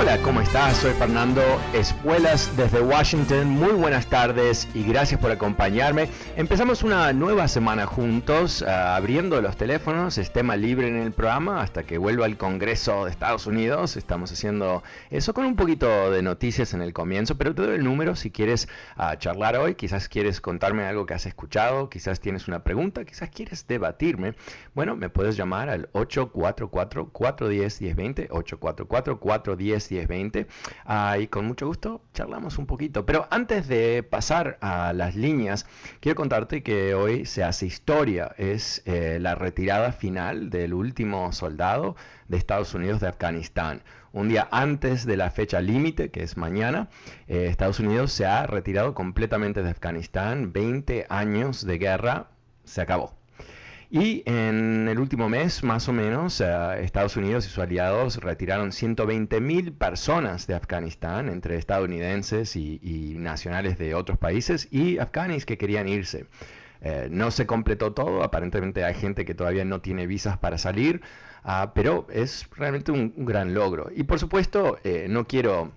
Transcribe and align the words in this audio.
Hola, 0.00 0.16
¿cómo 0.22 0.40
estás? 0.40 0.78
Soy 0.78 0.94
Fernando 0.94 1.42
Espuelas 1.74 2.56
desde 2.56 2.80
Washington. 2.80 3.50
Muy 3.50 3.72
buenas 3.72 4.06
tardes 4.06 4.66
y 4.72 4.82
gracias 4.82 5.20
por 5.20 5.30
acompañarme. 5.30 6.08
Empezamos 6.36 6.82
una 6.82 7.12
nueva 7.12 7.48
semana 7.48 7.84
juntos, 7.84 8.62
uh, 8.62 8.70
abriendo 8.70 9.42
los 9.42 9.58
teléfonos. 9.58 10.16
Es 10.16 10.32
tema 10.32 10.56
libre 10.56 10.88
en 10.88 10.96
el 10.96 11.12
programa 11.12 11.60
hasta 11.60 11.82
que 11.82 11.98
vuelva 11.98 12.24
al 12.24 12.38
Congreso 12.38 13.04
de 13.04 13.10
Estados 13.10 13.46
Unidos. 13.46 13.98
Estamos 13.98 14.32
haciendo 14.32 14.82
eso 15.10 15.34
con 15.34 15.44
un 15.44 15.54
poquito 15.54 16.10
de 16.10 16.22
noticias 16.22 16.72
en 16.72 16.80
el 16.80 16.94
comienzo, 16.94 17.36
pero 17.36 17.54
te 17.54 17.60
doy 17.60 17.74
el 17.74 17.84
número 17.84 18.16
si 18.16 18.30
quieres 18.30 18.68
uh, 18.96 19.16
charlar 19.18 19.58
hoy. 19.58 19.74
Quizás 19.74 20.08
quieres 20.08 20.40
contarme 20.40 20.84
algo 20.84 21.04
que 21.04 21.12
has 21.12 21.26
escuchado, 21.26 21.90
quizás 21.90 22.20
tienes 22.20 22.48
una 22.48 22.64
pregunta, 22.64 23.04
quizás 23.04 23.28
quieres 23.28 23.66
debatirme. 23.66 24.32
Bueno, 24.74 24.96
me 24.96 25.10
puedes 25.10 25.36
llamar 25.36 25.68
al 25.68 25.92
844-410-1020, 25.92 28.30
844-410. 28.30 29.89
1020. 29.90 30.46
Ah, 30.84 31.18
y 31.18 31.26
con 31.26 31.46
mucho 31.46 31.66
gusto 31.66 32.02
charlamos 32.14 32.58
un 32.58 32.66
poquito. 32.66 33.06
Pero 33.06 33.26
antes 33.30 33.68
de 33.68 34.02
pasar 34.02 34.58
a 34.60 34.92
las 34.92 35.16
líneas, 35.16 35.66
quiero 36.00 36.16
contarte 36.16 36.62
que 36.62 36.94
hoy 36.94 37.26
se 37.26 37.44
hace 37.44 37.66
historia. 37.66 38.34
Es 38.38 38.82
eh, 38.86 39.18
la 39.20 39.34
retirada 39.34 39.92
final 39.92 40.50
del 40.50 40.74
último 40.74 41.32
soldado 41.32 41.96
de 42.28 42.36
Estados 42.36 42.74
Unidos 42.74 43.00
de 43.00 43.08
Afganistán. 43.08 43.82
Un 44.12 44.28
día 44.28 44.48
antes 44.50 45.06
de 45.06 45.16
la 45.16 45.30
fecha 45.30 45.60
límite, 45.60 46.10
que 46.10 46.22
es 46.22 46.36
mañana, 46.36 46.88
eh, 47.28 47.46
Estados 47.48 47.78
Unidos 47.78 48.12
se 48.12 48.26
ha 48.26 48.46
retirado 48.46 48.94
completamente 48.94 49.62
de 49.62 49.70
Afganistán. 49.70 50.52
20 50.52 51.06
años 51.08 51.64
de 51.64 51.78
guerra 51.78 52.28
se 52.64 52.80
acabó. 52.80 53.19
Y 53.92 54.22
en 54.24 54.86
el 54.88 55.00
último 55.00 55.28
mes, 55.28 55.64
más 55.64 55.88
o 55.88 55.92
menos, 55.92 56.40
eh, 56.40 56.46
Estados 56.80 57.16
Unidos 57.16 57.44
y 57.44 57.48
sus 57.48 57.58
aliados 57.58 58.18
retiraron 58.18 58.70
120.000 58.70 59.76
personas 59.76 60.46
de 60.46 60.54
Afganistán, 60.54 61.28
entre 61.28 61.56
estadounidenses 61.56 62.54
y, 62.54 63.16
nacionales 63.18 63.78
de 63.78 63.96
otros 63.96 64.16
países, 64.16 64.68
y 64.70 64.98
afganis 64.98 65.44
que 65.44 65.58
querían 65.58 65.88
irse. 65.88 66.26
Eh, 66.82 67.08
no 67.10 67.32
se 67.32 67.46
completó 67.46 67.92
todo, 67.92 68.22
aparentemente 68.22 68.84
hay 68.84 68.94
gente 68.94 69.24
que 69.24 69.34
todavía 69.34 69.64
no 69.64 69.80
tiene 69.80 70.06
visas 70.06 70.38
para 70.38 70.56
salir, 70.56 71.00
ah, 71.42 71.72
pero 71.74 72.06
es 72.12 72.48
realmente 72.56 72.92
un, 72.92 73.12
gran 73.26 73.54
logro. 73.54 73.90
Y 73.92 74.04
por 74.04 74.20
supuesto, 74.20 74.78
eh, 74.84 75.06
no 75.10 75.26
quiero 75.26 75.72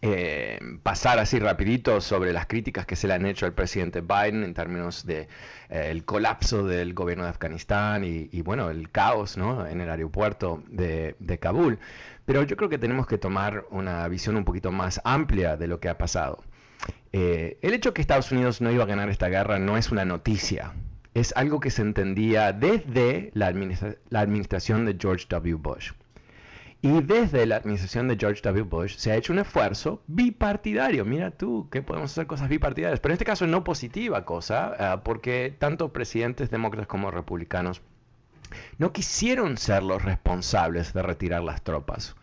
eh, 0.00 0.60
pasar 0.84 1.18
así 1.18 1.40
rapidito 1.40 2.00
sobre 2.00 2.32
las 2.32 2.46
críticas 2.46 2.86
que 2.86 2.94
se 2.94 3.08
le 3.08 3.14
han 3.14 3.26
hecho 3.26 3.46
al 3.46 3.52
presidente 3.52 4.00
Biden 4.00 4.44
en 4.44 4.54
términos 4.54 5.04
de 5.04 5.22
eh, 5.70 5.88
el 5.90 6.04
colapso 6.04 6.64
del 6.64 6.94
gobierno 6.94 7.24
de 7.24 7.30
Afganistán 7.30 8.04
y, 8.04 8.40
bueno 8.42 8.70
el 8.70 8.90
caos 8.90 9.36
en 9.36 9.80
el 9.80 9.90
aeropuerto 9.90 10.62
de, 10.68 11.38
Kabul. 11.40 11.80
Pero 12.26 12.44
yo 12.44 12.56
creo 12.56 12.68
que 12.68 12.78
tenemos 12.78 13.08
que 13.08 13.18
tomar 13.18 13.64
una 13.70 14.06
visión 14.06 14.36
un 14.36 14.44
poquito 14.44 14.70
más 14.70 15.00
amplia 15.02 15.56
de 15.56 15.66
lo 15.66 15.80
que 15.80 15.88
ha 15.88 15.98
pasado. 15.98 16.44
Eh, 17.12 17.58
el 17.62 17.74
hecho 17.74 17.92
que 17.92 18.00
Estados 18.00 18.30
Unidos 18.30 18.60
no 18.60 18.70
iba 18.70 18.84
a 18.84 18.86
ganar 18.86 19.08
esta 19.08 19.28
guerra 19.28 19.58
no 19.58 19.76
es 19.76 19.90
una 19.90 20.04
noticia. 20.04 20.74
Es 21.14 21.32
algo 21.36 21.58
que 21.58 21.70
se 21.70 21.82
entendía 21.82 22.52
desde 22.52 23.32
la, 23.34 23.52
la 24.10 24.20
administración 24.20 24.84
de 24.84 24.96
George 25.00 25.26
W. 25.28 25.54
Bush 25.56 25.90
y 26.80 27.02
desde 27.02 27.44
la 27.46 27.56
administración 27.56 28.06
de 28.08 28.16
George 28.16 28.40
W. 28.42 28.62
Bush 28.62 28.96
se 28.96 29.10
ha 29.10 29.16
hecho 29.16 29.32
un 29.32 29.40
esfuerzo 29.40 30.02
bipartidario. 30.06 31.04
Mira 31.04 31.30
tú 31.32 31.68
que 31.70 31.82
podemos 31.82 32.12
hacer 32.12 32.26
cosas 32.26 32.48
bipartidarias, 32.48 33.00
pero 33.00 33.12
en 33.12 33.14
este 33.14 33.24
caso 33.24 33.46
no 33.46 33.64
positiva 33.64 34.24
cosa, 34.24 34.74
ah, 34.78 35.02
porque 35.02 35.54
tanto 35.58 35.92
presidentes 35.92 36.50
demócratas 36.50 36.86
como 36.86 37.10
republicanos 37.10 37.82
no 38.78 38.92
quisieron 38.92 39.58
ser 39.58 39.82
los 39.82 40.02
responsables 40.02 40.92
de 40.92 41.02
retirar 41.02 41.42
las 41.42 41.62
tropas. 41.62 42.16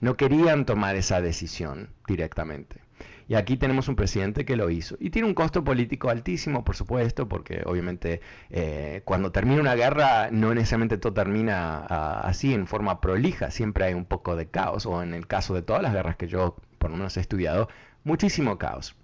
No 0.00 0.16
querían 0.16 0.66
tomar 0.66 0.96
esa 0.96 1.20
decisión 1.20 1.90
directamente. 2.06 2.80
Y 3.28 3.34
aquí 3.34 3.56
tenemos 3.56 3.88
un 3.88 3.96
presidente 3.96 4.44
que 4.44 4.56
lo 4.56 4.70
hizo. 4.70 4.96
Y 5.00 5.10
tiene 5.10 5.28
un 5.28 5.34
costo 5.34 5.64
político 5.64 6.10
altísimo, 6.10 6.64
por 6.64 6.76
supuesto, 6.76 7.28
porque 7.28 7.62
obviamente 7.64 8.20
eh, 8.50 9.02
cuando 9.04 9.32
termina 9.32 9.60
una 9.60 9.74
guerra 9.74 10.30
no 10.30 10.54
necesariamente 10.54 10.98
todo 10.98 11.12
termina 11.12 11.84
ah, 11.88 12.20
así 12.24 12.54
en 12.54 12.66
forma 12.66 13.00
prolija, 13.00 13.50
siempre 13.50 13.84
hay 13.84 13.94
un 13.94 14.04
poco 14.04 14.36
de 14.36 14.48
caos, 14.48 14.86
o 14.86 15.02
en 15.02 15.14
el 15.14 15.26
caso 15.26 15.54
de 15.54 15.62
todas 15.62 15.82
las 15.82 15.92
guerras 15.92 16.16
que 16.16 16.28
yo 16.28 16.56
por 16.78 16.90
lo 16.90 16.96
menos 16.96 17.16
he 17.16 17.20
estudiado, 17.20 17.68
muchísimo 18.04 18.58
caos. 18.58 18.96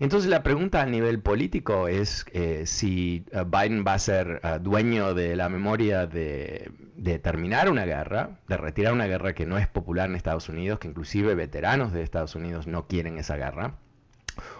Entonces 0.00 0.30
la 0.30 0.44
pregunta 0.44 0.80
a 0.80 0.86
nivel 0.86 1.20
político 1.20 1.88
es 1.88 2.24
eh, 2.32 2.66
si 2.66 3.24
eh, 3.32 3.44
Biden 3.44 3.84
va 3.86 3.94
a 3.94 3.98
ser 3.98 4.40
eh, 4.44 4.58
dueño 4.60 5.12
de 5.12 5.34
la 5.34 5.48
memoria 5.48 6.06
de, 6.06 6.70
terminar 7.20 7.68
una 7.68 7.84
guerra, 7.84 8.38
de 8.46 8.56
retirar 8.56 8.92
una 8.92 9.06
guerra 9.06 9.34
que 9.34 9.44
no 9.44 9.58
es 9.58 9.66
popular 9.66 10.08
en 10.08 10.14
Estados 10.14 10.48
Unidos, 10.48 10.78
que 10.78 10.86
inclusive 10.86 11.34
veteranos 11.34 11.92
de 11.92 12.02
Estados 12.02 12.36
Unidos 12.36 12.68
no 12.68 12.86
quieren 12.86 13.18
esa 13.18 13.36
guerra, 13.36 13.74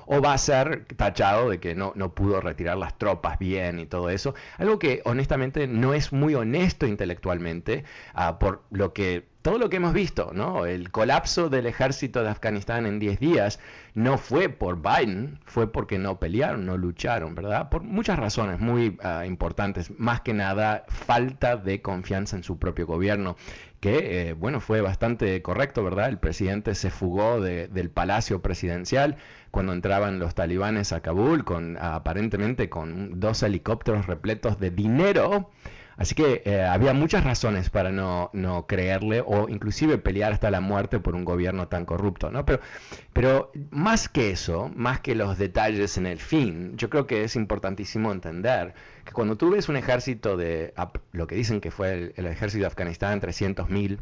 o 0.06 0.20
va 0.20 0.32
a 0.32 0.38
ser 0.38 0.86
tachado 0.96 1.50
de 1.50 1.60
que 1.60 1.76
no, 1.76 1.92
no 1.94 2.14
pudo 2.14 2.40
retirar 2.40 2.76
las 2.76 2.98
tropas 2.98 3.38
bien 3.38 3.78
y 3.78 3.86
todo 3.86 4.10
eso, 4.10 4.34
algo 4.56 4.80
que 4.80 5.02
honestamente 5.04 5.68
no 5.68 5.94
es 5.94 6.12
muy 6.12 6.34
honesto 6.34 6.86
intelectualmente 6.86 7.84
ah, 8.12 8.40
por 8.40 8.64
lo 8.70 8.92
que 8.92 9.28
todo 9.42 9.58
lo 9.58 9.70
que 9.70 9.76
hemos 9.76 9.92
visto, 9.92 10.32
¿no? 10.34 10.66
El 10.66 10.90
colapso 10.90 11.48
del 11.48 11.66
ejército 11.66 12.22
de 12.22 12.30
Afganistán 12.30 12.86
en 12.86 12.98
10 12.98 13.20
días 13.20 13.60
no 13.94 14.18
fue 14.18 14.48
por 14.48 14.82
Biden, 14.82 15.38
fue 15.44 15.70
porque 15.70 15.98
no 15.98 16.18
pelearon, 16.18 16.66
no 16.66 16.76
lucharon, 16.76 17.34
¿verdad? 17.34 17.68
Por 17.68 17.82
muchas 17.82 18.18
razones 18.18 18.58
muy 18.58 18.98
ah, 19.02 19.24
importantes, 19.26 19.92
más 19.98 20.22
que 20.22 20.34
nada 20.34 20.84
falta 20.88 21.56
de 21.56 21.80
confianza 21.82 22.36
en 22.36 22.42
su 22.42 22.58
propio 22.58 22.86
gobierno, 22.86 23.36
que, 23.80 24.30
eh, 24.30 24.32
bueno, 24.32 24.60
fue 24.60 24.80
bastante 24.80 25.40
correcto, 25.40 25.84
¿verdad? 25.84 26.08
El 26.08 26.18
presidente 26.18 26.74
se 26.74 26.90
fugó 26.90 27.40
del 27.40 27.90
palacio 27.90 28.42
presidencial 28.42 29.16
cuando 29.52 29.72
entraban 29.72 30.18
los 30.18 30.34
talibanes 30.34 30.92
a 30.92 31.00
Kabul, 31.00 31.44
con 31.44 31.76
aparentemente 31.78 32.68
con 32.68 33.20
dos 33.20 33.42
helicópteros 33.42 34.06
repletos 34.06 34.58
de 34.58 34.70
dinero 34.70 35.50
Así 35.98 36.14
que 36.14 36.42
eh, 36.44 36.62
había 36.62 36.92
muchas 36.92 37.24
razones 37.24 37.70
para 37.70 37.90
no, 37.90 38.30
creerle 38.68 39.20
o 39.26 39.48
inclusive 39.48 39.98
pelear 39.98 40.32
hasta 40.32 40.48
la 40.48 40.60
muerte 40.60 41.00
por 41.00 41.16
un 41.16 41.24
gobierno 41.24 41.66
tan 41.66 41.84
corrupto, 41.84 42.30
¿no? 42.30 42.46
Pero, 42.46 42.60
pero 43.12 43.50
más 43.70 44.08
que 44.08 44.30
eso, 44.30 44.70
más 44.76 45.00
que 45.00 45.16
los 45.16 45.38
detalles 45.38 45.98
en 45.98 46.06
el 46.06 46.20
fin, 46.20 46.76
yo 46.76 46.88
creo 46.88 47.08
que 47.08 47.24
es 47.24 47.34
importantísimo 47.34 48.12
entender 48.12 48.74
que 49.04 49.12
cuando 49.12 49.36
tú 49.36 49.50
ves 49.50 49.68
un 49.68 49.76
ejército 49.76 50.36
de, 50.36 50.72
lo 51.10 51.26
que 51.26 51.34
dicen 51.34 51.60
que 51.60 51.72
fue 51.72 52.12
el, 52.14 52.26
ejército 52.26 52.60
de 52.60 52.68
Afganistán, 52.68 53.20
300.000 53.20 53.98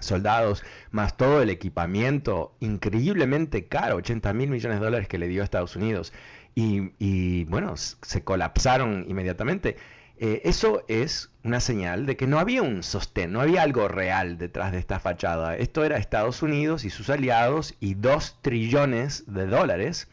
soldados, 0.00 0.62
más 0.90 1.16
todo 1.16 1.40
el 1.40 1.48
equipamiento 1.48 2.52
increíblemente 2.60 3.64
caro, 3.64 3.96
80 3.96 4.30
mil 4.34 4.50
millones 4.50 4.78
de 4.78 4.84
dólares 4.84 5.08
que 5.08 5.16
le 5.16 5.28
dio 5.28 5.40
a 5.40 5.44
Estados 5.44 5.74
Unidos, 5.74 6.12
y, 6.54 6.92
y 6.98 7.44
bueno, 7.44 7.76
se 7.76 8.22
colapsaron 8.22 9.06
inmediatamente 9.08 9.76
eh, 10.18 10.42
eso 10.44 10.84
es 10.88 11.30
una 11.42 11.60
señal 11.60 12.06
de 12.06 12.16
que 12.16 12.26
no 12.26 12.38
había 12.38 12.62
un 12.62 12.82
sostén, 12.82 13.32
no 13.32 13.40
había 13.40 13.62
algo 13.62 13.88
real 13.88 14.38
detrás 14.38 14.72
de 14.72 14.78
esta 14.78 15.00
fachada. 15.00 15.56
Esto 15.56 15.84
era 15.84 15.96
Estados 15.96 16.42
Unidos 16.42 16.84
y 16.84 16.90
sus 16.90 17.10
aliados 17.10 17.74
y 17.80 17.94
dos 17.94 18.38
trillones 18.40 19.24
de 19.26 19.46
dólares 19.46 20.08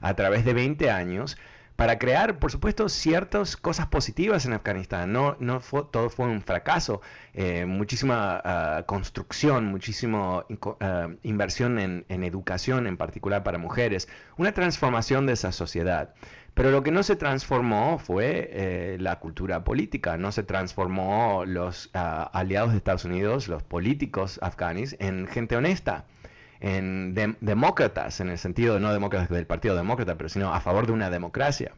a 0.00 0.14
través 0.14 0.44
de 0.44 0.54
20 0.54 0.90
años 0.90 1.36
para 1.76 1.98
crear, 1.98 2.38
por 2.38 2.50
supuesto, 2.50 2.88
ciertas 2.88 3.56
cosas 3.56 3.86
positivas 3.86 4.46
en 4.46 4.54
Afganistán. 4.54 5.12
No, 5.12 5.36
no 5.40 5.60
fue, 5.60 5.84
todo 5.90 6.08
fue 6.08 6.26
un 6.26 6.40
fracaso. 6.42 7.02
Eh, 7.34 7.66
muchísima 7.66 8.40
ah, 8.42 8.84
construcción, 8.86 9.66
muchísima 9.66 10.46
ah, 10.80 11.08
inversión 11.22 11.78
en, 11.78 12.04
educación, 12.08 12.86
en 12.86 12.96
particular 12.96 13.42
para 13.44 13.58
mujeres. 13.58 14.08
Una 14.38 14.52
transformación 14.52 15.26
de 15.26 15.34
esa 15.34 15.52
sociedad. 15.52 16.14
Pero 16.56 16.70
lo 16.70 16.82
que 16.82 16.90
no 16.90 17.02
se 17.02 17.16
transformó 17.16 17.98
fue 17.98 18.48
eh, 18.50 18.96
la 18.98 19.20
cultura 19.20 19.62
política, 19.62 20.16
no 20.16 20.32
se 20.32 20.42
transformó 20.42 21.44
los 21.46 21.90
ah, 21.92 22.30
aliados 22.32 22.70
de 22.72 22.78
Estados 22.78 23.04
Unidos, 23.04 23.46
los 23.46 23.62
políticos 23.62 24.40
afganis, 24.42 24.96
en 24.98 25.26
gente 25.26 25.54
honesta 25.54 26.06
en 26.60 27.14
demócratas, 27.42 28.20
en 28.20 28.30
el 28.30 28.38
sentido 28.38 28.80
no 28.80 28.90
demócratas 28.90 29.28
del 29.28 29.46
Partido 29.46 29.76
Demócrata, 29.76 30.16
pero 30.16 30.30
sino 30.30 30.54
a 30.54 30.60
favor 30.60 30.86
de 30.86 30.92
una 30.92 31.10
democracia. 31.10 31.72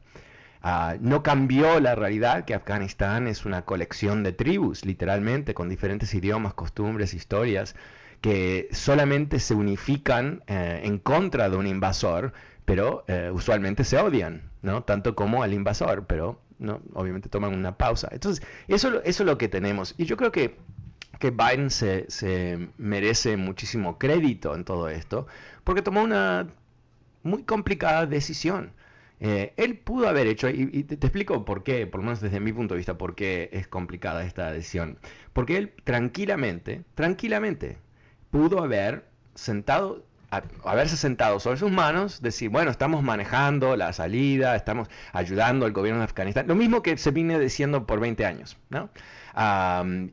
Ah, 0.63 0.95
no 1.01 1.25
cambió 1.25 1.81
la 1.81 1.97
realidad 1.97 2.45
que 2.45 2.55
Afganistán 2.55 3.27
es 3.27 3.45
una 3.45 3.63
colección 3.63 4.23
de 4.23 4.33
tribus, 4.33 4.85
literalmente, 4.85 5.55
con 5.55 5.69
diferentes 5.69 6.15
idiomas, 6.15 6.55
costumbres, 6.55 7.15
historias, 7.15 7.75
que 8.21 8.69
solamente 8.73 9.41
se 9.41 9.55
unifican 9.55 10.43
eh, 10.47 10.81
en 10.85 10.99
contra 10.99 11.49
de 11.49 11.57
un 11.57 11.67
invasor, 11.67 12.33
pero 12.65 13.05
eh, 13.09 13.31
usualmente 13.33 13.85
se 13.85 13.99
odian, 13.99 14.51
¿no? 14.63 14.83
Tanto 14.83 15.15
como 15.15 15.43
al 15.43 15.53
invasor, 15.55 16.07
pero 16.07 16.41
no, 16.59 16.81
obviamente 16.95 17.29
toman 17.29 17.55
una 17.55 17.77
pausa. 17.77 18.09
Entonces, 18.11 18.45
eso, 18.67 19.03
eso 19.03 19.23
es 19.23 19.27
lo 19.27 19.39
que 19.39 19.49
tenemos. 19.49 19.95
Y 19.99 20.05
yo 20.05 20.17
creo 20.17 20.33
que 20.33 20.57
que 21.19 21.31
Biden 21.31 21.71
se, 21.71 22.69
merece 22.79 23.37
muchísimo 23.37 23.99
crédito 23.99 24.55
en 24.55 24.65
todo 24.65 24.89
esto, 24.89 25.27
porque 25.65 25.83
tomó 25.83 26.03
una 26.03 26.49
muy 27.23 27.43
complicada 27.43 28.07
decisión. 28.07 28.73
Eh, 29.21 29.53
él 29.57 29.79
pudo 29.79 30.09
haber 30.09 30.29
hecho, 30.29 30.49
y, 30.49 30.85
te, 30.85 30.95
explico 30.95 31.45
por 31.45 31.65
qué, 31.65 31.87
por 31.87 32.01
lo 32.01 32.05
menos 32.05 32.21
desde 32.21 32.41
mi 32.41 32.53
punto 32.53 32.75
de 32.75 32.79
vista, 32.79 32.97
por 32.99 33.15
qué 33.17 33.51
es 33.53 33.67
complicada 33.67 34.25
esta 34.25 34.53
decisión. 34.53 34.99
Porque 35.33 35.57
él 35.57 35.73
tranquilamente, 35.85 36.85
tranquilamente, 36.95 37.79
pudo 38.31 38.63
haber 38.63 39.05
sentado, 39.35 40.05
haberse 40.65 40.97
sentado 40.97 41.41
sobre 41.41 41.59
sus 41.59 41.71
manos, 41.71 42.21
decir, 42.23 42.51
bueno, 42.51 42.71
estamos 42.71 43.03
manejando 43.03 43.77
la 43.77 43.93
salida, 43.93 44.57
estamos 44.57 44.89
ayudando 45.13 45.67
al 45.67 45.73
gobierno 45.73 46.01
de 46.01 46.05
Afganistán, 46.05 46.47
lo 46.47 46.55
mismo 46.55 46.83
que 46.83 46.97
se 46.97 47.11
viene 47.11 47.39
diciendo 47.39 47.87
por 47.87 48.01
20 48.01 48.27
años, 48.27 48.57
¿no? 48.71 48.91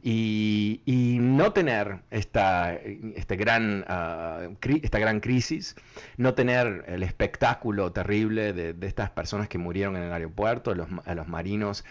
Y, 0.04 1.18
no 1.20 1.52
tener 1.52 2.00
esta, 2.12 2.76
este 2.76 3.36
gran, 3.36 3.84
ah, 3.88 4.48
esta 4.82 5.00
gran 5.00 5.20
crisis, 5.20 5.76
no 6.18 6.34
tener 6.36 6.86
el 6.88 7.02
espectáculo 7.04 7.92
terrible 7.92 8.54
de, 8.54 8.76
estas 8.86 9.10
personas 9.10 9.50
que 9.50 9.58
murieron 9.58 9.96
en 9.96 10.04
el 10.04 10.14
aeropuerto, 10.14 10.76
los, 10.76 10.88
los 10.90 11.28
marinos, 11.28 11.84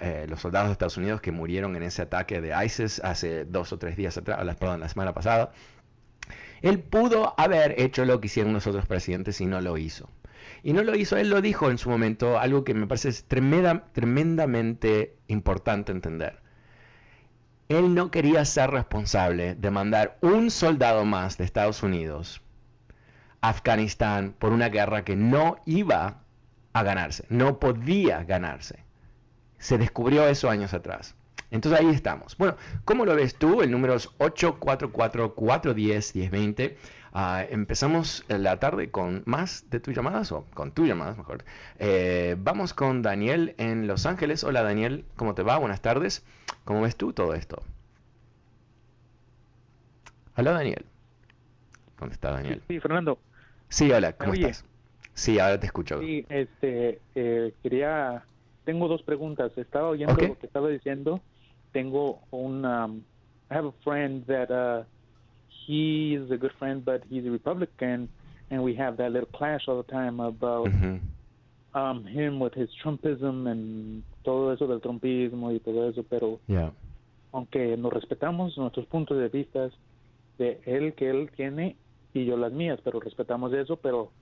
eh, 0.00 0.26
los 0.28 0.40
soldados 0.40 0.68
de 0.68 0.72
Estados 0.72 0.96
Unidos 0.96 1.20
que 1.20 1.32
murieron 1.32 1.74
en 1.76 1.82
ese 1.82 2.02
ataque 2.02 2.40
de 2.40 2.54
ISIS 2.64 3.00
hace 3.00 3.44
dos 3.44 3.72
o 3.72 3.78
tres 3.78 3.96
días 3.96 4.16
atrás, 4.16 4.38
perdón, 4.56 4.80
la 4.80 4.88
semana 4.88 5.12
pasada. 5.12 5.52
Él 6.62 6.78
pudo 6.78 7.34
haber 7.36 7.80
hecho 7.80 8.04
lo 8.04 8.20
que 8.20 8.26
hicieron 8.26 8.52
los 8.52 8.66
otros 8.66 8.86
presidentes 8.86 9.40
y 9.40 9.46
no 9.46 9.60
lo 9.60 9.76
hizo. 9.76 10.08
Y 10.62 10.72
no 10.72 10.82
lo 10.82 10.94
hizo, 10.94 11.16
él 11.16 11.30
lo 11.30 11.42
dijo 11.42 11.70
en 11.70 11.78
su 11.78 11.90
momento, 11.90 12.38
algo 12.38 12.64
que 12.64 12.74
me 12.74 12.86
parece 12.86 13.12
tremenda, 13.26 13.84
tremendamente 13.92 15.16
importante 15.26 15.92
entender. 15.92 16.43
Él 17.68 17.94
no 17.94 18.10
quería 18.10 18.44
ser 18.44 18.70
responsable 18.70 19.54
de 19.54 19.70
mandar 19.70 20.18
un 20.20 20.50
soldado 20.50 21.04
más 21.04 21.38
de 21.38 21.44
Estados 21.44 21.82
Unidos 21.82 22.42
a 23.40 23.48
Afganistán 23.50 24.34
por 24.38 24.52
una 24.52 24.68
guerra 24.68 25.04
que 25.04 25.16
no 25.16 25.56
iba 25.66 26.22
a 26.72 26.82
ganarse, 26.82 27.24
no 27.28 27.58
podía 27.58 28.24
ganarse. 28.24 28.84
Se 29.58 29.78
descubrió 29.78 30.26
eso 30.28 30.50
años 30.50 30.74
atrás. 30.74 31.14
Entonces 31.50 31.80
ahí 31.80 31.88
estamos. 31.88 32.36
Bueno, 32.36 32.56
¿cómo 32.84 33.04
lo 33.04 33.14
ves 33.14 33.36
tú? 33.36 33.62
El 33.62 33.70
número 33.70 33.94
es 33.94 34.10
844-410-1020. 34.18 36.74
Ah, 37.16 37.46
empezamos 37.48 38.24
la 38.28 38.58
tarde 38.58 38.90
con 38.90 39.22
más 39.24 39.70
de 39.70 39.78
tus 39.78 39.94
llamadas, 39.94 40.32
o 40.32 40.44
con 40.52 40.72
tus 40.72 40.88
llamadas 40.88 41.16
mejor. 41.16 41.44
Eh, 41.78 42.34
vamos 42.38 42.74
con 42.74 43.02
Daniel 43.02 43.54
en 43.58 43.86
Los 43.86 44.04
Ángeles. 44.04 44.42
Hola 44.42 44.64
Daniel, 44.64 45.04
¿cómo 45.14 45.36
te 45.36 45.44
va? 45.44 45.56
Buenas 45.58 45.80
tardes. 45.80 46.26
¿Cómo 46.64 46.82
ves 46.82 46.96
tú 46.96 47.12
todo 47.12 47.34
esto? 47.34 47.62
Hola 50.36 50.50
Daniel. 50.50 50.84
¿Dónde 52.00 52.14
está 52.14 52.32
Daniel? 52.32 52.60
Sí, 52.66 52.80
Fernando. 52.80 53.20
Sí, 53.68 53.92
hola, 53.92 54.14
¿cómo 54.14 54.34
estás? 54.34 54.64
Sí, 55.14 55.38
ahora 55.38 55.60
te 55.60 55.66
escucho. 55.66 56.00
Sí, 56.00 56.26
este, 56.28 57.00
eh, 57.14 57.54
quería, 57.62 58.24
tengo 58.64 58.88
dos 58.88 59.04
preguntas. 59.04 59.56
Estaba 59.56 59.88
oyendo 59.88 60.14
lo 60.14 60.36
que 60.36 60.46
estaba 60.46 60.68
diciendo. 60.68 61.20
Tengo 61.74 62.20
un, 62.30 62.64
um, 62.64 63.02
I 63.50 63.54
have 63.54 63.66
a 63.66 63.74
friend 63.82 64.24
that 64.26 64.50
uh, 64.50 64.84
he 65.66 66.14
is 66.14 66.30
a 66.30 66.36
good 66.36 66.52
friend, 66.58 66.84
but 66.84 67.02
he's 67.10 67.26
a 67.26 67.30
Republican, 67.30 68.08
and 68.50 68.62
we 68.62 68.74
have 68.76 68.96
that 68.96 69.10
little 69.12 69.28
clash 69.34 69.62
all 69.68 69.82
the 69.82 69.92
time 69.92 70.20
about 70.20 70.68
um, 71.74 72.04
him 72.06 72.38
with 72.38 72.54
his 72.54 72.68
Trumpism 72.82 73.46
and 73.50 74.02
todo 74.24 74.52
eso 74.52 74.66
del 74.66 74.80
trumpismo 74.80 75.52
y 75.52 75.58
todo 75.58 75.88
eso, 75.88 76.02
pero 76.08 76.38
aunque 77.32 77.76
nos 77.76 77.92
respetamos 77.92 78.56
nuestros 78.56 78.86
puntos 78.86 79.18
de 79.18 79.28
vista 79.28 79.68
de 80.38 80.60
él 80.66 80.94
que 80.94 81.10
él 81.10 81.30
tiene 81.36 81.76
y 82.14 82.24
yo 82.24 82.36
las 82.36 82.52
mías, 82.52 82.78
pero 82.84 83.00
respetamos 83.00 83.52
eso, 83.52 83.76
pero 83.76 84.12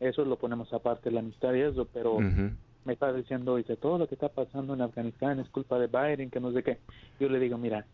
eso 0.00 0.24
lo 0.24 0.36
ponemos 0.36 0.72
aparte, 0.72 1.10
la 1.10 1.20
amistad 1.20 1.54
y 1.54 1.60
eso, 1.60 1.86
pero 1.92 2.18
me 2.86 2.94
está 2.94 3.12
diciendo, 3.12 3.56
dice, 3.56 3.76
todo 3.76 3.98
lo 3.98 4.08
que 4.08 4.14
está 4.14 4.28
pasando 4.28 4.74
en 4.74 4.80
Afganistán 4.80 5.40
es 5.40 5.48
culpa 5.50 5.78
de 5.78 5.88
Biden, 5.88 6.30
que 6.30 6.40
no 6.40 6.52
sé 6.52 6.62
qué. 6.62 6.78
Yo 7.20 7.28
le 7.28 7.38
digo, 7.38 7.58
mira, 7.58 7.84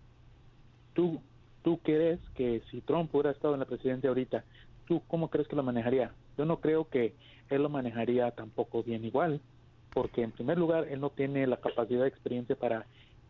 tú 0.95 1.21
¿tú 1.63 1.79
crees 1.79 2.21
que 2.35 2.63
si 2.71 2.81
Trump 2.81 3.15
hubiera 3.15 3.31
estado 3.31 3.55
en 3.55 3.61
la 3.61 3.67
presidencia 3.67 4.09
ahorita, 4.09 4.45
tú 4.87 5.03
cómo 5.09 5.29
crees 5.29 5.49
que 5.49 5.57
lo 5.57 5.63
manejaría? 5.63 6.13
Yo 6.37 6.45
no 6.45 6.61
creo 6.61 6.89
que 6.89 7.15
él 7.51 7.63
lo 7.63 7.69
manejaría 7.69 8.31
tampoco 8.33 8.83
bien 8.83 9.05
igual, 9.05 9.41
porque 9.93 10.23
en 10.23 10.33
primer 10.33 10.59
lugar 10.59 10.87
él 10.89 11.01
no 11.01 11.11
tiene 11.11 11.47
la 11.47 11.59
capacidad 11.59 12.03
de 12.03 12.09
experiencia 12.09 12.57
para, 12.57 12.87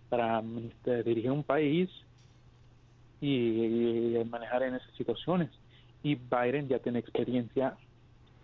para 0.09 0.43
este, 0.69 1.03
dirigir 1.03 1.31
un 1.31 1.43
país 1.43 1.91
y, 3.21 4.15
manejar 4.31 4.63
en 4.63 4.77
esas 4.77 4.95
situaciones. 4.97 5.51
Y 6.03 6.15
Biden 6.15 6.69
ya 6.69 6.79
tiene 6.79 6.99
experiencia 6.99 7.77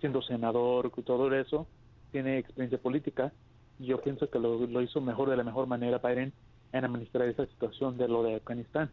siendo 0.00 0.22
senador 0.22 0.92
y 0.96 1.02
todo 1.02 1.32
eso, 1.34 1.66
tiene 2.12 2.38
experiencia 2.38 2.78
política. 2.78 3.32
Yo 3.78 4.00
pienso 4.00 4.28
que 4.28 4.38
lo, 4.38 4.66
lo 4.66 4.82
hizo 4.82 5.00
mejor 5.00 5.30
de 5.30 5.36
la 5.36 5.44
mejor 5.44 5.66
manera 5.66 5.98
Biden 5.98 6.32
en 6.72 6.84
administrar 6.84 7.28
esa 7.28 7.46
situación 7.46 7.96
de 7.96 8.08
lo 8.08 8.22
de 8.22 8.36
Afganistán 8.36 8.90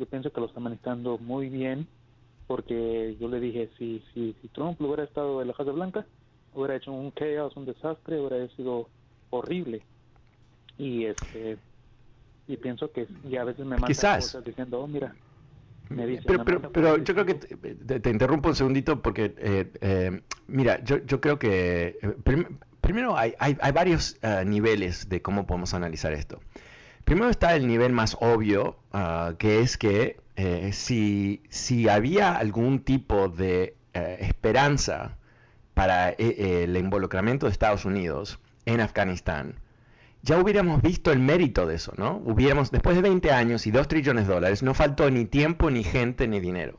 yo 0.00 0.06
pienso 0.06 0.32
que 0.32 0.40
lo 0.40 0.46
está 0.46 0.60
manejando 0.60 1.18
muy 1.18 1.50
bien 1.50 1.86
porque 2.46 3.16
yo 3.20 3.28
le 3.28 3.38
dije, 3.38 3.70
si, 3.78 4.02
si, 4.12 4.34
si 4.40 4.48
Trump 4.48 4.80
hubiera 4.80 5.04
estado 5.04 5.40
en 5.42 5.48
la 5.48 5.54
Casa 5.54 5.70
Blanca, 5.70 6.06
hubiera 6.54 6.74
hecho 6.74 6.90
un 6.90 7.12
caos, 7.12 7.54
un 7.54 7.66
desastre, 7.66 8.18
hubiera 8.18 8.48
sido 8.56 8.88
horrible. 9.28 9.82
Y 10.78 11.04
este 11.04 11.58
y 12.48 12.56
pienso 12.56 12.90
que 12.90 13.06
y 13.28 13.36
a 13.36 13.44
veces 13.44 13.64
me 13.66 13.76
manda 13.76 13.86
cosas 13.88 14.42
diciendo, 14.42 14.80
oh, 14.80 14.88
mira, 14.88 15.14
me 15.90 16.06
dice, 16.06 16.22
pero, 16.26 16.44
pero, 16.44 16.72
pero 16.72 16.96
yo 16.96 17.14
creo 17.14 17.26
que 17.26 17.34
te, 17.34 18.10
interrumpo 18.10 18.48
un 18.48 18.56
segundito 18.56 19.02
porque, 19.02 19.34
eh, 19.36 19.70
eh, 19.80 20.22
mira, 20.46 20.82
yo, 20.82 20.98
yo 21.04 21.20
creo 21.20 21.38
que 21.38 21.98
eh, 22.00 22.44
primero 22.80 23.16
hay, 23.16 23.34
hay, 23.38 23.58
hay 23.60 23.72
varios 23.72 24.18
niveles 24.46 25.08
de 25.08 25.20
cómo 25.20 25.46
podemos 25.46 25.74
analizar 25.74 26.12
esto. 26.12 26.40
Primero 27.04 27.28
está 27.28 27.54
el 27.56 27.66
nivel 27.66 27.92
más 27.92 28.16
obvio, 28.20 28.78
ah, 28.92 29.34
que 29.38 29.60
es 29.60 29.76
que 29.76 30.18
eh, 30.36 30.70
si, 30.72 31.42
si, 31.50 31.88
había 31.88 32.36
algún 32.36 32.80
tipo 32.80 33.28
de 33.28 33.74
esperanza 33.92 35.16
para 35.74 36.10
eh, 36.10 36.64
el 36.64 36.76
involucramiento 36.76 37.46
de 37.46 37.52
Estados 37.52 37.84
Unidos 37.84 38.38
en 38.66 38.80
Afganistán, 38.80 39.54
ya 40.22 40.38
hubiéramos 40.38 40.82
visto 40.82 41.12
el 41.12 41.18
mérito 41.18 41.66
de 41.66 41.76
eso, 41.76 41.92
¿no? 41.96 42.20
Hubiéramos, 42.24 42.70
después 42.70 42.96
de 42.96 43.02
20 43.02 43.32
años 43.32 43.66
y 43.66 43.70
2 43.70 43.88
trillones 43.88 44.26
de 44.26 44.34
dólares, 44.34 44.62
no 44.62 44.74
faltó 44.74 45.10
ni 45.10 45.24
tiempo, 45.24 45.70
ni 45.70 45.82
gente, 45.82 46.28
ni 46.28 46.40
dinero. 46.40 46.76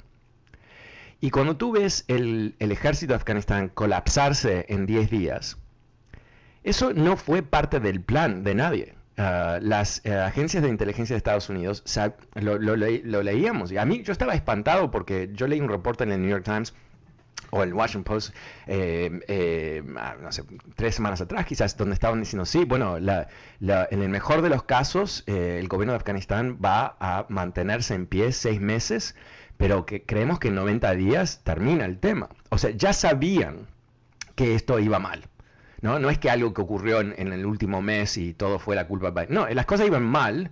Y 1.19 1.29
cuando 1.29 1.55
tú 1.55 1.71
ves 1.71 2.03
el, 2.07 2.55
ejército 2.59 3.13
de 3.13 3.17
Afganistán 3.17 3.69
colapsarse 3.69 4.65
en 4.69 4.85
10 4.85 5.09
días, 5.09 5.57
eso 6.63 6.93
no 6.93 7.17
fue 7.17 7.43
parte 7.43 7.79
del 7.79 8.01
plan 8.01 8.43
de 8.43 8.55
nadie. 8.55 8.95
Ah, 9.17 9.59
las 9.61 10.03
eh, 10.03 10.15
agencias 10.15 10.63
de 10.63 10.69
inteligencia 10.69 11.13
de 11.13 11.17
Estados 11.17 11.49
Unidos, 11.49 11.83
lo, 12.33 12.75
leíamos. 13.23 13.71
Y 13.71 13.77
a 13.77 13.85
mí 13.85 14.01
yo 14.03 14.11
estaba 14.11 14.33
espantado 14.33 14.89
porque 14.89 15.29
yo 15.33 15.47
leí 15.47 15.61
un 15.61 15.69
reporte 15.69 16.03
en 16.03 16.11
el 16.11 16.21
New 16.21 16.29
York 16.29 16.43
Times 16.43 16.73
o 17.51 17.63
el 17.63 17.73
Washington 17.73 18.03
Post, 18.03 18.35
eh, 18.65 19.19
eh, 19.27 19.83
ah, 19.97 20.15
no 20.21 20.31
sé, 20.31 20.43
tres 20.75 20.95
semanas 20.95 21.21
atrás 21.21 21.45
quizás, 21.45 21.77
donde 21.77 21.93
estaban 21.93 22.19
diciendo, 22.19 22.45
sí, 22.45 22.65
bueno, 22.65 22.97
en 22.97 24.01
el 24.01 24.09
mejor 24.09 24.41
de 24.41 24.49
los 24.49 24.63
casos, 24.63 25.23
eh, 25.27 25.57
el 25.59 25.67
gobierno 25.67 25.93
de 25.93 25.97
Afganistán 25.97 26.59
va 26.63 26.95
a 26.99 27.25
mantenerse 27.29 27.93
en 27.93 28.07
pie 28.07 28.31
seis 28.31 28.59
meses, 28.59 29.15
pero 29.57 29.85
que 29.85 30.03
creemos 30.03 30.39
que 30.39 30.47
en 30.47 30.55
90 30.55 30.93
días 30.93 31.41
termina 31.43 31.85
el 31.85 31.99
tema. 31.99 32.29
O 32.49 32.57
sea, 32.57 32.71
ya 32.71 32.93
sabían 32.93 33.67
que 34.35 34.55
esto 34.55 34.79
iba 34.79 34.97
mal. 34.99 35.25
¿no? 35.81 35.99
No 35.99 36.09
es 36.09 36.17
que 36.19 36.29
algo 36.29 36.53
que 36.53 36.61
ocurrió 36.61 37.01
en, 37.01 37.33
el 37.33 37.45
último 37.45 37.81
mes 37.81 38.17
y 38.17 38.33
todo 38.33 38.59
fue 38.59 38.75
la 38.75 38.87
culpa 38.87 39.13
No, 39.29 39.47
las 39.49 39.65
cosas 39.65 39.87
iban 39.87 40.03
mal, 40.03 40.51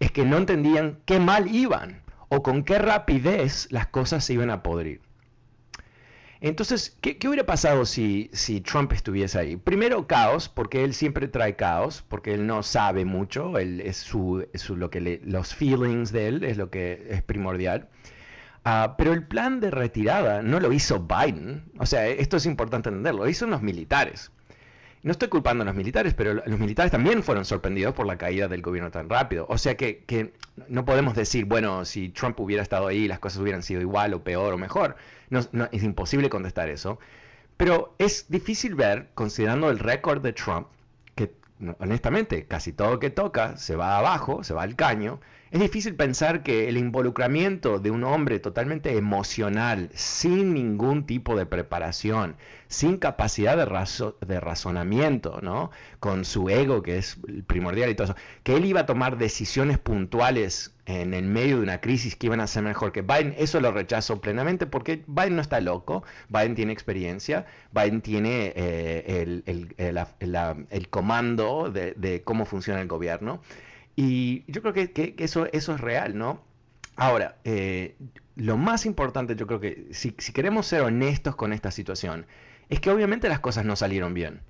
es 0.00 0.10
que 0.12 0.24
no 0.24 0.38
entendían 0.38 0.98
qué 1.04 1.20
mal 1.20 1.54
iban 1.54 2.02
o 2.28 2.42
con 2.42 2.62
qué 2.62 2.78
rapidez 2.78 3.68
las 3.70 3.88
cosas 3.88 4.24
se 4.24 4.34
iban 4.34 4.50
a 4.50 4.62
podrir. 4.62 5.00
Entonces, 6.40 6.96
¿qué, 7.00 7.18
hubiera 7.26 7.44
pasado 7.44 7.84
si, 7.84 8.30
si, 8.32 8.60
Trump 8.60 8.92
estuviese 8.92 9.38
ahí? 9.38 9.56
Primero, 9.56 10.06
caos, 10.06 10.48
porque 10.48 10.84
él 10.84 10.94
siempre 10.94 11.26
trae 11.26 11.56
caos, 11.56 12.04
porque 12.08 12.34
él 12.34 12.46
no 12.46 12.62
sabe 12.62 13.04
mucho, 13.04 13.58
él, 13.58 13.80
es 13.80 13.96
su, 13.96 14.46
lo 14.68 14.90
que 14.90 15.20
los 15.24 15.54
feelings 15.54 16.12
de 16.12 16.28
él 16.28 16.44
es 16.44 16.56
lo 16.56 16.70
que 16.70 17.06
es 17.10 17.22
primordial. 17.22 17.88
Ah, 18.64 18.94
pero 18.98 19.12
el 19.12 19.26
plan 19.26 19.60
de 19.60 19.70
retirada 19.70 20.42
no 20.42 20.60
lo 20.60 20.72
hizo 20.72 21.00
Biden, 21.00 21.64
o 21.78 21.86
sea, 21.86 22.06
esto 22.06 22.36
es 22.36 22.46
importante 22.46 22.88
entenderlo, 22.88 23.24
lo 23.24 23.28
hizo 23.30 23.46
los 23.46 23.62
militares. 23.62 24.30
No 25.02 25.12
estoy 25.12 25.28
culpando 25.28 25.62
a 25.62 25.64
los 25.64 25.74
militares, 25.74 26.14
pero 26.14 26.34
los 26.34 26.58
militares 26.58 26.90
también 26.90 27.22
fueron 27.22 27.44
sorprendidos 27.44 27.94
por 27.94 28.06
la 28.06 28.18
caída 28.18 28.48
del 28.48 28.62
gobierno 28.62 28.90
tan 28.90 29.08
rápido. 29.08 29.46
O 29.48 29.56
sea 29.56 29.76
que, 29.76 30.04
que 30.04 30.32
no 30.68 30.84
podemos 30.84 31.14
decir, 31.14 31.44
bueno, 31.44 31.84
si 31.84 32.08
Trump 32.08 32.38
hubiera 32.40 32.62
estado 32.64 32.88
ahí, 32.88 33.06
las 33.06 33.20
cosas 33.20 33.40
hubieran 33.40 33.62
sido 33.62 33.80
igual 33.80 34.12
o 34.12 34.24
peor 34.24 34.52
o 34.52 34.58
mejor. 34.58 34.96
No, 35.30 35.40
es 35.72 35.82
imposible 35.82 36.30
contestar 36.30 36.68
eso. 36.68 36.98
Pero 37.56 37.94
es 37.98 38.26
difícil 38.28 38.74
ver, 38.74 39.10
considerando 39.14 39.70
el 39.70 39.78
récord 39.78 40.22
de 40.22 40.32
Trump, 40.32 40.68
que 41.14 41.32
honestamente 41.80 42.46
casi 42.46 42.72
todo 42.72 43.00
que 43.00 43.10
toca 43.10 43.56
se 43.56 43.74
va 43.76 43.98
abajo, 43.98 44.44
se 44.44 44.54
va 44.54 44.62
al 44.62 44.76
caño, 44.76 45.20
es 45.50 45.60
difícil 45.60 45.94
pensar 45.94 46.42
que 46.42 46.68
el 46.68 46.76
involucramiento 46.76 47.78
de 47.78 47.90
un 47.90 48.04
hombre 48.04 48.38
totalmente 48.38 48.96
emocional, 48.96 49.90
sin 49.94 50.52
ningún 50.52 51.06
tipo 51.06 51.36
de 51.36 51.46
preparación, 51.46 52.36
sin 52.66 52.98
capacidad 52.98 53.56
de, 53.56 54.26
de 54.26 54.40
razonamiento, 54.40 55.40
¿no? 55.42 55.70
con 56.00 56.26
su 56.26 56.50
ego 56.50 56.82
que 56.82 56.98
es 56.98 57.18
primordial 57.46 57.88
y 57.90 57.94
todo 57.94 58.04
eso, 58.08 58.16
que 58.42 58.56
él 58.56 58.66
iba 58.66 58.80
a 58.80 58.86
tomar 58.86 59.16
decisiones 59.16 59.78
puntuales 59.78 60.74
en 60.88 61.12
el 61.14 61.24
medio 61.26 61.58
de 61.58 61.62
una 61.62 61.80
crisis 61.80 62.16
que 62.16 62.26
iban 62.26 62.40
a 62.40 62.46
ser 62.46 62.62
mejor 62.62 62.92
que 62.92 63.02
Biden, 63.02 63.34
eso 63.36 63.60
lo 63.60 63.70
rechazo 63.70 64.20
plenamente 64.20 64.66
porque 64.66 65.04
Biden 65.06 65.36
no 65.36 65.42
está 65.42 65.60
loco, 65.60 66.02
Biden 66.30 66.54
tiene 66.54 66.72
experiencia, 66.72 67.46
Biden 67.72 68.00
tiene 68.00 68.52
eh, 68.56 69.42
el, 69.46 70.88
comando 70.88 71.70
de, 71.70 71.92
de 71.92 72.22
cómo 72.22 72.46
funciona 72.46 72.80
el 72.80 72.88
gobierno. 72.88 73.42
Y 73.96 74.44
yo 74.46 74.62
creo 74.62 74.72
que, 74.72 75.14
eso, 75.18 75.46
eso 75.52 75.74
es 75.74 75.80
real, 75.80 76.16
¿no? 76.16 76.40
Ahora, 76.94 77.36
eh, 77.42 77.96
lo 78.36 78.56
más 78.56 78.86
importante, 78.86 79.34
yo 79.36 79.46
creo 79.48 79.58
que 79.58 79.88
si, 79.90 80.12
queremos 80.12 80.66
ser 80.66 80.82
honestos 80.82 81.34
con 81.34 81.52
esta 81.52 81.72
situación, 81.72 82.24
es 82.68 82.80
que 82.80 82.90
obviamente 82.90 83.28
las 83.28 83.40
cosas 83.40 83.64
no 83.64 83.76
salieron 83.76 84.14
bien. 84.14 84.40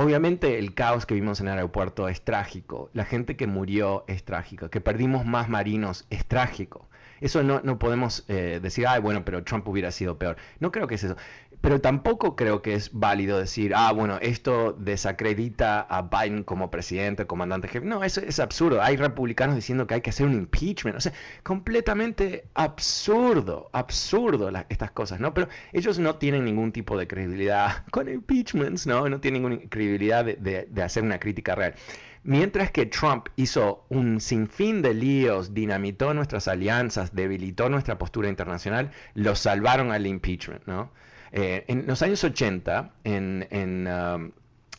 Obviamente 0.00 0.60
el 0.60 0.74
caos 0.74 1.06
que 1.06 1.14
vimos 1.14 1.40
en 1.40 1.48
el 1.48 1.54
aeropuerto 1.54 2.08
es 2.08 2.22
trágico, 2.22 2.88
la 2.92 3.04
gente 3.04 3.36
que 3.36 3.48
murió 3.48 4.04
es 4.06 4.22
trágica, 4.22 4.68
que 4.68 4.80
perdimos 4.80 5.26
más 5.26 5.48
marinos 5.48 6.06
es 6.08 6.24
trágico. 6.24 6.88
Eso 7.20 7.42
no, 7.42 7.60
no 7.64 7.80
podemos 7.80 8.24
eh, 8.28 8.60
decir, 8.62 8.86
ay, 8.86 9.00
bueno, 9.00 9.24
pero 9.24 9.42
Trump 9.42 9.66
hubiera 9.66 9.90
sido 9.90 10.16
peor. 10.16 10.36
No 10.60 10.70
creo 10.70 10.86
que 10.86 10.94
es 10.94 11.02
eso. 11.02 11.16
Pero 11.60 11.80
tampoco 11.80 12.36
creo 12.36 12.62
que 12.62 12.74
es 12.74 12.90
válido 12.92 13.38
decir, 13.38 13.72
ah, 13.74 13.90
bueno, 13.92 14.18
esto 14.22 14.74
desacredita 14.74 15.80
a 15.80 16.02
Biden 16.02 16.44
como 16.44 16.70
presidente, 16.70 17.26
comandante 17.26 17.66
jefe. 17.66 17.84
No, 17.84 18.04
eso 18.04 18.20
es 18.20 18.38
absurdo. 18.38 18.80
Hay 18.80 18.96
republicanos 18.96 19.56
diciendo 19.56 19.86
que 19.86 19.94
hay 19.94 20.00
que 20.00 20.10
hacer 20.10 20.26
un 20.26 20.34
impeachment. 20.34 20.96
O 20.96 21.00
sea, 21.00 21.12
completamente 21.42 22.44
absurdo, 22.54 23.70
absurdo 23.72 24.50
estas 24.68 24.92
cosas, 24.92 25.18
¿no? 25.18 25.34
Pero 25.34 25.48
ellos 25.72 25.98
no 25.98 26.16
tienen 26.16 26.44
ningún 26.44 26.70
tipo 26.72 26.96
de 26.96 27.08
credibilidad 27.08 27.84
con 27.90 28.08
impeachments, 28.08 28.86
¿no? 28.86 29.08
No 29.08 29.20
tienen 29.20 29.42
ninguna 29.42 29.68
credibilidad 29.68 30.24
de, 30.24 30.68
hacer 30.82 31.02
una 31.02 31.18
crítica 31.18 31.54
real. 31.54 31.74
Mientras 32.22 32.70
que 32.70 32.86
Trump 32.86 33.28
hizo 33.36 33.84
un 33.88 34.20
sinfín 34.20 34.82
de 34.82 34.94
líos, 34.94 35.54
dinamitó 35.54 36.14
nuestras 36.14 36.46
alianzas, 36.46 37.14
debilitó 37.14 37.68
nuestra 37.68 37.98
postura 37.98 38.28
internacional, 38.28 38.90
los 39.14 39.38
salvaron 39.40 39.92
al 39.92 40.06
impeachment, 40.06 40.66
¿no? 40.66 40.90
Eh, 41.32 41.64
en 41.68 41.86
los 41.86 42.02
años 42.02 42.24
80, 42.24 42.92
en, 43.04 43.88
um, 43.88 44.32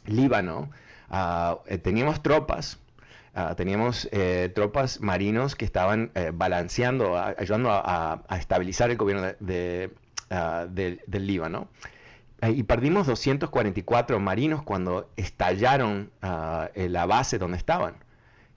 Líbano, 0.05 0.69
ah, 1.09 1.59
eh, 1.67 1.77
teníamos 1.77 2.23
tropas, 2.23 2.79
ah, 3.35 3.55
teníamos 3.55 4.09
eh, 4.11 4.51
tropas 4.55 5.01
marinos 5.01 5.55
que 5.55 5.65
estaban 5.65 6.11
balanceando, 6.33 7.17
ayudando 7.17 7.69
a, 7.71 8.23
estabilizar 8.31 8.89
el 8.89 8.97
gobierno 8.97 9.27
de, 9.39 9.91
ah, 10.29 10.65
del 10.69 10.99
Líbano. 11.27 11.67
Y 12.41 12.63
perdimos 12.63 13.05
244 13.05 14.17
marinos 14.19 14.63
cuando 14.63 15.09
estallaron 15.17 16.09
la 16.21 17.05
base 17.05 17.37
donde 17.37 17.57
estaban. 17.57 17.95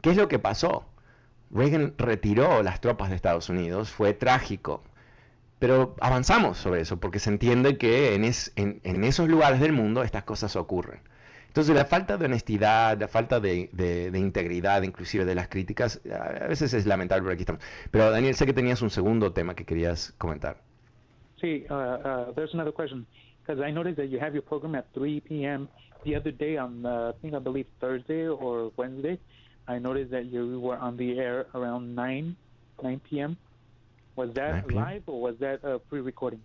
¿Qué 0.00 0.10
es 0.10 0.16
lo 0.16 0.28
que 0.28 0.38
pasó? 0.38 0.86
Reagan 1.50 1.94
retiró 1.98 2.62
las 2.62 2.80
tropas 2.80 3.10
de 3.10 3.16
Estados 3.16 3.48
Unidos, 3.48 3.90
fue 3.90 4.14
trágico, 4.14 4.82
pero 5.62 5.94
avanzamos 6.00 6.58
sobre 6.58 6.80
eso, 6.80 6.98
porque 6.98 7.20
se 7.20 7.30
entiende 7.30 7.78
que 7.78 8.16
en, 8.16 8.24
en, 8.82 9.04
esos 9.04 9.28
lugares 9.28 9.60
del 9.60 9.72
mundo 9.72 10.02
estas 10.02 10.24
cosas 10.24 10.56
ocurren. 10.56 10.98
Entonces 11.46 11.72
la 11.72 11.84
falta 11.84 12.16
de 12.16 12.24
honestidad, 12.24 12.98
la 12.98 13.06
falta 13.06 13.38
de, 13.38 13.70
de, 13.72 14.18
integridad, 14.18 14.82
inclusive 14.82 15.24
de 15.24 15.36
las 15.36 15.46
críticas, 15.46 16.00
a 16.10 16.48
veces 16.48 16.74
es 16.74 16.84
lamentable, 16.84 17.22
pero 17.22 17.34
aquí 17.34 17.42
estamos. 17.42 17.62
Pero 17.92 18.10
Daniel, 18.10 18.34
sé 18.34 18.44
que 18.44 18.52
tenías 18.52 18.82
un 18.82 18.90
segundo 18.90 19.32
tema 19.32 19.54
que 19.54 19.64
querías 19.64 20.12
comentar. 20.18 20.56
Sí, 21.40 21.64
uh, 21.70 21.74
uh, 21.74 22.32
there's 22.34 22.52
another 22.54 22.72
question. 22.72 23.06
Because 23.46 23.64
I 23.64 23.70
noticed 23.70 23.98
that 23.98 24.08
you 24.08 24.18
have 24.18 24.34
your 24.34 24.42
program 24.42 24.74
at 24.74 24.86
3 24.94 25.20
p.m. 25.20 25.68
The 26.04 26.16
other 26.16 26.32
day 26.32 26.58
on, 26.58 26.84
uh, 26.84 27.12
I 27.14 27.20
think 27.20 27.34
I 27.34 27.38
believe 27.38 27.66
Thursday 27.78 28.26
or 28.26 28.72
Wednesday, 28.76 29.16
I 29.68 29.78
noticed 29.78 30.10
that 30.10 30.24
you 30.24 30.58
were 30.58 30.76
on 30.76 30.96
the 30.96 31.20
air 31.20 31.46
around 31.54 31.94
9, 31.94 32.34
9 32.82 33.00
p.m. 33.08 33.36
Was 34.16 34.32
that 34.34 34.70
live 34.70 35.02
or 35.06 35.20
was 35.20 35.36
that 35.38 35.60
a 35.64 35.78
pre-recording? 35.78 36.40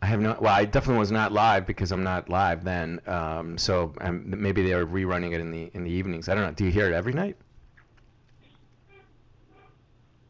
I 0.00 0.06
have 0.06 0.20
not. 0.20 0.40
Well, 0.40 0.54
I 0.54 0.64
definitely 0.64 1.00
was 1.00 1.10
not 1.10 1.32
live 1.32 1.66
because 1.66 1.90
I'm 1.90 2.04
not 2.04 2.28
live 2.28 2.62
then. 2.62 3.00
Um, 3.06 3.58
so 3.58 3.92
um, 4.00 4.22
maybe 4.26 4.62
they 4.62 4.72
are 4.72 4.86
rerunning 4.86 5.32
it 5.32 5.40
in 5.40 5.50
the 5.50 5.70
in 5.74 5.82
the 5.82 5.90
evenings. 5.90 6.28
I 6.28 6.34
don't 6.34 6.44
know. 6.44 6.52
Do 6.52 6.64
you 6.64 6.70
hear 6.70 6.86
it 6.86 6.94
every 6.94 7.12
night? 7.12 7.36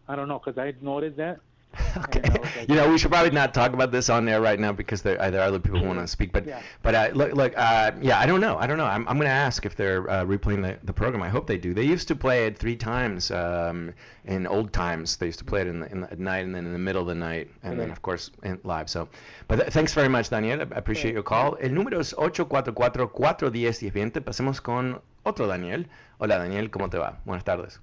I 0.08 0.16
don't 0.16 0.28
know 0.28 0.40
because 0.42 0.58
I 0.58 0.72
noticed 0.80 1.18
that 1.18 1.40
okay. 1.96 2.22
Like, 2.22 2.68
you 2.68 2.75
know, 2.75 2.88
we 2.88 2.98
should 2.98 3.10
probably 3.10 3.30
not 3.30 3.54
talk 3.54 3.72
about 3.72 3.92
this 3.92 4.08
on 4.08 4.25
there 4.25 4.40
right 4.40 4.58
now 4.58 4.72
because 4.72 5.02
there, 5.02 5.20
uh, 5.20 5.30
there 5.30 5.40
are 5.40 5.48
other 5.48 5.58
people 5.58 5.80
who 5.80 5.87
want 5.87 5.98
to 5.98 6.06
speak. 6.06 6.32
But 6.32 6.46
yeah. 6.46 6.62
but 6.82 6.94
uh, 6.94 7.10
look, 7.14 7.34
look 7.34 7.52
uh, 7.56 7.92
yeah, 8.00 8.18
I 8.18 8.26
don't 8.26 8.40
know. 8.40 8.56
I 8.56 8.66
don't 8.66 8.78
know. 8.78 8.87
I'm, 8.87 9.06
I'm 9.08 9.16
going 9.16 9.28
to 9.28 9.34
ask 9.34 9.66
if 9.66 9.76
they're 9.76 10.08
uh, 10.10 10.25
replaying 10.25 10.62
the, 10.62 10.78
the 10.84 10.92
program. 10.92 11.22
I 11.22 11.28
hope 11.28 11.46
they 11.46 11.58
do. 11.58 11.75
They 11.75 11.84
used 11.84 12.08
to 12.08 12.16
play 12.16 12.46
it 12.46 12.58
three 12.58 12.76
times 12.76 13.30
um, 13.30 13.92
in 14.25 14.46
old 14.46 14.72
times. 14.72 15.16
They 15.16 15.26
used 15.26 15.38
to 15.40 15.44
play 15.44 15.60
it 15.60 15.66
in 15.66 15.80
the, 15.80 15.92
in 15.92 16.00
the, 16.00 16.10
at 16.10 16.18
night 16.18 16.44
and 16.44 16.54
then 16.54 16.64
in 16.66 16.72
the 16.72 16.78
middle 16.78 17.02
of 17.02 17.08
the 17.08 17.14
night 17.14 17.50
and 17.62 17.75
okay. 17.75 17.82
then 17.82 17.90
of 17.90 18.00
course 18.02 18.30
in, 18.42 18.58
live. 18.64 18.90
So, 18.90 19.08
but 19.46 19.56
th- 19.56 19.72
thanks 19.72 19.92
very 19.94 20.08
much, 20.08 20.30
Daniel. 20.30 20.60
I 20.60 20.64
appreciate 20.76 21.10
okay. 21.10 21.14
your 21.14 21.25
call. 21.25 21.56
El 21.60 21.75
número 21.75 22.00
es 22.00 22.14
844-410-1020. 22.14 24.22
Pasemos 24.22 24.60
con 24.60 25.00
otro 25.22 25.46
Daniel. 25.46 25.88
Hola 26.18 26.38
Daniel, 26.38 26.70
¿cómo 26.70 26.90
te 26.90 26.98
va? 26.98 27.20
Buenas 27.25 27.44
tardes. 27.44 27.80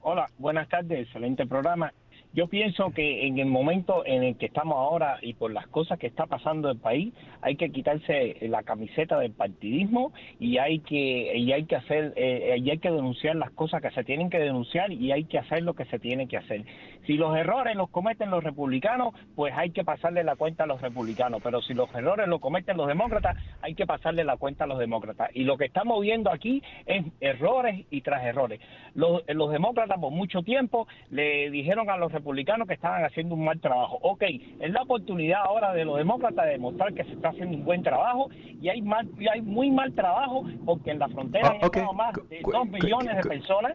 Hola, 0.00 0.28
buenas 0.38 0.68
tardes. 0.68 1.06
Excelente 1.06 1.46
programa. 1.46 1.92
Yo 2.34 2.46
pienso 2.46 2.90
que 2.92 3.26
en 3.26 3.38
el 3.38 3.46
momento 3.46 4.06
en 4.06 4.22
el 4.22 4.36
que 4.36 4.46
estamos 4.46 4.76
ahora 4.76 5.18
y 5.20 5.34
por 5.34 5.52
las 5.52 5.66
cosas 5.66 5.98
que 5.98 6.06
está 6.06 6.24
pasando 6.24 6.70
en 6.70 6.76
el 6.76 6.80
país, 6.80 7.12
hay 7.42 7.56
que 7.56 7.70
quitarse 7.70 8.36
la 8.48 8.62
camiseta 8.62 9.18
del 9.18 9.32
partidismo 9.32 10.12
y 10.40 10.56
hay 10.56 10.78
que 10.78 11.36
y 11.36 11.52
hay 11.52 11.64
que 11.64 11.76
hacer 11.76 12.14
eh, 12.16 12.56
y 12.58 12.70
hay 12.70 12.78
que 12.78 12.90
denunciar 12.90 13.36
las 13.36 13.50
cosas 13.50 13.82
que 13.82 13.90
se 13.90 14.02
tienen 14.04 14.30
que 14.30 14.38
denunciar 14.38 14.90
y 14.92 15.12
hay 15.12 15.24
que 15.24 15.38
hacer 15.38 15.62
lo 15.62 15.74
que 15.74 15.84
se 15.84 15.98
tiene 15.98 16.26
que 16.26 16.38
hacer. 16.38 16.64
Si 17.06 17.14
los 17.14 17.36
errores 17.36 17.76
los 17.76 17.90
cometen 17.90 18.30
los 18.30 18.44
republicanos, 18.44 19.14
pues 19.34 19.52
hay 19.56 19.70
que 19.70 19.84
pasarle 19.84 20.24
la 20.24 20.36
cuenta 20.36 20.64
a 20.64 20.66
los 20.66 20.80
republicanos, 20.80 21.40
pero 21.42 21.60
si 21.62 21.74
los 21.74 21.92
errores 21.94 22.28
los 22.28 22.40
cometen 22.40 22.76
los 22.76 22.86
demócratas, 22.86 23.36
hay 23.60 23.74
que 23.74 23.86
pasarle 23.86 24.24
la 24.24 24.36
cuenta 24.36 24.64
a 24.64 24.66
los 24.66 24.78
demócratas. 24.78 25.30
Y 25.34 25.44
lo 25.44 25.56
que 25.56 25.64
estamos 25.66 26.00
viendo 26.00 26.30
aquí 26.30 26.62
es 26.86 27.04
errores 27.20 27.86
y 27.90 28.00
tras 28.02 28.24
errores. 28.24 28.60
Los, 28.94 29.22
los 29.28 29.50
demócratas 29.50 29.98
por 29.98 30.12
mucho 30.12 30.42
tiempo 30.42 30.86
le 31.10 31.50
dijeron 31.50 31.90
a 31.90 31.96
los 31.96 32.12
republicanos 32.12 32.68
que 32.68 32.74
estaban 32.74 33.04
haciendo 33.04 33.34
un 33.34 33.44
mal 33.44 33.60
trabajo. 33.60 33.98
Ok, 34.02 34.22
es 34.22 34.70
la 34.70 34.82
oportunidad 34.82 35.42
ahora 35.44 35.72
de 35.72 35.84
los 35.84 35.96
demócratas 35.96 36.44
de 36.46 36.52
demostrar 36.52 36.94
que 36.94 37.04
se 37.04 37.12
está 37.12 37.30
haciendo 37.30 37.56
un 37.56 37.64
buen 37.64 37.82
trabajo 37.82 38.28
y 38.60 38.68
hay 38.68 38.82
mal, 38.82 39.08
y 39.18 39.28
hay 39.28 39.42
muy 39.42 39.70
mal 39.70 39.92
trabajo 39.94 40.44
porque 40.64 40.90
en 40.90 40.98
la 40.98 41.08
frontera 41.08 41.52
hay 41.52 41.58
ah, 41.62 41.92
más 41.92 42.14
de 42.28 42.40
dos 42.40 42.68
millones 42.68 43.16
de 43.16 43.22
personas. 43.22 43.74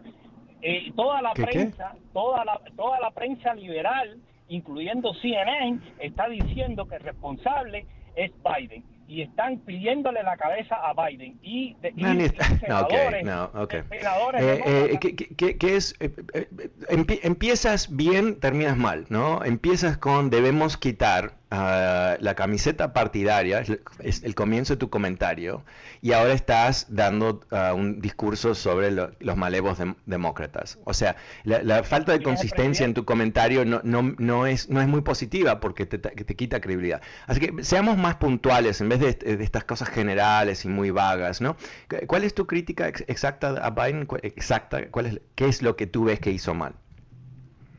Eh, 0.62 0.92
toda 0.96 1.22
la 1.22 1.32
prensa, 1.32 1.94
toda 2.12 2.44
la 2.44 2.60
toda 2.76 2.98
la 3.00 3.10
prensa 3.10 3.54
liberal 3.54 4.18
incluyendo 4.48 5.14
CNN, 5.14 5.78
está 5.98 6.28
diciendo 6.28 6.88
que 6.88 6.96
el 6.96 7.02
responsable 7.02 7.86
es 8.16 8.32
Biden. 8.42 8.84
Y 9.06 9.22
están 9.22 9.58
pidiéndole 9.60 10.22
la 10.22 10.36
cabeza 10.36 10.76
a 10.76 10.92
Biden. 10.92 11.38
Y, 11.42 11.74
de, 11.80 11.94
y, 11.96 12.28
senadores, 12.60 13.24
no, 13.24 13.44
okay, 13.54 13.80
eh, 13.90 14.60
eh, 14.66 14.98
¿qué, 14.98 15.76
es? 15.76 15.96
Eh, 15.98 16.12
empiezas 17.22 17.96
bien, 17.96 18.38
terminas 18.38 18.76
mal, 18.76 19.06
¿no? 19.08 19.42
Empiezas 19.44 19.96
con 19.96 20.28
debemos 20.28 20.76
quitar 20.76 21.37
la 21.50 22.34
camiseta 22.36 22.92
partidaria, 22.92 23.62
es 24.00 24.22
el 24.22 24.34
comienzo 24.34 24.74
de 24.74 24.78
tu 24.78 24.90
comentario, 24.90 25.64
y 26.02 26.12
ahora 26.12 26.32
estás 26.32 26.86
dando 26.90 27.40
un 27.74 28.00
discurso 28.00 28.54
sobre 28.54 28.90
los 28.90 29.36
malevos 29.36 29.78
demócratas. 30.06 30.78
O 30.84 30.94
sea, 30.94 31.16
la, 31.44 31.82
falta 31.82 32.12
de 32.12 32.22
consistencia 32.22 32.84
en 32.84 32.94
tu 32.94 33.04
comentario 33.04 33.64
no, 33.64 33.80
no, 33.82 34.14
no, 34.18 34.46
es, 34.46 34.68
no 34.68 34.80
es 34.80 34.88
muy 34.88 35.00
positiva 35.00 35.60
porque 35.60 35.86
te, 35.86 35.98
te, 35.98 36.36
quita 36.36 36.60
credibilidad. 36.60 37.00
Así 37.26 37.40
que 37.40 37.64
seamos 37.64 37.96
más 37.96 38.16
puntuales 38.16 38.80
en 38.80 38.88
vez 38.88 39.00
de, 39.00 39.36
de, 39.36 39.44
estas 39.44 39.64
cosas 39.64 39.88
generales 39.88 40.64
y 40.64 40.68
muy 40.68 40.90
vagas, 40.90 41.40
¿no? 41.40 41.56
¿Cuál 42.06 42.24
es 42.24 42.34
tu 42.34 42.46
crítica 42.46 42.88
exacta 42.88 43.50
a 43.64 43.70
Biden? 43.70 44.06
Exacta, 44.22 44.88
¿cuál 44.90 45.06
es, 45.06 45.20
¿Qué 45.34 45.46
es 45.46 45.62
lo 45.62 45.76
que 45.76 45.86
tú 45.86 46.04
ves 46.04 46.20
que 46.20 46.30
hizo 46.30 46.54
mal? 46.54 46.74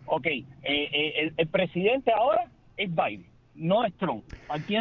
Ok, 0.05 0.25
eh, 0.25 0.45
eh, 0.63 1.33
el 1.38 1.47
presidente 1.47 2.11
ahora 2.11 2.45
es 2.77 2.89
Biden 2.89 3.28
no 3.59 3.85
es 3.85 3.93
Trump. 3.97 4.23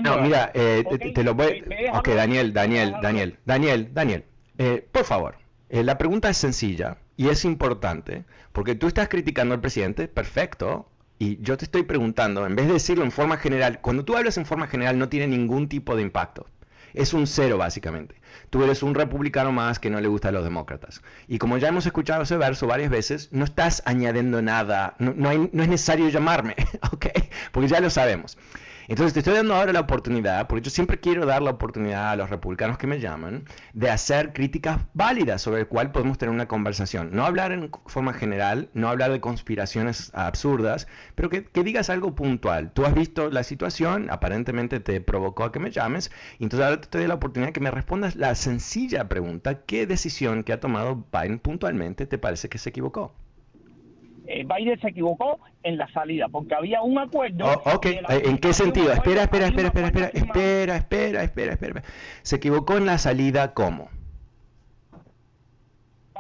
no, 0.03 0.19
mira, 0.19 0.51
eh, 0.55 0.85
te, 1.15 1.25
lo 1.25 1.35
voy... 1.35 1.65
Ok, 1.93 2.09
Daniel, 2.09 2.53
Daniel, 2.53 2.95
Daniel, 3.03 3.39
Daniel, 3.45 3.91
Daniel, 3.93 4.25
eh, 4.57 4.87
por 4.91 5.05
favor, 5.05 5.37
eh, 5.69 5.83
la 5.83 5.99
pregunta 5.99 6.31
es 6.31 6.37
sencilla 6.37 6.99
y 7.17 7.29
es 7.29 7.45
importante, 7.45 8.25
porque 8.53 8.75
tú 8.75 8.87
estás 8.87 9.09
criticando 9.09 9.55
al 9.55 9.61
presidente, 9.61 10.09
perfecto, 10.09 10.89
y 11.19 11.43
yo 11.43 11.57
te 11.57 11.65
estoy 11.65 11.83
preguntando, 11.83 12.47
en 12.47 12.55
vez 12.55 12.69
de 12.69 12.75
decirlo 12.75 13.05
en 13.05 13.11
forma 13.11 13.37
general, 13.37 13.81
cuando 13.81 14.05
tú 14.05 14.17
hablas 14.17 14.39
en 14.39 14.47
forma 14.47 14.69
general 14.69 14.99
no 14.99 15.09
tiene 15.09 15.27
ningún 15.27 15.69
tipo 15.69 15.97
de 15.97 16.03
impacto. 16.03 16.47
Es 16.95 17.13
un 17.13 17.27
cero, 17.27 17.59
básicamente. 17.59 18.15
Tú 18.51 18.65
eres 18.65 18.83
un 18.83 18.95
republicano 18.95 19.53
más 19.53 19.79
que 19.79 19.91
no 19.91 20.01
le 20.01 20.09
gusta 20.09 20.29
a 20.29 20.33
los 20.33 20.43
demócratas. 20.43 21.03
Y 21.27 21.39
como 21.39 21.59
ya 21.59 21.69
hemos 21.69 21.85
escuchado 21.87 22.23
ese 22.23 22.37
verso 22.37 22.67
varias 22.67 22.91
veces, 22.91 23.29
no 23.31 23.45
estás 23.45 23.83
añadiendo 23.85 24.41
nada, 24.41 24.95
no, 24.99 25.13
no, 25.15 25.31
no 25.53 25.63
es 25.63 25.69
necesario 25.69 26.09
llamarme, 26.09 26.57
¿ok? 26.93 27.07
Porque 27.53 27.69
ya 27.69 27.81
lo 27.81 27.91
sabemos. 27.91 28.39
Entonces 28.89 29.13
te 29.13 29.21
estoy 29.21 29.35
dando 29.35 29.55
ahora 29.55 29.75
la 29.75 29.81
oportunidad, 29.81 30.47
porque 30.47 30.65
yo 30.65 30.71
siempre 30.71 30.99
quiero 30.99 31.27
dar 31.27 31.43
la 31.43 31.51
oportunidad 31.51 32.11
a 32.11 32.17
los 32.17 32.31
republicanos 32.31 32.79
que 32.79 32.87
me 32.87 33.01
llaman, 33.01 33.45
de 33.75 33.91
hacer 33.91 34.33
críticas 34.33 34.81
válidas 34.95 35.43
sobre 35.43 35.61
el 35.61 35.69
cual 35.69 35.93
podemos 35.93 36.17
tener 36.17 36.35
una 36.35 36.49
conversación. 36.49 37.11
No 37.13 37.27
hablar 37.27 37.53
en 37.53 37.71
forma 37.85 38.15
general, 38.15 38.71
no 38.73 38.89
hablar 38.89 39.13
de 39.13 39.21
conspiraciones 39.21 40.11
absurdas, 40.15 40.89
pero 41.15 41.29
que, 41.29 41.47
digas 41.63 41.91
algo 41.91 42.15
puntual. 42.15 42.73
Tú 42.73 42.87
has 42.87 42.95
visto 42.95 43.29
la 43.31 43.43
situación, 43.43 44.09
aparentemente 44.11 44.81
te 44.81 45.03
provocó 45.03 45.45
a 45.45 45.53
que 45.53 45.59
me 45.59 45.71
llames, 45.71 46.11
y 46.39 46.45
entonces 46.45 46.67
ahora 46.67 46.81
te 46.81 46.97
doy 46.97 47.09
la 47.09 47.15
oportunidad 47.15 47.49
de 47.49 47.53
que 47.53 47.61
me 47.61 47.71
respondas 47.71 48.17
la 48.17 48.35
sencilla 48.35 49.07
pregunta, 49.07 49.67
¿qué 49.67 49.87
decisión 49.87 50.45
que 50.45 50.55
ha 50.55 50.61
tomado 50.61 51.05
Biden 51.13 51.41
puntualmente 51.41 52.07
te 52.07 52.17
parece 52.17 52.49
que 52.49 52.57
se 52.57 52.71
equivocó? 52.71 53.13
Eh, 54.29 54.45
Biden 54.45 54.79
se 54.81 54.89
equivocó 54.89 55.41
en 55.63 55.79
la 55.79 55.91
salida, 55.93 56.29
porque 56.29 56.55
había 56.55 56.83
un 56.83 56.99
acuerdo. 56.99 57.47
Oh, 57.47 57.77
ok, 57.77 57.87
¿en 58.11 58.37
qué 58.39 58.53
sentido? 58.53 58.93
Espera, 58.93 59.23
espera, 59.23 59.47
espera, 59.47 59.69
espera, 59.69 59.87
espera, 59.87 60.07
espera, 60.13 60.77
espera, 60.77 61.23
espera, 61.23 61.53
espera. 61.55 61.83
¿Se 62.23 62.37
equivocó 62.37 62.77
en 62.77 62.85
la 62.85 62.99
salida 62.99 63.55
cómo? 63.55 63.89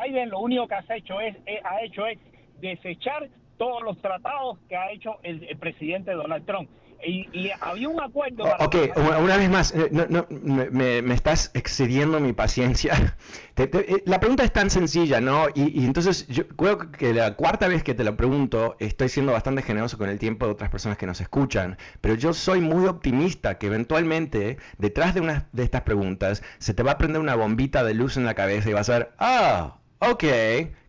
Biden 0.02 0.30
lo 0.30 0.40
único 0.40 0.66
que 0.66 0.74
ha 0.74 0.96
hecho 0.96 1.20
es, 1.20 1.36
eh, 1.44 1.60
ha 1.62 1.82
hecho 1.82 2.06
es 2.06 2.18
desechar 2.60 3.28
todos 3.58 3.82
los 3.82 4.00
tratados 4.00 4.58
que 4.68 4.76
ha 4.76 4.90
hecho 4.90 5.18
el 5.22 5.40
presidente 5.58 6.12
Donald 6.12 6.46
Trump 6.46 6.70
y, 7.06 7.50
había 7.60 7.88
un 7.88 8.00
acuerdo. 8.00 8.44
ok, 8.58 8.76
una, 8.96 9.36
vez 9.36 9.50
más, 9.50 9.72
eh, 9.74 9.90
me, 9.90 11.14
estás 11.14 11.50
excediendo 11.54 12.20
mi 12.20 12.32
paciencia. 12.32 13.16
Eh, 13.60 14.04
la 14.06 14.20
pregunta 14.20 14.44
es 14.44 14.52
tan 14.52 14.70
sencilla, 14.70 15.20
¿no? 15.20 15.46
Y, 15.52 15.84
entonces 15.84 16.28
yo 16.28 16.46
creo 16.46 16.92
que 16.92 17.12
la 17.12 17.34
cuarta 17.34 17.66
vez 17.66 17.82
que 17.82 17.92
te 17.92 18.04
la 18.04 18.16
pregunto, 18.16 18.76
estoy 18.78 19.08
siendo 19.08 19.32
bastante 19.32 19.62
generoso 19.62 19.98
con 19.98 20.08
el 20.08 20.20
tiempo 20.20 20.46
de 20.46 20.52
otras 20.52 20.70
personas 20.70 20.96
que 20.96 21.06
nos 21.06 21.20
escuchan, 21.20 21.76
pero 22.00 22.14
yo 22.14 22.32
soy 22.34 22.60
muy 22.60 22.86
optimista 22.86 23.58
que 23.58 23.66
eventualmente 23.66 24.58
detrás 24.78 25.12
de 25.12 25.22
una 25.22 25.48
de 25.50 25.64
estas 25.64 25.82
preguntas 25.82 26.44
se 26.58 26.72
te 26.72 26.84
va 26.84 26.92
a 26.92 26.98
prender 26.98 27.20
una 27.20 27.34
bombita 27.34 27.82
de 27.82 27.94
luz 27.94 28.16
en 28.16 28.26
la 28.26 28.34
cabeza 28.34 28.70
y 28.70 28.74
vas 28.74 28.90
a 28.90 28.98
ver, 28.98 29.12
ah, 29.18 29.77
ok, 30.00 30.24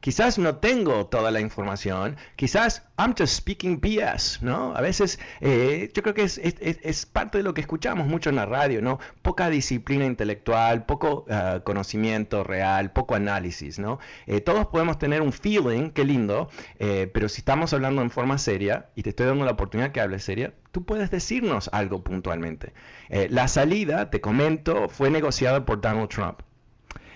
quizás 0.02 0.38
no 0.38 0.58
tengo 0.58 1.08
toda 1.08 1.32
la 1.32 1.40
información, 1.40 2.16
quizás 2.36 2.84
I'm 2.98 3.16
just 3.18 3.36
speaking 3.36 3.80
BS, 3.82 4.40
¿no? 4.42 4.76
A 4.76 4.82
veces 4.82 5.20
eh, 5.42 5.92
yo 5.94 6.04
creo 6.04 6.14
que 6.14 6.24
es, 6.24 7.06
parte 7.08 7.40
de 7.40 7.44
lo 7.44 7.54
que 7.54 7.62
escuchamos 7.62 8.08
mucho 8.08 8.30
en 8.30 8.36
la 8.36 8.46
radio, 8.46 8.82
¿no? 8.82 9.00
Poca 9.22 9.50
disciplina 9.50 10.06
intelectual, 10.06 10.86
poco 10.86 11.26
ah, 11.30 11.62
conocimiento 11.64 12.44
real, 12.44 12.92
poco 12.92 13.16
análisis, 13.16 13.80
¿no? 13.80 14.00
Eh, 14.28 14.42
todos 14.42 14.68
podemos 14.68 15.00
tener 15.00 15.22
un 15.22 15.34
feeling, 15.34 15.90
qué 15.92 16.04
lindo, 16.04 16.50
eh, 16.78 17.10
pero 17.14 17.30
si 17.30 17.42
estamos 17.42 17.74
hablando 17.74 18.02
en 18.02 18.12
forma 18.12 18.38
seria, 18.38 18.90
y 18.96 19.04
te 19.04 19.10
estoy 19.10 19.26
dando 19.26 19.46
la 19.46 19.52
oportunidad 19.52 19.92
que 19.92 20.02
hables 20.02 20.24
seria, 20.24 20.54
tú 20.72 20.86
puedes 20.86 21.10
decirnos 21.10 21.70
algo 21.74 22.04
puntualmente. 22.04 22.74
la 23.10 23.48
salida, 23.48 24.10
te 24.12 24.22
comento, 24.22 24.88
fue 24.90 25.10
negociada 25.10 25.66
por 25.66 25.82
Donald 25.82 26.10
Trump. 26.10 26.42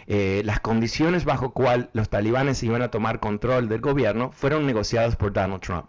Eh, 0.08 0.42
las 0.46 0.60
condiciones 0.60 1.26
bajo 1.26 1.54
cual 1.54 1.90
los 1.94 2.10
talibanes 2.10 2.62
iban 2.64 2.82
a 2.82 2.90
tomar 2.92 3.20
control 3.20 3.70
del 3.70 3.82
gobierno 3.82 4.32
fueron 4.32 4.66
negociadas 4.66 5.16
por 5.16 5.34
Donald 5.34 5.62
Trump. 5.62 5.86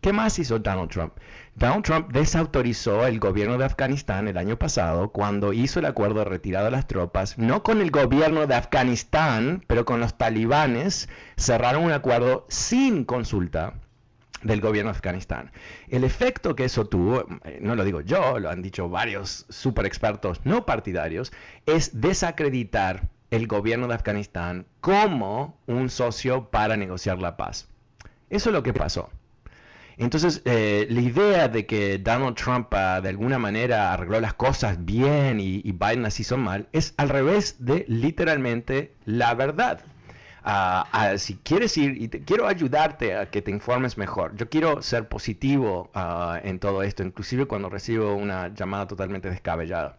¿Qué 0.00 0.12
más 0.12 0.38
hizo 0.38 0.58
Donald 0.58 0.90
Trump? 0.90 1.14
Donald 1.54 1.84
Trump 1.84 2.12
desautorizó 2.12 3.06
el 3.06 3.18
gobierno 3.18 3.58
de 3.58 3.64
Afganistán 3.64 4.28
el 4.28 4.36
año 4.36 4.58
pasado 4.58 5.10
cuando 5.10 5.52
hizo 5.52 5.78
el 5.78 5.86
acuerdo 5.86 6.20
de 6.20 6.26
retirada 6.26 6.66
de 6.66 6.70
las 6.70 6.86
tropas, 6.86 7.38
no 7.38 7.62
con 7.62 7.80
el 7.80 7.90
gobierno 7.90 8.46
de 8.46 8.54
Afganistán, 8.54 9.64
pero 9.66 9.84
con 9.84 10.00
los 10.00 10.16
talibanes, 10.16 11.08
cerraron 11.36 11.84
un 11.84 11.92
acuerdo 11.92 12.46
sin 12.48 13.04
consulta 13.04 13.74
del 14.42 14.60
gobierno 14.60 14.90
de 14.90 14.96
Afganistán. 14.96 15.50
El 15.88 16.04
efecto 16.04 16.54
que 16.54 16.64
eso 16.64 16.86
tuvo, 16.86 17.26
eh, 17.44 17.58
no 17.60 17.74
lo 17.74 17.84
digo 17.84 18.00
yo, 18.00 18.38
lo 18.38 18.50
han 18.50 18.62
dicho 18.62 18.88
varios 18.88 19.46
super 19.48 19.86
expertos 19.86 20.40
no 20.44 20.64
partidarios, 20.66 21.32
es 21.66 22.00
desacreditar 22.00 23.08
el 23.30 23.46
gobierno 23.46 23.88
de 23.88 23.94
Afganistán 23.94 24.66
como 24.80 25.58
un 25.66 25.88
socio 25.90 26.50
para 26.50 26.76
negociar 26.76 27.20
la 27.20 27.36
paz. 27.36 27.68
Eso 28.28 28.50
es 28.50 28.54
lo 28.54 28.62
que 28.62 28.72
pasó. 28.72 29.10
Entonces, 30.00 30.40
eh, 30.46 30.86
la 30.88 31.00
idea 31.02 31.48
de 31.48 31.66
que 31.66 31.98
Donald 31.98 32.34
Trump 32.34 32.72
ah, 32.72 33.02
de 33.02 33.10
alguna 33.10 33.38
manera 33.38 33.92
arregló 33.92 34.18
las 34.18 34.32
cosas 34.32 34.82
bien 34.82 35.40
y, 35.40 35.60
Biden 35.72 36.02
las 36.02 36.18
hizo 36.18 36.38
mal, 36.38 36.68
es 36.72 36.94
al 36.96 37.10
revés 37.10 37.56
de 37.58 37.84
literalmente 37.86 38.94
la 39.04 39.34
verdad. 39.34 39.80
Ah, 40.42 40.88
ah, 40.92 41.18
si 41.18 41.36
quieres 41.36 41.76
ir, 41.76 42.00
y 42.00 42.08
quiero 42.08 42.48
ayudarte 42.48 43.14
a 43.14 43.28
que 43.30 43.42
te 43.42 43.50
informes 43.50 43.98
mejor. 43.98 44.34
Yo 44.36 44.48
quiero 44.48 44.80
ser 44.80 45.06
positivo 45.06 45.90
en 46.42 46.58
todo 46.60 46.82
esto, 46.82 47.02
inclusive 47.02 47.44
cuando 47.44 47.68
recibo 47.68 48.14
una 48.14 48.48
llamada 48.54 48.86
totalmente 48.88 49.28
descabellada. 49.28 49.98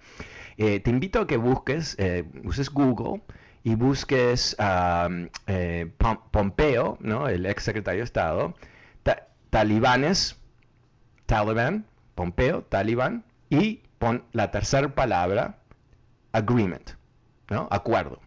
Eh, 0.63 0.79
te 0.79 0.91
invito 0.91 1.21
a 1.21 1.25
que 1.25 1.37
busques, 1.37 1.95
eh, 1.97 2.23
uses 2.43 2.69
Google 2.69 3.23
y 3.63 3.73
busques 3.73 4.55
a 4.59 5.09
eh, 5.47 5.91
Pompeo, 6.29 6.99
¿no? 6.99 7.27
el 7.27 7.47
ex 7.47 7.63
secretario 7.63 8.01
de 8.01 8.03
Estado, 8.03 8.53
talibanes, 9.49 10.37
Taliban, 11.25 11.87
Pompeo, 12.13 12.61
Taliban, 12.61 13.23
y 13.49 13.81
pon 13.97 14.23
la 14.33 14.51
tercera 14.51 14.93
palabra, 14.93 15.57
agreement, 16.31 16.91
¿no? 17.49 17.67
acuerdo. 17.71 18.19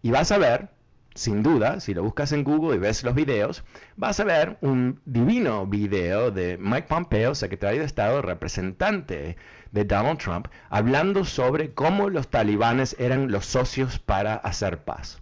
Y 0.00 0.12
vas 0.12 0.30
a 0.30 0.38
ver 0.38 0.68
sin 1.14 1.44
duda, 1.44 1.80
si 1.80 1.94
lo 1.94 2.02
buscas 2.02 2.32
en 2.32 2.42
Google 2.42 2.76
y 2.76 2.78
ves 2.80 3.04
los 3.04 3.14
videos, 3.14 3.64
vas 3.96 4.18
a 4.18 4.24
ver 4.24 4.58
un 4.60 5.00
divino 5.04 5.64
video 5.66 6.32
de 6.32 6.58
Mike 6.58 6.88
Pompeo, 6.88 7.36
secretario 7.36 7.80
de 7.80 7.86
Estado, 7.86 8.20
representante 8.20 9.36
de 9.74 9.84
Donald 9.84 10.18
Trump, 10.18 10.46
hablando 10.70 11.24
sobre 11.24 11.74
cómo 11.74 12.08
los 12.08 12.28
talibanes 12.28 12.94
eran 13.00 13.32
los 13.32 13.44
socios 13.44 13.98
para 13.98 14.36
hacer 14.36 14.84
paz. 14.84 15.20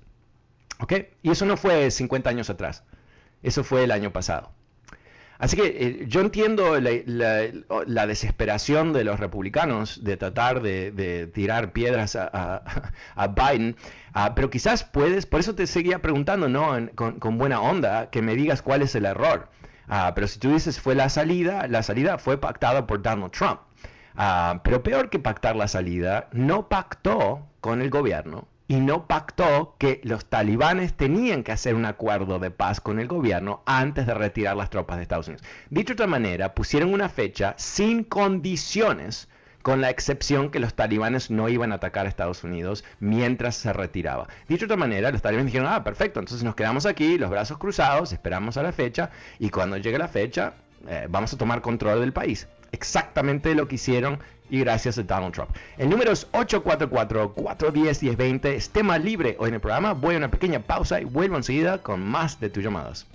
¿Ok? 0.78 0.92
Y 1.22 1.30
eso 1.30 1.46
no 1.46 1.56
fue 1.56 1.90
50 1.90 2.28
años 2.28 2.50
atrás, 2.50 2.84
eso 3.42 3.64
fue 3.64 3.84
el 3.84 3.90
año 3.90 4.12
pasado. 4.12 4.52
Así 5.38 5.56
que 5.56 5.64
eh, 5.64 6.04
yo 6.06 6.20
entiendo 6.20 6.78
la, 6.78 8.06
desesperación 8.06 8.92
de 8.92 9.04
los 9.04 9.18
republicanos 9.18 10.04
de 10.04 10.16
tratar 10.18 10.60
de, 10.60 11.30
tirar 11.32 11.72
piedras 11.72 12.14
a, 12.16 12.62
Biden, 13.34 13.74
ah, 14.12 14.34
pero 14.34 14.50
quizás 14.50 14.84
puedes, 14.84 15.24
por 15.24 15.40
eso 15.40 15.54
te 15.54 15.66
seguía 15.66 16.00
preguntando, 16.00 16.48
¿no? 16.48 16.76
con, 16.94 17.38
buena 17.38 17.60
onda, 17.62 18.10
que 18.10 18.20
me 18.20 18.36
digas 18.36 18.60
cuál 18.60 18.82
es 18.82 18.94
el 18.94 19.06
error. 19.06 19.48
Ah, 19.88 20.12
pero 20.14 20.28
si 20.28 20.38
tú 20.38 20.52
dices 20.52 20.78
fue 20.78 20.94
la 20.94 21.08
salida, 21.08 21.66
la 21.68 21.82
salida 21.82 22.18
fue 22.18 22.38
pactada 22.38 22.86
por 22.86 23.02
Donald 23.02 23.32
Trump. 23.32 23.60
Ah, 24.16 24.60
pero 24.64 24.82
peor 24.82 25.10
que 25.10 25.18
pactar 25.18 25.56
la 25.56 25.68
salida, 25.68 26.28
no 26.32 26.68
pactó 26.68 27.46
con 27.60 27.80
el 27.82 27.90
gobierno 27.90 28.46
y 28.68 28.80
no 28.80 29.06
pactó 29.06 29.74
que 29.78 30.00
los 30.04 30.26
talibanes 30.26 30.94
tenían 30.94 31.42
que 31.42 31.52
hacer 31.52 31.74
un 31.74 31.84
acuerdo 31.84 32.38
de 32.38 32.50
paz 32.50 32.80
con 32.80 32.98
el 32.98 33.08
gobierno 33.08 33.62
antes 33.66 34.06
de 34.06 34.14
retirar 34.14 34.56
las 34.56 34.70
tropas 34.70 34.96
de 34.96 35.02
Estados 35.02 35.28
Unidos. 35.28 35.46
Dicho 35.70 35.88
de 35.88 35.94
otra 35.94 36.06
manera, 36.06 36.54
pusieron 36.54 36.92
una 36.92 37.08
fecha 37.08 37.54
sin 37.58 38.04
condiciones 38.04 39.28
con 39.62 39.80
la 39.80 39.90
excepción 39.90 40.50
que 40.50 40.58
los 40.58 40.74
talibanes 40.74 41.30
no 41.30 41.48
iban 41.48 41.72
a 41.72 41.76
atacar 41.76 42.06
a 42.06 42.08
Estados 42.08 42.44
Unidos 42.44 42.84
mientras 42.98 43.56
se 43.56 43.72
retiraba. 43.72 44.26
Dicho 44.48 44.60
de 44.60 44.74
otra 44.74 44.76
manera, 44.76 45.10
los 45.10 45.22
talibanes 45.22 45.52
dijeron, 45.52 45.72
ah, 45.72 45.84
perfecto, 45.84 46.20
entonces 46.20 46.42
nos 46.42 46.54
quedamos 46.54 46.84
aquí, 46.84 47.16
los 47.18 47.30
brazos 47.30 47.58
cruzados, 47.58 48.12
esperamos 48.12 48.56
a 48.56 48.62
la 48.62 48.72
fecha, 48.72 49.10
y 49.38 49.50
cuando 49.50 49.76
llegue 49.76 49.98
la 49.98 50.08
fecha, 50.08 50.54
eh, 50.88 51.06
vamos 51.08 51.32
a 51.32 51.38
tomar 51.38 51.62
control 51.62 52.00
del 52.00 52.12
país. 52.12 52.48
Exactamente 52.72 53.54
lo 53.54 53.68
que 53.68 53.76
hicieron 53.76 54.18
y 54.50 54.58
gracias 54.60 54.98
a 54.98 55.02
Donald 55.02 55.32
Trump. 55.32 55.50
El 55.78 55.88
número 55.88 56.12
es 56.12 56.30
844-410-1020, 56.32 58.46
es 58.46 58.68
tema 58.70 58.98
libre 58.98 59.36
hoy 59.38 59.48
en 59.48 59.54
el 59.54 59.60
programa. 59.60 59.94
Voy 59.94 60.14
a 60.14 60.18
una 60.18 60.30
pequeña 60.30 60.60
pausa 60.60 61.00
y 61.00 61.04
vuelvo 61.04 61.36
enseguida 61.36 61.78
con 61.78 62.00
más 62.00 62.38
de 62.40 62.50
tus 62.50 62.62
llamadas. 62.62 63.06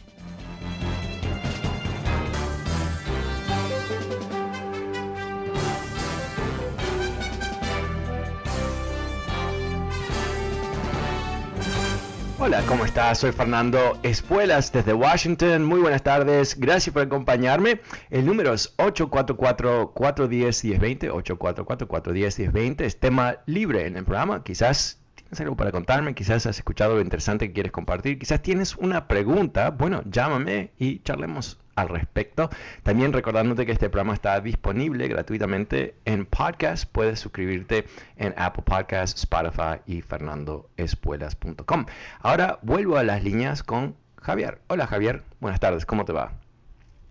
Hola, 12.48 12.64
¿cómo 12.66 12.86
estás? 12.86 13.18
Soy 13.18 13.34
Fernando 13.34 14.00
Espuelas 14.04 14.72
desde 14.72 14.94
Washington. 14.94 15.66
Muy 15.66 15.82
buenas 15.82 16.02
tardes. 16.02 16.58
Gracias 16.58 16.94
por 16.94 17.02
acompañarme. 17.02 17.82
El 18.10 18.26
número 18.26 18.54
es 18.54 18.74
844-410-1020. 18.78 21.12
844-410-1020. 21.12 22.82
Es 22.84 23.02
tema 23.02 23.40
libre 23.48 23.86
en 23.86 23.98
el 23.98 24.06
programa. 24.06 24.46
Quizás 24.46 25.02
tienes 25.16 25.42
algo 25.42 25.58
para 25.58 25.74
contarme, 25.74 26.16
quizás 26.16 26.46
has 26.46 26.58
escuchado 26.58 26.96
lo 26.96 27.02
interesante 27.02 27.48
que 27.48 27.54
quieres 27.54 27.74
compartir, 27.74 28.18
quizás 28.18 28.42
tienes 28.42 28.78
una 28.78 29.10
pregunta. 29.10 29.72
Bueno, 29.72 30.04
llámame 30.10 30.72
y 30.80 31.00
charlemos 31.00 31.60
al 31.78 31.90
respecto. 31.90 32.50
También 32.84 33.14
recordándote 33.14 33.66
que 33.66 33.72
este 33.72 33.90
programa 33.90 34.14
está 34.14 34.42
disponible 34.42 35.08
gratuitamente 35.08 35.96
en 36.06 36.26
podcast. 36.26 36.92
Puedes 36.92 37.20
suscribirte 37.20 37.86
en 38.18 38.34
Apple 38.36 38.64
Podcasts, 38.66 39.22
Spotify 39.22 39.80
y 39.86 40.02
fernandoespuelas.com. 40.02 41.86
Ahora 42.20 42.60
vuelvo 42.64 42.98
a 42.98 43.04
las 43.04 43.24
líneas 43.24 43.64
con 43.64 43.96
Javier. 44.20 44.58
Hola 44.68 44.88
Javier, 44.88 45.22
buenas 45.40 45.60
tardes, 45.60 45.86
¿cómo 45.86 46.04
te 46.04 46.14
va? 46.14 46.34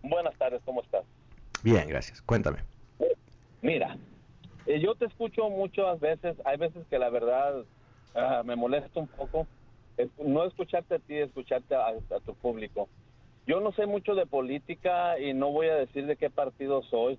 Buenas 0.02 0.34
tardes, 0.36 0.60
¿cómo 0.64 0.82
estás? 0.82 1.04
Bien, 1.62 1.88
gracias. 1.88 2.20
Cuéntame. 2.22 2.58
Mira, 3.62 3.96
eh, 4.66 4.80
yo 4.80 4.96
te 4.96 5.06
escucho 5.06 5.48
muchas 5.48 6.00
veces, 6.00 6.36
hay 6.44 6.56
veces 6.56 6.84
que 6.90 6.98
la 6.98 7.08
verdad 7.08 7.64
ah, 8.16 8.42
me 8.44 8.56
molesta 8.56 8.98
un 8.98 9.06
poco, 9.06 9.46
no 10.18 10.44
escucharte 10.44 10.96
a 10.96 10.98
ti, 10.98 11.18
escucharte 11.18 11.74
a 11.74 11.94
tu 12.24 12.34
público. 12.34 12.88
Yo 13.46 13.60
no 13.60 13.72
sé 13.72 13.86
mucho 13.86 14.14
de 14.16 14.26
política 14.26 15.18
y 15.20 15.32
no 15.32 15.52
voy 15.52 15.68
a 15.68 15.76
decir 15.76 16.06
de 16.06 16.16
qué 16.16 16.30
partido 16.30 16.82
soy. 16.90 17.18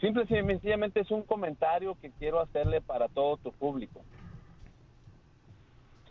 Simple 0.00 0.24
y 0.24 0.26
sencillamente 0.26 1.00
es 1.00 1.10
un 1.10 1.22
comentario 1.22 1.94
que 2.00 2.10
quiero 2.18 2.40
hacerle 2.40 2.80
para 2.80 3.08
todo 3.08 3.36
tu 3.36 3.52
público. 3.52 4.00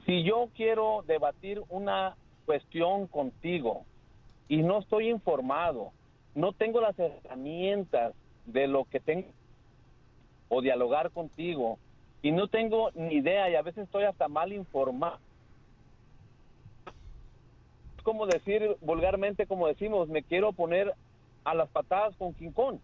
Si 0.06 0.24
yo 0.24 0.50
quiero 0.56 1.04
debatir 1.08 1.62
una 1.70 2.16
cuestión 2.46 3.08
contigo 3.08 3.86
y 4.48 4.58
no 4.58 4.80
estoy 4.80 5.10
informado, 5.10 5.92
no 6.36 6.54
tengo 6.54 6.80
las 6.80 6.98
herramientas 7.00 8.14
de 8.46 8.68
lo 8.68 8.86
que 8.86 9.00
tengo 9.00 9.30
o 10.50 10.62
dialogar 10.62 11.10
contigo 11.10 11.80
y 12.22 12.32
no 12.32 12.48
tengo 12.48 12.92
ni 12.94 13.16
idea 13.16 13.50
y 13.50 13.56
a 13.56 13.64
veces 13.64 13.86
estoy 13.86 14.04
hasta 14.04 14.28
mal 14.28 14.54
informado 14.54 15.18
como 18.06 18.28
decir 18.28 18.78
vulgarmente, 18.82 19.48
como 19.48 19.68
decimos, 19.68 20.08
me 20.08 20.22
quiero 20.22 20.54
poner 20.54 20.94
a 21.44 21.56
las 21.56 21.68
patadas 21.70 22.16
con 22.16 22.34
King 22.36 22.52
Kong. 22.52 22.78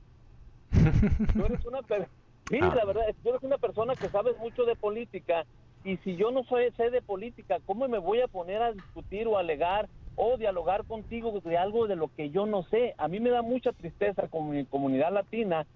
Tú 1.33 1.45
eres 1.45 1.63
una, 1.65 1.79
ah. 1.79 2.75
la 2.75 2.85
verdad, 2.85 3.03
tú 3.21 3.29
eres 3.29 3.43
una 3.43 3.57
persona 3.57 3.95
que 3.95 4.09
sabes 4.09 4.37
mucho 4.39 4.65
de 4.65 4.75
política 4.75 5.45
y 5.83 5.97
si 5.97 6.15
yo 6.15 6.31
no 6.31 6.43
soy, 6.45 6.71
sé 6.71 6.89
de 6.89 7.01
política, 7.01 7.59
¿cómo 7.65 7.87
me 7.87 7.99
voy 7.99 8.21
a 8.21 8.27
poner 8.27 8.61
a 8.61 8.73
discutir 8.73 9.27
o 9.27 9.37
alegar 9.37 9.87
o 10.15 10.37
dialogar 10.37 10.85
contigo 10.85 11.39
de 11.43 11.57
algo 11.57 11.87
de 11.87 11.95
lo 11.95 12.09
que 12.15 12.31
yo 12.31 12.47
no 12.47 12.63
sé? 12.63 12.95
A 12.97 13.07
mí 13.07 13.19
me 13.19 13.29
da 13.29 13.43
mucha 13.43 13.73
tristeza 13.73 14.27
con 14.27 14.49
mi 14.49 14.65
comunidad 14.65 15.13
latina 15.13 15.67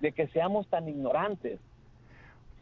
de 0.00 0.12
que 0.12 0.28
seamos 0.28 0.68
tan 0.68 0.88
ignorantes. 0.88 1.58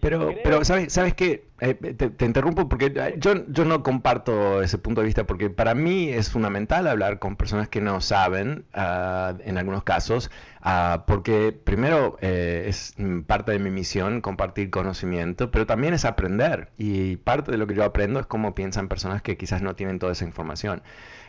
Pero, 0.00 0.32
pero 0.42 0.64
¿sabes, 0.64 0.92
sabes 0.92 1.14
qué? 1.14 1.44
Eh, 1.60 1.74
te, 1.74 2.24
interrumpo 2.24 2.68
porque 2.70 2.86
eh, 2.94 3.14
yo, 3.18 3.46
yo 3.48 3.66
no 3.66 3.82
comparto 3.82 4.62
ese 4.62 4.78
punto 4.78 5.02
de 5.02 5.06
vista 5.06 5.24
porque 5.24 5.50
para 5.50 5.74
mí 5.74 6.08
es 6.08 6.30
fundamental 6.30 6.86
hablar 6.86 7.18
con 7.18 7.36
personas 7.36 7.68
que 7.68 7.82
no 7.82 8.00
saben, 8.00 8.64
uh, 8.74 9.38
en 9.44 9.58
algunos 9.58 9.84
casos, 9.84 10.30
uh, 10.64 11.00
porque 11.06 11.52
primero 11.52 12.16
eh, 12.20 12.64
es 12.68 12.94
parte 13.26 13.52
de 13.52 13.58
mi 13.58 13.70
misión 13.70 14.20
compartir 14.20 14.70
conocimiento, 14.70 15.50
pero 15.50 15.66
también 15.66 15.94
es 15.94 16.04
aprender 16.04 16.70
y 16.78 17.16
parte 17.16 17.50
de 17.50 17.58
lo 17.58 17.66
que 17.66 17.74
yo 17.74 17.84
aprendo 17.84 18.20
es 18.20 18.26
cómo 18.26 18.54
piensan 18.54 18.88
personas 18.88 19.22
que 19.22 19.36
quizás 19.36 19.62
no 19.62 19.74
tienen 19.74 19.98
toda 19.98 20.12
esa 20.12 20.24
información. 20.24 20.82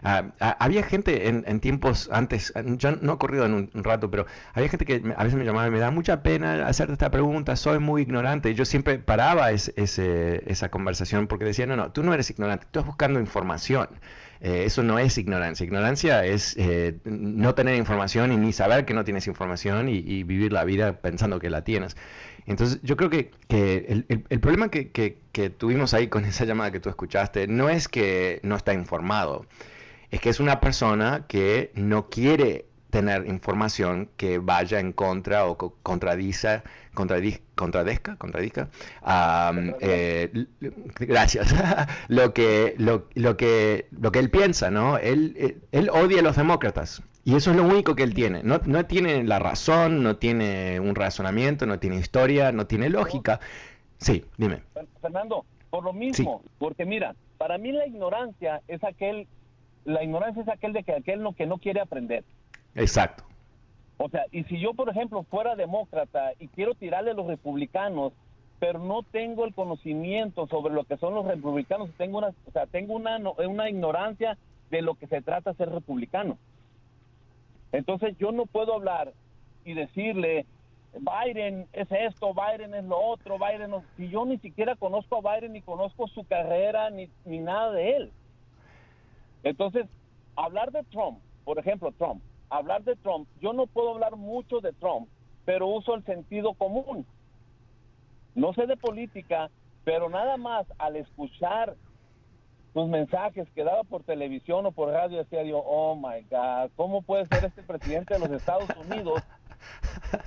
Uh, 0.03 0.31
había 0.39 0.83
gente 0.83 1.27
en, 1.27 1.59
tiempos 1.59 2.09
antes, 2.11 2.53
yo 2.77 2.91
no 3.01 3.13
he 3.13 3.17
corrido 3.17 3.45
en 3.45 3.53
un, 3.53 3.83
rato, 3.83 4.09
pero 4.09 4.25
había 4.53 4.69
gente 4.69 4.85
que 4.85 5.13
a 5.15 5.23
veces 5.23 5.37
me 5.37 5.45
llamaba 5.45 5.67
y 5.67 5.71
me 5.71 5.79
da 5.79 5.91
mucha 5.91 6.23
pena 6.23 6.67
hacerte 6.67 6.93
esta 6.93 7.11
pregunta, 7.11 7.55
soy 7.55 7.79
muy 7.79 8.01
ignorante. 8.01 8.49
Y 8.49 8.55
yo 8.55 8.65
siempre 8.65 8.97
paraba 8.99 9.51
ese, 9.51 9.73
ese 9.75 10.43
esa 10.51 10.69
conversación 10.69 11.27
porque 11.27 11.45
decía, 11.45 11.65
no, 11.67 11.75
no, 11.75 11.91
tú 11.91 12.03
no 12.03 12.13
eres 12.13 12.29
ignorante, 12.29 12.65
tú 12.71 12.79
estás 12.79 12.85
buscando 12.85 13.19
información. 13.19 13.89
Eh, 14.41 14.63
eso 14.65 14.82
no 14.82 14.97
es 14.97 15.17
ignorancia. 15.17 15.63
Ignorancia 15.63 16.25
es 16.25 16.56
eh, 16.58 16.97
no 17.06 17.54
tener 17.54 17.75
información 17.75 18.32
y 18.32 18.38
ni 18.38 18.54
saber 18.54 18.86
que 18.86 18.93
no 18.95 19.04
tienes 19.04 19.27
información 19.27 19.88
y, 19.88 20.23
vivir 20.23 20.51
la 20.51 20.63
vida 20.63 20.99
pensando 21.01 21.39
que 21.39 21.49
la 21.49 21.63
tienes. 21.63 21.95
Entonces, 22.47 22.80
yo 22.82 22.97
creo 22.97 23.12
que, 23.12 23.32
que 23.47 24.04
el, 24.08 24.39
problema 24.39 24.69
que, 24.69 24.91
que, 24.91 25.49
tuvimos 25.51 25.93
ahí 25.93 26.08
con 26.08 26.25
esa 26.25 26.45
llamada 26.45 26.71
que 26.71 26.80
tú 26.80 26.89
escuchaste 26.89 27.47
no 27.47 27.69
es 27.69 27.88
que 27.88 28.39
no 28.43 28.56
está 28.56 28.73
informado, 28.73 29.45
es 30.10 30.19
que 30.19 30.30
es 30.30 30.39
una 30.39 30.60
persona 30.60 31.25
que 31.27 31.71
no 31.75 32.10
quiere 32.10 32.65
tener 32.89 33.27
información 33.27 34.10
que 34.17 34.39
vaya 34.39 34.80
en 34.80 34.91
contra 34.91 35.45
o 35.45 35.58
contradice, 36.93 37.41
contradizca, 37.56 38.15
contradizca, 38.17 38.69
eh, 39.80 40.45
gracias, 40.99 41.54
lo 42.08 42.34
que, 42.34 42.75
lo, 42.77 43.08
lo, 43.15 43.38
que, 43.38 43.88
lo 43.91 44.12
que 44.12 44.19
él 44.19 44.30
piensa, 44.30 44.71
¿no? 44.71 44.97
Él, 44.97 45.34
eh, 45.38 45.58
él 45.71 45.89
odia 45.89 46.19
a 46.19 46.23
los 46.23 46.36
demócratas. 46.36 47.04
Y 47.23 47.36
eso 47.36 47.51
es 47.51 47.58
lo 47.58 47.63
único 47.63 47.95
que 47.95 48.04
él 48.04 48.15
tiene. 48.15 48.41
No, 48.43 48.60
no 48.65 48.86
tiene 48.86 49.23
la 49.23 49.38
razón, 49.38 50.01
no 50.01 50.17
tiene 50.17 50.80
un 50.80 50.95
razonamiento, 50.95 51.67
no 51.67 51.77
tiene 51.80 51.97
historia, 51.97 52.51
no 52.51 52.65
tiene 52.65 52.89
lógica. 52.89 53.39
Sí, 53.97 54.25
dime. 54.38 54.63
Fernando, 55.01 55.45
por 55.69 55.84
lo 55.84 55.93
mismo, 55.93 56.41
porque 56.58 56.86
mira, 56.86 57.15
para 57.38 57.60
mí 57.60 57.71
la 57.71 57.86
ignorancia 57.86 58.62
es 58.67 58.84
aquel, 58.84 59.27
la 59.86 60.04
ignorancia 60.04 60.41
es 60.41 60.49
aquel 60.49 60.73
de 60.73 60.84
que 60.84 60.93
aquel 60.93 61.21
no, 61.21 61.34
que 61.34 61.45
no 61.45 61.60
quiere 61.60 61.80
aprender. 61.80 62.23
Exacto. 62.73 63.23
O 64.03 64.09
sea, 64.09 64.25
y 64.31 64.43
si 64.45 64.59
yo, 64.59 64.73
por 64.73 64.89
ejemplo, 64.89 65.21
fuera 65.29 65.55
demócrata 65.55 66.31
y 66.39 66.47
quiero 66.47 66.73
tirarle 66.73 67.11
a 67.11 67.13
los 67.13 67.27
republicanos, 67.27 68.13
pero 68.59 68.79
no 68.79 69.03
tengo 69.03 69.45
el 69.45 69.53
conocimiento 69.53 70.47
sobre 70.47 70.73
lo 70.73 70.85
que 70.85 70.97
son 70.97 71.13
los 71.13 71.27
republicanos, 71.27 71.91
tengo 71.97 72.17
una, 72.17 72.29
o 72.29 72.51
sea, 72.51 72.65
tengo 72.65 72.95
una, 72.95 73.19
una 73.19 73.69
ignorancia 73.69 74.39
de 74.71 74.81
lo 74.81 74.95
que 74.95 75.05
se 75.05 75.21
trata 75.21 75.53
ser 75.53 75.69
republicano. 75.69 76.39
Entonces 77.71 78.17
yo 78.17 78.31
no 78.31 78.47
puedo 78.47 78.73
hablar 78.73 79.13
y 79.65 79.73
decirle, 79.73 80.47
Biden 80.95 81.67
es 81.71 81.91
esto, 81.91 82.33
Biden 82.33 82.73
es 82.73 82.85
lo 82.85 82.99
otro, 82.99 83.37
Biden 83.37 83.71
Si 83.97 84.09
yo 84.09 84.25
ni 84.25 84.39
siquiera 84.39 84.75
conozco 84.75 85.17
a 85.17 85.35
Biden, 85.35 85.53
ni 85.53 85.61
conozco 85.61 86.07
su 86.07 86.23
carrera, 86.23 86.89
ni, 86.89 87.07
ni 87.23 87.37
nada 87.37 87.71
de 87.73 87.97
él. 87.97 88.11
Entonces, 89.43 89.85
hablar 90.35 90.71
de 90.71 90.81
Trump, 90.85 91.19
por 91.43 91.59
ejemplo, 91.59 91.91
Trump, 91.91 92.23
hablar 92.51 92.83
de 92.83 92.95
Trump, 92.97 93.27
yo 93.39 93.53
no 93.53 93.65
puedo 93.65 93.91
hablar 93.91 94.17
mucho 94.17 94.59
de 94.59 94.73
Trump, 94.73 95.07
pero 95.45 95.67
uso 95.67 95.95
el 95.95 96.03
sentido 96.03 96.53
común. 96.53 97.05
No 98.35 98.53
sé 98.53 98.67
de 98.67 98.77
política, 98.77 99.49
pero 99.83 100.09
nada 100.09 100.37
más 100.37 100.67
al 100.77 100.97
escuchar 100.97 101.75
sus 102.73 102.87
mensajes 102.87 103.49
que 103.55 103.63
daba 103.63 103.83
por 103.83 104.03
televisión 104.03 104.65
o 104.65 104.71
por 104.71 104.89
radio, 104.89 105.17
decía 105.17 105.43
yo, 105.43 105.59
oh 105.59 105.95
my 105.95 106.21
God, 106.29 106.71
¿cómo 106.75 107.01
puede 107.01 107.25
ser 107.25 107.45
este 107.45 107.63
presidente 107.63 108.13
de 108.13 108.19
los 108.19 108.31
Estados 108.31 108.69
Unidos 108.77 109.23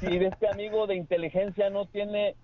si 0.00 0.06
este 0.16 0.48
amigo 0.48 0.87
de 0.87 0.96
inteligencia 0.96 1.70
no 1.70 1.87
tiene 1.87 2.37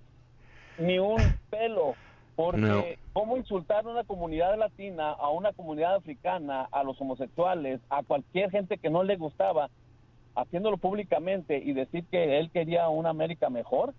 ni 0.78 0.98
un 0.98 1.18
pelo? 1.50 1.94
Porque 2.36 2.98
cómo 3.12 3.36
insultar 3.36 3.84
a 3.84 3.90
una 3.90 4.04
comunidad 4.04 4.58
latina, 4.58 5.10
a 5.10 5.30
una 5.30 5.52
comunidad 5.52 5.96
africana, 5.96 6.68
a 6.70 6.82
los 6.82 7.00
homosexuales, 7.00 7.80
a 7.90 8.02
cualquier 8.02 8.50
gente 8.50 8.78
que 8.78 8.90
no 8.90 9.02
le 9.02 9.16
gustaba, 9.16 9.68
haciéndolo 10.34 10.78
públicamente 10.78 11.58
y 11.58 11.72
decir 11.72 12.04
que 12.10 12.38
él 12.38 12.50
quería 12.50 12.88
una 12.88 13.10
América 13.10 13.50
mejor. 13.50 13.94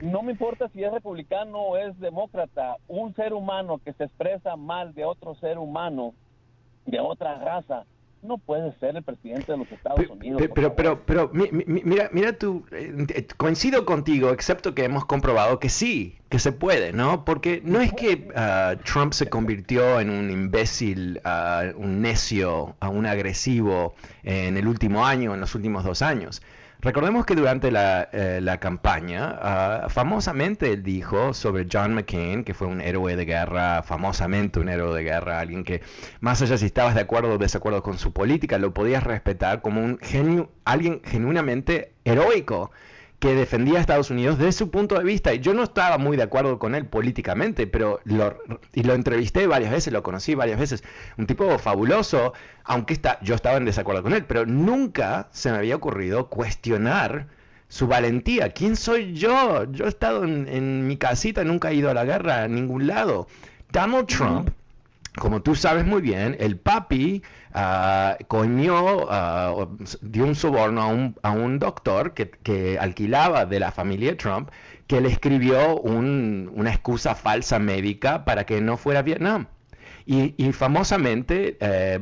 no 0.00 0.22
me 0.22 0.32
importa 0.32 0.68
si 0.70 0.82
es 0.82 0.92
republicano 0.92 1.60
o 1.60 1.76
es 1.76 1.98
demócrata, 2.00 2.76
un 2.88 3.14
ser 3.14 3.32
humano 3.32 3.78
que 3.84 3.92
se 3.92 4.04
expresa 4.04 4.56
mal 4.56 4.92
de 4.92 5.04
otro 5.04 5.36
ser 5.36 5.56
humano, 5.58 6.14
de 6.86 6.98
otra 6.98 7.36
raza, 7.36 7.84
no 8.24 8.38
puede 8.38 8.72
ser 8.80 8.96
el 8.96 9.02
presidente 9.02 9.52
de 9.52 9.58
los 9.58 9.70
Estados 9.70 10.08
Unidos. 10.08 10.42
Pero, 10.54 10.74
pero, 10.74 11.04
pero, 11.04 11.30
mira, 11.32 12.08
mira 12.12 12.32
tú, 12.32 12.64
eh, 12.72 13.26
coincido 13.36 13.84
contigo, 13.84 14.30
excepto 14.30 14.74
que 14.74 14.84
hemos 14.84 15.04
comprobado 15.04 15.58
que 15.58 15.68
sí, 15.68 16.18
que 16.30 16.38
se 16.38 16.52
puede, 16.52 16.92
¿no? 16.92 17.24
Porque 17.24 17.60
no 17.64 17.80
es 17.80 17.92
que 17.92 18.28
ah, 18.34 18.76
Trump 18.84 19.12
se 19.12 19.28
convirtió 19.28 20.00
en 20.00 20.10
un 20.10 20.30
imbécil, 20.30 21.20
uh, 21.24 21.78
un 21.80 22.00
necio, 22.00 22.74
uh, 22.82 22.88
un 22.88 23.06
agresivo 23.06 23.94
en 24.22 24.56
el 24.56 24.66
último 24.66 25.06
año, 25.06 25.34
en 25.34 25.40
los 25.40 25.54
últimos 25.54 25.84
dos 25.84 26.02
años. 26.02 26.42
Recordemos 26.80 27.24
que 27.24 27.34
durante 27.34 27.70
la, 27.70 28.08
eh, 28.12 28.58
campaña, 28.60 29.38
ah, 29.40 29.86
famosamente 29.88 30.72
él 30.72 30.82
dijo 30.82 31.32
sobre 31.32 31.66
John 31.70 31.94
McCain, 31.94 32.44
que 32.44 32.52
fue 32.52 32.66
un 32.66 32.80
héroe 32.80 33.16
de 33.16 33.24
guerra, 33.24 33.82
famosamente 33.82 34.60
un 34.60 34.68
héroe 34.68 34.94
de 34.94 35.02
guerra, 35.02 35.40
alguien 35.40 35.64
que 35.64 35.80
más 36.20 36.42
allá 36.42 36.58
si 36.58 36.66
estabas 36.66 36.94
de 36.94 37.00
acuerdo 37.00 37.32
o 37.34 37.38
desacuerdo 37.38 37.82
con 37.82 37.98
su 37.98 38.12
política, 38.12 38.58
lo 38.58 38.74
podías 38.74 39.02
respetar 39.02 39.62
como 39.62 39.82
un 39.82 39.98
genio, 39.98 40.50
alguien 40.64 41.00
genuinamente 41.04 41.94
heroico 42.04 42.70
que 43.24 43.34
defendía 43.34 43.78
a 43.78 43.80
Estados 43.80 44.10
Unidos 44.10 44.36
desde 44.36 44.52
su 44.52 44.70
punto 44.70 44.98
de 44.98 45.02
vista. 45.02 45.32
Y 45.32 45.40
yo 45.40 45.54
no 45.54 45.62
estaba 45.62 45.96
muy 45.96 46.14
de 46.14 46.24
acuerdo 46.24 46.58
con 46.58 46.74
él 46.74 46.84
políticamente, 46.84 47.66
pero 47.66 48.00
lo, 48.04 48.36
y 48.74 48.82
lo 48.82 48.92
entrevisté 48.92 49.46
varias 49.46 49.70
veces, 49.70 49.94
lo 49.94 50.02
conocí 50.02 50.34
varias 50.34 50.60
veces. 50.60 50.84
Un 51.16 51.26
tipo 51.26 51.58
fabuloso, 51.58 52.34
aunque 52.64 52.92
está, 52.92 53.18
yo 53.22 53.34
estaba 53.34 53.56
en 53.56 53.64
desacuerdo 53.64 54.02
con 54.02 54.12
él, 54.12 54.26
pero 54.26 54.44
nunca 54.44 55.28
se 55.32 55.50
me 55.50 55.56
había 55.56 55.74
ocurrido 55.74 56.28
cuestionar 56.28 57.28
su 57.68 57.86
valentía. 57.86 58.50
¿Quién 58.50 58.76
soy 58.76 59.14
yo? 59.14 59.64
Yo 59.72 59.86
he 59.86 59.88
estado 59.88 60.24
en, 60.24 60.46
en 60.46 60.86
mi 60.86 60.98
casita, 60.98 61.44
nunca 61.44 61.70
he 61.70 61.76
ido 61.76 61.88
a 61.88 61.94
la 61.94 62.04
guerra 62.04 62.42
a 62.42 62.48
ningún 62.48 62.86
lado. 62.86 63.26
Donald 63.72 64.06
Trump 64.06 64.50
como 65.16 65.42
tú 65.42 65.54
sabes 65.54 65.86
muy 65.86 66.02
bien, 66.02 66.36
el 66.40 66.56
papi 66.56 67.22
uh, 67.54 69.06
ah, 69.10 69.66
dio 70.02 70.24
un 70.24 70.34
soborno 70.34 70.82
a 70.82 70.86
un, 70.86 71.16
a 71.22 71.30
un 71.30 71.58
doctor 71.58 72.12
que, 72.14 72.78
alquilaba 72.80 73.46
de 73.46 73.60
la 73.60 73.70
familia 73.72 74.16
Trump, 74.16 74.50
que 74.86 75.00
le 75.00 75.08
escribió 75.08 75.76
una 75.78 76.70
excusa 76.70 77.14
falsa 77.14 77.58
médica 77.58 78.24
para 78.24 78.44
que 78.44 78.60
no 78.60 78.76
fuera 78.76 79.00
a 79.00 79.02
Vietnam. 79.02 79.46
Y, 80.06 80.52
famosamente, 80.52 81.56
eh, 81.60 81.98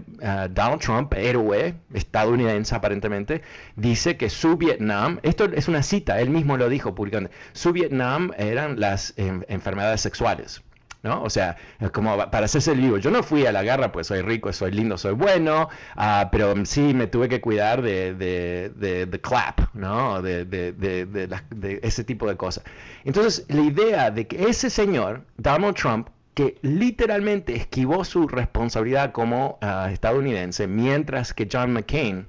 Donald 0.51 0.81
Trump, 0.81 1.15
héroe 1.15 1.75
estadounidense 1.95 2.75
aparentemente, 2.75 3.43
dice 3.77 4.17
que 4.17 4.29
su 4.29 4.57
Vietnam, 4.57 5.21
esto 5.23 5.45
es 5.45 5.69
una 5.69 5.85
cita, 5.85 6.21
él 6.21 6.31
mismo 6.31 6.57
lo 6.57 6.69
dijo 6.69 6.97
públicamente, 6.97 7.33
su 7.53 7.73
Vietnam 7.73 8.33
eran 8.37 8.81
las 8.81 9.15
enfermedades 9.17 10.01
sexuales. 10.01 10.63
¿No? 11.03 11.23
O 11.23 11.31
sea, 11.31 11.57
como 11.93 12.17
para 12.31 12.45
hacerse 12.45 12.73
el 12.73 12.81
vivo. 12.81 12.99
Yo 12.99 13.11
no 13.11 13.23
fui 13.23 13.45
a 13.47 13.53
la 13.53 13.63
guerra, 13.63 13.91
pues 13.93 14.07
soy 14.07 14.23
rico, 14.23 14.53
soy 14.53 14.71
lindo, 14.71 14.97
soy 14.97 15.15
bueno, 15.15 15.69
uh, 15.97 16.29
pero 16.31 16.55
sí 16.65 16.95
me 16.95 17.07
tuve 17.07 17.29
que 17.29 17.41
cuidar 17.41 17.83
de, 17.83 18.15
de, 18.15 19.07
de, 19.07 19.21
clap, 19.21 19.75
¿no? 19.75 20.23
De, 20.23 20.45
de, 20.45 21.81
ese 21.83 22.05
tipo 22.05 22.29
de 22.29 22.37
cosas. 22.37 22.65
Entonces, 23.05 23.45
la 23.49 23.63
idea 23.63 24.11
de 24.11 24.27
que 24.27 24.49
ese 24.49 24.71
señor, 24.71 25.25
Donald 25.37 25.75
Trump, 25.77 26.09
que 26.35 26.59
literalmente 26.63 27.55
esquivó 27.55 28.05
su 28.05 28.27
responsabilidad 28.29 29.13
como 29.13 29.59
uh, 29.61 29.89
estadounidense, 29.91 30.67
mientras 30.67 31.35
que 31.35 31.49
John 31.51 31.73
McCain 31.73 32.27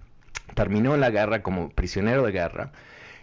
terminó 0.55 0.97
la 0.97 1.09
guerra 1.09 1.41
como 1.41 1.69
prisionero 1.69 2.23
de 2.23 2.31
guerra, 2.31 2.71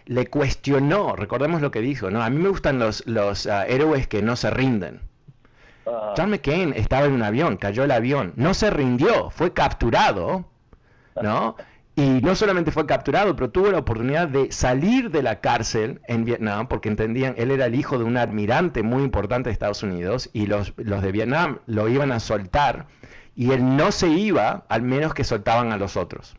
le 0.05 0.27
cuestionó, 0.27 1.15
recordemos 1.15 1.61
lo 1.61 1.69
que 1.71 1.81
dijo, 1.81 2.09
¿no? 2.09 2.23
A 2.23 2.29
mí 2.29 2.41
me 2.41 2.49
gustan 2.49 2.79
los, 2.79 3.05
los 3.05 3.45
uh, 3.45 3.63
héroes 3.67 4.07
que 4.07 4.21
no 4.23 4.35
se 4.35 4.49
rinden. 4.49 5.10
Ah. 5.91 6.13
John 6.17 6.29
McCain 6.29 6.73
estaba 6.75 7.05
en 7.05 7.13
un 7.13 7.23
avión, 7.23 7.57
cayó 7.57 7.83
el 7.83 7.91
avión, 7.91 8.33
no 8.35 8.53
se 8.53 8.69
rindió, 8.69 9.29
fue 9.29 9.53
capturado, 9.53 10.45
¿no? 11.21 11.55
Y 11.95 12.21
no 12.21 12.35
solamente 12.35 12.71
fue 12.71 12.85
capturado, 12.85 13.35
pero 13.35 13.49
tuvo 13.49 13.69
la 13.69 13.79
oportunidad 13.79 14.29
de 14.29 14.51
salir 14.51 15.11
de 15.11 15.21
la 15.21 15.41
cárcel 15.41 16.01
en 16.07 16.23
Vietnam, 16.23 16.67
porque 16.67 16.87
entendían, 16.87 17.35
él 17.37 17.51
era 17.51 17.65
el 17.65 17.75
hijo 17.75 17.97
de 17.97 18.05
un 18.05 18.17
admirante 18.17 18.81
muy 18.81 19.03
importante 19.03 19.49
de 19.49 19.53
Estados 19.53 19.83
Unidos, 19.83 20.29
y 20.31 20.47
los, 20.47 20.73
los 20.77 21.01
de 21.01 21.11
Vietnam 21.11 21.59
lo 21.65 21.89
iban 21.89 22.11
a 22.11 22.19
soltar, 22.19 22.87
y 23.35 23.51
él 23.51 23.75
no 23.75 23.91
se 23.91 24.07
iba, 24.07 24.65
al 24.69 24.83
menos 24.83 25.13
que 25.13 25.25
soltaban 25.25 25.71
a 25.73 25.77
los 25.77 25.97
otros. 25.97 26.35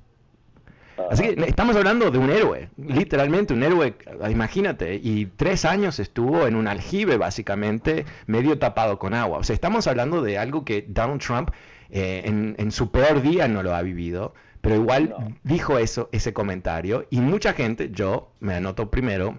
Así 1.10 1.22
que 1.34 1.44
estamos 1.44 1.76
hablando 1.76 2.10
de 2.10 2.18
un 2.18 2.30
héroe, 2.30 2.68
literalmente 2.76 3.52
un 3.54 3.62
héroe, 3.62 3.94
imagínate, 4.30 4.94
y 5.02 5.26
tres 5.26 5.64
años 5.64 5.98
estuvo 5.98 6.46
en 6.46 6.56
un 6.56 6.68
aljibe 6.68 7.16
básicamente, 7.16 8.04
medio 8.26 8.58
tapado 8.58 8.98
con 8.98 9.14
agua. 9.14 9.38
O 9.38 9.44
sea, 9.44 9.54
estamos 9.54 9.86
hablando 9.86 10.22
de 10.22 10.38
algo 10.38 10.64
que 10.64 10.84
Donald 10.88 11.20
Trump 11.20 11.50
eh, 11.90 12.22
en, 12.24 12.72
su 12.72 12.90
peor 12.90 13.20
día 13.20 13.48
no 13.48 13.62
lo 13.62 13.74
ha 13.74 13.82
vivido, 13.82 14.34
pero 14.60 14.76
igual 14.76 15.36
dijo 15.42 15.78
eso, 15.78 16.08
ese 16.12 16.32
comentario, 16.32 17.06
y 17.10 17.20
mucha 17.20 17.52
gente, 17.52 17.90
yo 17.92 18.32
me 18.40 18.54
anoto 18.54 18.90
primero, 18.90 19.38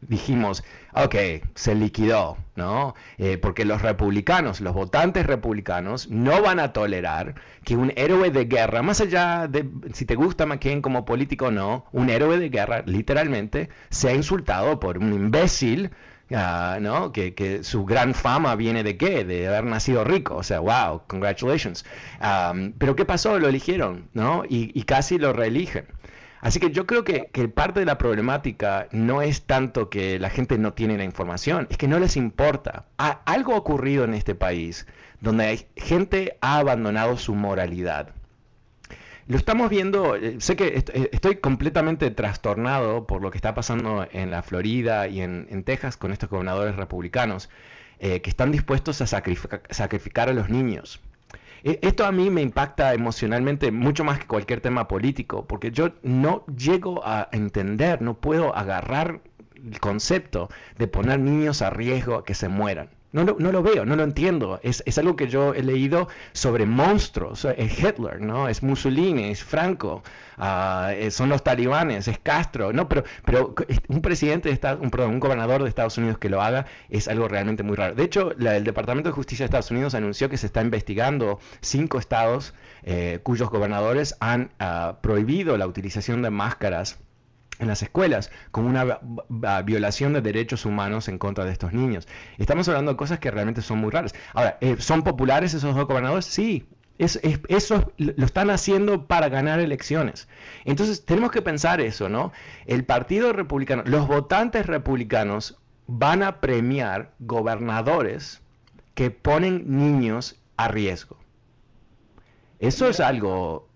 dijimos, 0.00 0.64
ok, 1.04 1.14
se 1.54 1.74
liquidó, 1.74 2.36
¿no? 2.56 2.94
Eh, 3.18 3.38
porque 3.38 3.64
los 3.64 3.82
republicanos, 3.82 4.60
los 4.60 4.74
votantes 4.74 5.26
republicanos, 5.26 6.08
no 6.10 6.42
van 6.42 6.60
a 6.60 6.72
tolerar 6.72 7.34
que 7.64 7.76
un 7.76 7.92
héroe 7.96 8.30
de 8.30 8.46
guerra, 8.46 8.82
más 8.82 9.00
allá 9.00 9.46
de 9.48 9.68
si 9.92 10.04
te 10.04 10.14
gusta 10.14 10.46
McCain 10.46 10.82
como 10.82 11.04
político 11.04 11.46
o 11.46 11.50
no, 11.50 11.86
un 11.92 12.10
héroe 12.10 12.38
de 12.38 12.48
guerra 12.48 12.82
literalmente 12.86 13.68
sea 13.90 14.14
insultado 14.14 14.80
por 14.80 14.98
un 14.98 15.12
imbécil. 15.12 15.90
Ah, 16.30 16.76
¿no? 16.78 17.10
Que, 17.10 17.60
su 17.62 17.86
gran 17.86 18.12
fama 18.12 18.54
viene 18.54 18.82
de 18.82 18.98
qué? 18.98 19.24
De 19.24 19.48
haber 19.48 19.64
nacido 19.64 20.04
rico. 20.04 20.36
O 20.36 20.42
sea, 20.42 20.60
wow, 20.60 21.00
congratulations. 21.06 21.86
pero 22.78 22.96
¿qué 22.96 23.06
pasó? 23.06 23.38
Lo 23.38 23.48
eligieron, 23.48 24.10
¿no? 24.12 24.44
Y, 24.46 24.78
y 24.78 24.82
casi 24.82 25.16
lo 25.16 25.32
reeligen. 25.32 25.86
Así 26.40 26.60
que 26.60 26.70
yo 26.70 26.86
creo 26.86 27.04
que, 27.04 27.28
parte 27.48 27.80
de 27.80 27.86
la 27.86 27.98
problemática 27.98 28.88
no 28.92 29.22
es 29.22 29.42
tanto 29.42 29.90
que 29.90 30.18
la 30.18 30.30
gente 30.30 30.58
no 30.58 30.72
tiene 30.72 30.96
la 30.96 31.04
información, 31.04 31.66
es 31.70 31.76
que 31.76 31.88
no 31.88 31.98
les 31.98 32.16
importa. 32.16 32.86
algo 32.96 33.54
ha 33.54 33.58
ocurrido 33.58 34.04
en 34.04 34.14
este 34.14 34.34
país 34.34 34.86
donde 35.20 35.46
hay, 35.46 35.66
gente 35.76 36.38
ha 36.40 36.58
abandonado 36.58 37.16
su 37.16 37.34
moralidad. 37.34 38.10
Lo 39.26 39.36
estamos 39.36 39.68
viendo, 39.68 40.16
eh, 40.16 40.36
sé 40.38 40.56
que 40.56 40.68
eh, 40.68 41.10
estoy 41.12 41.36
completamente 41.36 42.10
trastornado 42.10 43.06
por 43.06 43.20
lo 43.20 43.30
que 43.30 43.36
está 43.36 43.54
pasando 43.54 44.06
en 44.10 44.30
la 44.30 44.42
Florida 44.42 45.06
y 45.08 45.20
en, 45.20 45.64
Texas 45.64 45.98
con 45.98 46.12
estos 46.12 46.30
gobernadores 46.30 46.76
republicanos 46.76 47.50
eh, 47.98 48.22
que 48.22 48.30
están 48.30 48.52
dispuestos 48.52 49.02
a 49.02 49.06
sacrificar 49.06 50.30
a 50.30 50.32
los 50.32 50.48
niños. 50.48 51.00
E, 51.62 51.78
esto 51.82 52.04
a 52.06 52.12
mí 52.12 52.30
me 52.30 52.42
impacta 52.42 52.94
emocionalmente 52.94 53.70
mucho 53.72 54.04
más 54.04 54.18
que 54.18 54.26
cualquier 54.26 54.60
tema 54.60 54.88
político, 54.88 55.46
porque 55.46 55.70
yo 55.70 55.92
no 56.02 56.44
llego 56.46 57.02
a 57.04 57.28
entender, 57.32 58.02
no 58.02 58.14
puedo 58.14 58.54
agarrar 58.56 59.20
el 59.56 59.80
concepto 59.80 60.48
de 60.78 60.86
poner 60.86 61.20
niños 61.20 61.62
a 61.62 61.70
riesgo 61.70 62.14
a 62.14 62.24
que 62.24 62.34
se 62.34 62.48
mueran. 62.48 62.90
No 63.10 63.24
lo, 63.24 63.36
no 63.38 63.52
lo 63.52 63.62
veo, 63.62 63.86
no 63.86 63.96
lo 63.96 64.04
entiendo. 64.04 64.60
Es, 64.62 64.82
es, 64.84 64.98
algo 64.98 65.16
que 65.16 65.28
yo 65.28 65.54
he 65.54 65.62
leído 65.62 66.08
sobre 66.32 66.66
monstruos. 66.66 67.46
Es 67.46 67.78
Hitler, 67.78 68.20
¿no? 68.20 68.48
Es 68.48 68.62
Mussolini, 68.62 69.30
es 69.30 69.42
Franco, 69.42 70.02
uh, 70.36 71.10
son 71.10 71.30
los 71.30 71.42
talibanes, 71.42 72.06
es 72.06 72.18
Castro. 72.18 72.72
No, 72.74 72.86
pero, 72.86 73.04
pero 73.24 73.54
un 73.88 74.02
presidente, 74.02 74.50
de 74.50 74.74
un, 74.74 74.90
perdón, 74.90 75.12
un 75.12 75.20
gobernador 75.20 75.62
de 75.62 75.70
Estados 75.70 75.96
Unidos 75.96 76.18
que 76.18 76.28
lo 76.28 76.42
haga 76.42 76.66
es 76.90 77.08
algo 77.08 77.28
realmente 77.28 77.62
muy 77.62 77.76
raro. 77.76 77.94
De 77.94 78.04
hecho, 78.04 78.32
la, 78.36 78.56
el 78.56 78.64
Departamento 78.64 79.08
de 79.08 79.14
Justicia 79.14 79.44
de 79.44 79.46
Estados 79.46 79.70
Unidos 79.70 79.94
anunció 79.94 80.28
que 80.28 80.36
se 80.36 80.46
está 80.46 80.60
investigando 80.60 81.40
cinco 81.60 81.98
estados 81.98 82.52
eh, 82.82 83.20
cuyos 83.22 83.48
gobernadores 83.48 84.16
han 84.20 84.50
uh, 84.60 85.00
prohibido 85.00 85.56
la 85.56 85.66
utilización 85.66 86.20
de 86.20 86.30
máscaras 86.30 86.98
en 87.58 87.68
las 87.68 87.82
escuelas 87.82 88.30
como 88.50 88.68
una 88.68 89.62
violación 89.62 90.12
de 90.12 90.20
derechos 90.20 90.64
humanos 90.64 91.08
en 91.08 91.18
contra 91.18 91.44
de 91.44 91.52
estos 91.52 91.72
niños. 91.72 92.06
Estamos 92.38 92.68
hablando 92.68 92.92
de 92.92 92.96
cosas 92.96 93.18
que 93.18 93.30
realmente 93.30 93.62
son 93.62 93.78
muy 93.78 93.90
raras. 93.90 94.14
Ahora, 94.32 94.58
eh, 94.60 94.76
¿son 94.78 95.02
populares 95.02 95.54
esos 95.54 95.74
dos 95.74 95.86
gobernadores? 95.86 96.24
Sí. 96.24 96.66
Es, 96.98 97.20
eso 97.48 97.92
lo 97.96 98.24
están 98.26 98.50
haciendo 98.50 99.06
para 99.06 99.28
ganar 99.28 99.60
elecciones. 99.60 100.28
Entonces 100.64 101.04
tenemos 101.04 101.30
que 101.30 101.42
pensar 101.42 101.80
eso, 101.80 102.08
¿no? 102.08 102.32
El 102.66 102.84
Partido 102.84 103.32
Republicano, 103.32 103.84
los 103.86 104.08
votantes 104.08 104.66
republicanos 104.66 105.60
van 105.86 106.24
a 106.24 106.40
premiar 106.40 107.12
gobernadores 107.20 108.42
que 108.94 109.12
ponen 109.12 109.78
niños 109.78 110.40
a 110.56 110.66
riesgo. 110.66 111.16
Eso 112.58 112.88
es 112.88 112.98
algo... 112.98 113.68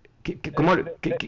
¿cómo, 0.57 0.75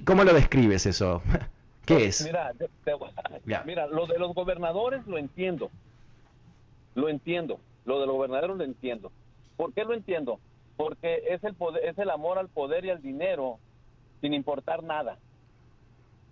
¿Cómo 0.05 0.25
lo 0.25 0.35
describes 0.35 0.87
eso? 0.87 1.23
¿Qué 1.87 2.07
es? 2.07 2.25
Mira, 2.25 2.53
mira, 3.65 3.87
lo 3.87 4.07
de 4.07 4.19
los 4.19 4.35
gobernadores 4.35 5.07
lo 5.07 5.19
entiendo. 5.19 5.71
Lo 6.95 7.09
entiendo. 7.09 7.59
Lo 7.85 8.01
de 8.01 8.07
los 8.07 8.17
gobernadores 8.17 8.57
lo 8.57 8.65
entiendo. 8.65 9.13
¿Por 9.57 9.73
qué 9.73 9.85
lo 9.85 9.95
entiendo? 9.95 10.41
Porque 10.77 11.23
es 11.29 11.45
el 11.45 11.55
poder, 11.55 11.85
es 11.85 11.99
el 11.99 12.11
amor 12.11 12.39
al 12.39 12.49
poder 12.49 12.85
y 12.85 12.91
al 12.91 13.03
dinero 13.03 13.59
sin 14.21 14.35
importar 14.35 14.83
nada. 14.83 15.19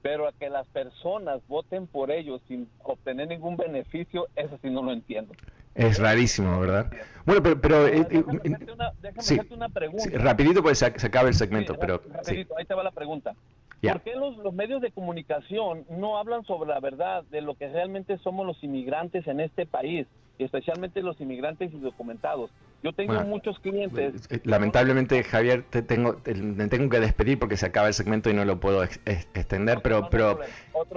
pero 0.00 0.26
a 0.26 0.32
que 0.32 0.50
las 0.50 0.66
personas 0.68 1.40
voten 1.46 1.86
por 1.86 2.10
ellos 2.10 2.42
sin 2.48 2.68
obtener 2.82 3.28
ningún 3.28 3.56
beneficio, 3.56 4.26
eso 4.34 4.58
sí 4.60 4.68
no 4.68 4.82
lo 4.82 4.92
entiendo. 4.92 5.32
Es 5.76 5.98
rarísimo, 5.98 6.58
¿verdad? 6.58 6.90
Bueno, 7.24 7.42
pero... 7.42 7.60
pero 7.60 7.86
eh, 7.86 8.04
déjame, 8.08 8.40
eh, 8.42 8.72
una, 8.72 8.92
hacerte 9.16 9.54
una 9.54 9.68
pregunta. 9.68 10.10
rapidito 10.18 10.60
pues 10.62 10.78
se, 10.78 10.98
se 10.98 11.06
acaba 11.06 11.28
el 11.28 11.34
segmento, 11.34 11.78
pero... 11.78 12.02
Rapidito, 12.12 12.56
ahí 12.58 12.64
te 12.64 12.74
va 12.74 12.82
la 12.82 12.90
pregunta. 12.90 13.34
¿Por 13.82 14.00
qué 14.02 14.14
los, 14.14 14.36
los, 14.38 14.54
medios 14.54 14.80
de 14.80 14.92
comunicación 14.92 15.84
no 15.90 16.16
hablan 16.18 16.44
sobre 16.44 16.70
la 16.70 16.78
verdad 16.78 17.24
de 17.30 17.40
lo 17.40 17.56
que 17.56 17.68
realmente 17.68 18.16
somos 18.18 18.46
los 18.46 18.62
inmigrantes 18.62 19.26
en 19.26 19.40
este 19.40 19.66
país, 19.66 20.06
especialmente 20.38 21.02
los 21.02 21.20
inmigrantes 21.20 21.72
indocumentados? 21.72 22.50
Yo 22.82 22.92
tengo 22.92 23.20
muchos 23.24 23.58
clientes. 23.60 24.28
Lamentablemente, 24.44 25.22
Javier, 25.22 25.64
te 25.70 25.82
tengo, 25.82 26.16
me 26.34 26.66
tengo 26.66 26.90
que 26.90 26.98
despedir 26.98 27.38
porque 27.38 27.56
se 27.56 27.66
acaba 27.66 27.86
el 27.86 27.94
segmento 27.94 28.28
y 28.28 28.34
no 28.34 28.44
lo 28.44 28.58
puedo 28.58 28.82
extender, 28.82 29.80
pero, 29.82 30.08
pero 30.10 30.40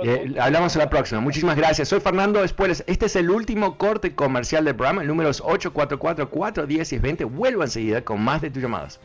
eh, 0.03 0.35
hablamos 0.39 0.75
en 0.75 0.81
la 0.81 0.89
próxima. 0.89 1.21
Muchísimas 1.21 1.55
gracias. 1.55 1.89
Soy 1.89 1.99
Fernando 1.99 2.43
Espueles. 2.43 2.83
Este 2.87 3.05
es 3.05 3.15
el 3.15 3.29
último 3.29 3.77
corte 3.77 4.15
comercial 4.15 4.65
del 4.65 4.75
programa. 4.75 5.03
El 5.03 5.07
número 5.09 5.29
es 5.29 5.43
844-410 5.43 6.93
y 6.93 6.99
20. 6.99 7.25
Vuelvo 7.25 7.61
enseguida 7.61 8.01
con 8.03 8.19
más 8.19 8.41
de 8.41 8.49
tus 8.49 8.63
llamadas. 8.63 8.99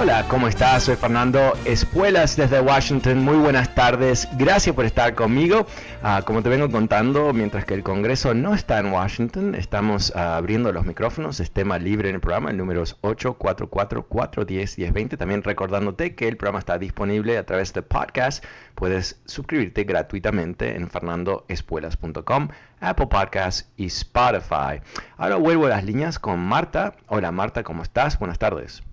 Hola, 0.00 0.26
¿cómo 0.28 0.46
estás? 0.46 0.84
Soy 0.84 0.94
Fernando 0.94 1.54
Espuelas 1.64 2.36
desde 2.36 2.60
Washington. 2.60 3.18
Muy 3.18 3.34
buenas 3.34 3.74
tardes. 3.74 4.28
Gracias 4.38 4.72
por 4.72 4.84
estar 4.84 5.16
conmigo. 5.16 5.66
Ah, 6.04 6.22
como 6.24 6.40
te 6.40 6.48
vengo 6.48 6.70
contando, 6.70 7.32
mientras 7.32 7.64
que 7.64 7.74
el 7.74 7.82
Congreso 7.82 8.32
no 8.32 8.54
está 8.54 8.78
en 8.78 8.92
Washington, 8.92 9.56
estamos 9.56 10.12
ah, 10.14 10.36
abriendo 10.36 10.72
los 10.72 10.86
micrófonos. 10.86 11.40
Es 11.40 11.50
tema 11.50 11.80
libre 11.80 12.10
en 12.10 12.14
el 12.14 12.20
programa. 12.20 12.50
El 12.50 12.58
número 12.58 12.84
es 12.84 12.96
844-410-1020. 13.02 15.18
También 15.18 15.42
recordándote 15.42 16.14
que 16.14 16.28
el 16.28 16.36
programa 16.36 16.60
está 16.60 16.78
disponible 16.78 17.36
a 17.36 17.44
través 17.44 17.72
de 17.72 17.82
podcast. 17.82 18.44
Puedes 18.76 19.20
suscribirte 19.24 19.82
gratuitamente 19.82 20.76
en 20.76 20.88
fernandoespuelas.com, 20.88 22.50
Apple 22.78 23.08
Podcasts 23.08 23.68
y 23.76 23.86
Spotify. 23.86 24.80
Ahora 25.16 25.34
vuelvo 25.34 25.66
a 25.66 25.70
las 25.70 25.82
líneas 25.82 26.20
con 26.20 26.38
Marta. 26.38 26.94
Hola 27.08 27.32
Marta, 27.32 27.64
¿cómo 27.64 27.82
estás? 27.82 28.16
Buenas 28.20 28.38
tardes. 28.38 28.84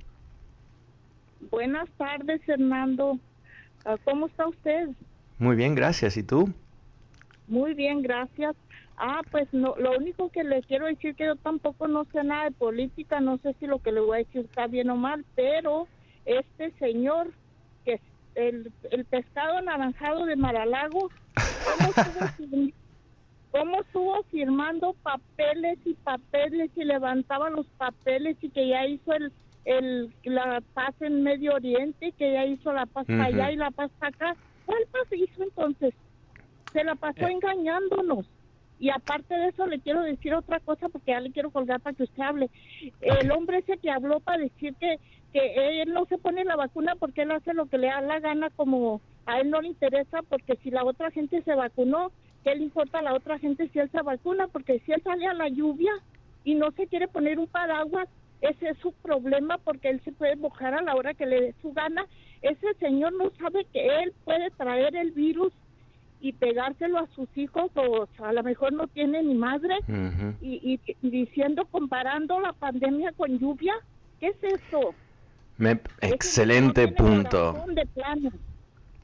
Buenas 1.51 1.89
tardes, 1.97 2.41
Fernando. 2.45 3.19
Ah, 3.85 3.97
¿Cómo 4.03 4.27
está 4.27 4.47
usted? 4.47 4.89
Muy 5.37 5.55
bien, 5.55 5.75
gracias. 5.75 6.17
¿Y 6.17 6.23
tú? 6.23 6.49
Muy 7.47 7.73
bien, 7.73 8.01
gracias. 8.01 8.55
Ah, 8.97 9.21
pues 9.29 9.47
no, 9.51 9.75
lo 9.77 9.97
único 9.97 10.29
que 10.29 10.43
le 10.43 10.61
quiero 10.63 10.85
decir 10.85 11.15
que 11.15 11.25
yo 11.25 11.35
tampoco 11.35 11.87
no 11.87 12.05
sé 12.05 12.23
nada 12.23 12.45
de 12.45 12.51
política, 12.51 13.19
no 13.19 13.37
sé 13.39 13.53
si 13.59 13.67
lo 13.67 13.79
que 13.79 13.91
le 13.91 13.99
voy 13.99 14.15
a 14.15 14.23
decir 14.23 14.45
está 14.45 14.67
bien 14.67 14.89
o 14.89 14.95
mal, 14.95 15.25
pero 15.35 15.87
este 16.23 16.71
señor, 16.79 17.33
que 17.83 17.95
es 17.95 18.01
el, 18.35 18.71
el 18.91 19.05
pescado 19.05 19.57
anaranjado 19.57 20.25
de 20.25 20.37
Maralago, 20.37 21.11
¿cómo 21.65 21.89
estuvo, 21.89 22.71
¿cómo 23.51 23.81
estuvo 23.81 24.23
firmando 24.31 24.95
papeles 25.03 25.77
y 25.83 25.93
papeles 25.95 26.71
y 26.75 26.85
levantaba 26.85 27.49
los 27.49 27.67
papeles 27.77 28.37
y 28.41 28.49
que 28.49 28.69
ya 28.69 28.87
hizo 28.87 29.13
el 29.13 29.31
el, 29.65 30.13
la 30.23 30.61
paz 30.73 30.93
en 31.01 31.23
Medio 31.23 31.55
Oriente, 31.55 32.13
que 32.17 32.33
ya 32.33 32.45
hizo 32.45 32.71
la 32.71 32.85
paz 32.85 33.07
allá 33.09 33.51
y 33.51 33.55
la 33.55 33.71
paz 33.71 33.91
acá. 33.99 34.35
¿Cuál 34.65 34.83
paz 34.91 35.07
hizo 35.11 35.43
entonces? 35.43 35.93
Se 36.71 36.83
la 36.83 36.95
pasó 36.95 37.27
eh. 37.27 37.31
engañándonos. 37.31 38.25
Y 38.79 38.89
aparte 38.89 39.33
de 39.33 39.47
eso, 39.47 39.65
le 39.65 39.79
quiero 39.79 40.01
decir 40.01 40.33
otra 40.33 40.59
cosa 40.59 40.89
porque 40.89 41.11
ya 41.11 41.19
le 41.19 41.31
quiero 41.31 41.49
colgar 41.49 41.79
para 41.79 41.95
que 41.95 42.03
usted 42.03 42.21
hable. 42.21 42.49
El 43.01 43.31
hombre 43.31 43.59
ese 43.59 43.77
que 43.77 43.89
habló 43.89 44.19
para 44.19 44.39
decir 44.43 44.75
que, 44.75 44.99
que 45.33 45.81
él 45.81 45.93
no 45.93 46.05
se 46.05 46.17
pone 46.17 46.43
la 46.43 46.55
vacuna 46.55 46.95
porque 46.95 47.21
él 47.21 47.31
hace 47.31 47.53
lo 47.53 47.67
que 47.67 47.77
le 47.77 47.87
da 47.87 48.01
la 48.01 48.19
gana, 48.19 48.49
como 48.49 49.01
a 49.25 49.39
él 49.39 49.49
no 49.49 49.61
le 49.61 49.69
interesa, 49.69 50.21
porque 50.29 50.57
si 50.61 50.71
la 50.71 50.83
otra 50.83 51.09
gente 51.11 51.41
se 51.41 51.55
vacunó, 51.55 52.11
¿qué 52.43 52.53
le 52.53 52.63
importa 52.63 52.99
a 52.99 53.03
la 53.03 53.13
otra 53.13 53.39
gente 53.39 53.69
si 53.69 53.79
él 53.79 53.89
se 53.91 54.01
vacuna? 54.01 54.47
Porque 54.49 54.79
si 54.79 54.91
él 54.91 55.01
sale 55.03 55.25
a 55.25 55.33
la 55.33 55.47
lluvia 55.47 55.91
y 56.43 56.55
no 56.55 56.71
se 56.71 56.87
quiere 56.87 57.07
poner 57.07 57.39
un 57.39 57.47
paraguas, 57.47 58.09
ese 58.49 58.69
es 58.69 58.77
su 58.79 58.91
problema 58.93 59.57
porque 59.57 59.89
él 59.89 60.01
se 60.03 60.11
puede 60.11 60.35
mojar 60.35 60.73
a 60.73 60.81
la 60.81 60.95
hora 60.95 61.13
que 61.13 61.25
le 61.25 61.41
dé 61.41 61.55
su 61.61 61.73
gana. 61.73 62.05
Ese 62.41 62.73
señor 62.79 63.13
no 63.13 63.31
sabe 63.39 63.65
que 63.71 64.03
él 64.03 64.13
puede 64.23 64.49
traer 64.51 64.95
el 64.95 65.11
virus 65.11 65.53
y 66.21 66.33
pegárselo 66.33 66.99
a 66.99 67.07
sus 67.15 67.27
hijos 67.35 67.71
o 67.75 68.07
a 68.23 68.33
lo 68.33 68.43
mejor 68.43 68.73
no 68.73 68.87
tiene 68.87 69.21
ni 69.21 69.35
madre 69.35 69.75
y, 70.41 70.79
diciendo, 71.01 71.65
comparando 71.69 72.39
la 72.39 72.53
pandemia 72.53 73.11
con 73.13 73.37
lluvia, 73.37 73.73
¿qué 74.19 74.27
es 74.27 74.43
eso? 74.43 74.95
excelente 76.01 76.87
punto. 76.87 77.63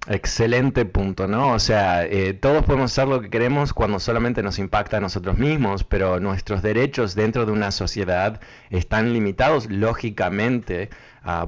Excelente 0.07 0.85
punto, 0.85 1.27
¿no? 1.27 1.53
O 1.53 1.59
sea, 1.59 2.05
eh, 2.05 2.33
todos 2.33 2.65
podemos 2.65 2.91
hacer 2.91 3.07
lo 3.07 3.21
que 3.21 3.29
queremos 3.29 3.71
cuando 3.71 3.99
solamente 3.99 4.41
nos 4.41 4.57
impacta 4.57 4.97
a 4.97 4.99
nosotros 4.99 5.37
mismos, 5.37 5.83
pero 5.83 6.19
nuestros 6.19 6.63
derechos 6.63 7.13
dentro 7.13 7.45
de 7.45 7.51
una 7.51 7.69
sociedad 7.69 8.41
están 8.71 9.13
limitados 9.13 9.69
lógicamente 9.69 10.89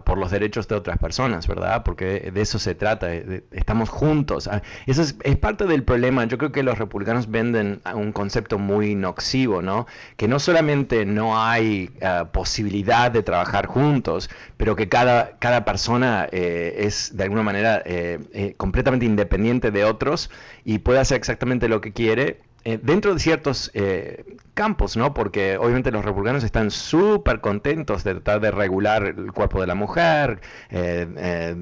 por 0.03 0.19
los 0.19 0.29
derechos 0.29 0.67
de 0.67 0.75
otras 0.75 0.99
personas, 0.99 1.47
¿verdad? 1.47 1.83
Porque 1.83 2.31
de 2.31 2.41
eso 2.41 2.59
se 2.59 2.75
trata, 2.75 3.11
estamos 3.11 3.89
juntos. 3.89 4.47
Ah, 4.47 4.61
eso 4.85 5.01
es, 5.01 5.15
parte 5.37 5.65
del 5.65 5.83
problema. 5.83 6.25
Yo 6.25 6.37
creo 6.37 6.51
que 6.51 6.61
los 6.61 6.77
republicanos 6.77 7.29
venden 7.29 7.81
un 7.95 8.11
concepto 8.11 8.59
muy 8.59 8.93
noxivo, 8.93 9.61
¿no? 9.63 9.87
Que 10.15 10.27
no 10.27 10.39
solamente 10.39 11.05
no 11.05 11.39
hay 11.39 11.89
ah, 12.03 12.29
posibilidad 12.31 13.09
de 13.09 13.23
trabajar 13.23 13.65
juntos, 13.65 14.29
pero 14.57 14.75
que 14.75 14.89
cada, 14.89 15.37
cada 15.39 15.65
persona 15.65 16.27
eh, 16.31 16.75
es 16.79 17.17
de 17.17 17.23
alguna 17.23 17.43
manera 17.43 17.81
eh, 17.85 18.19
eh, 18.33 18.53
completamente 18.57 19.05
independiente 19.05 19.71
de 19.71 19.83
otros 19.85 20.29
y 20.63 20.79
puede 20.79 20.99
hacer 20.99 21.17
exactamente 21.17 21.67
lo 21.67 21.81
que 21.81 21.93
quiere 21.93 22.41
eh, 22.65 22.79
dentro 22.81 23.13
de 23.13 23.19
ciertos 23.19 23.71
eh, 23.73 24.37
campos, 24.53 24.95
¿no? 24.95 25.13
Porque 25.13 25.57
obviamente 25.57 25.91
los 25.91 26.05
republicanos 26.05 26.45
están 26.45 26.71
súper 26.71 27.41
contentos 27.41 28.05
de 28.05 28.13
tratar 28.13 28.39
de 28.39 28.51
regular 28.51 29.03
el 29.03 29.33
cuerpo 29.33 29.59
de 29.59 29.67
la 29.67 29.75
mujer, 29.75 30.39
eh, 30.69 31.55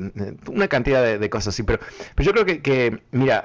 una 0.47 0.67
cantidad 0.67 1.17
de, 1.17 1.29
cosas 1.31 1.55
así, 1.55 1.63
pero, 1.63 1.79
pero 2.13 2.31
yo 2.31 2.33
creo 2.33 2.61
que, 2.61 3.01
mira, 3.11 3.43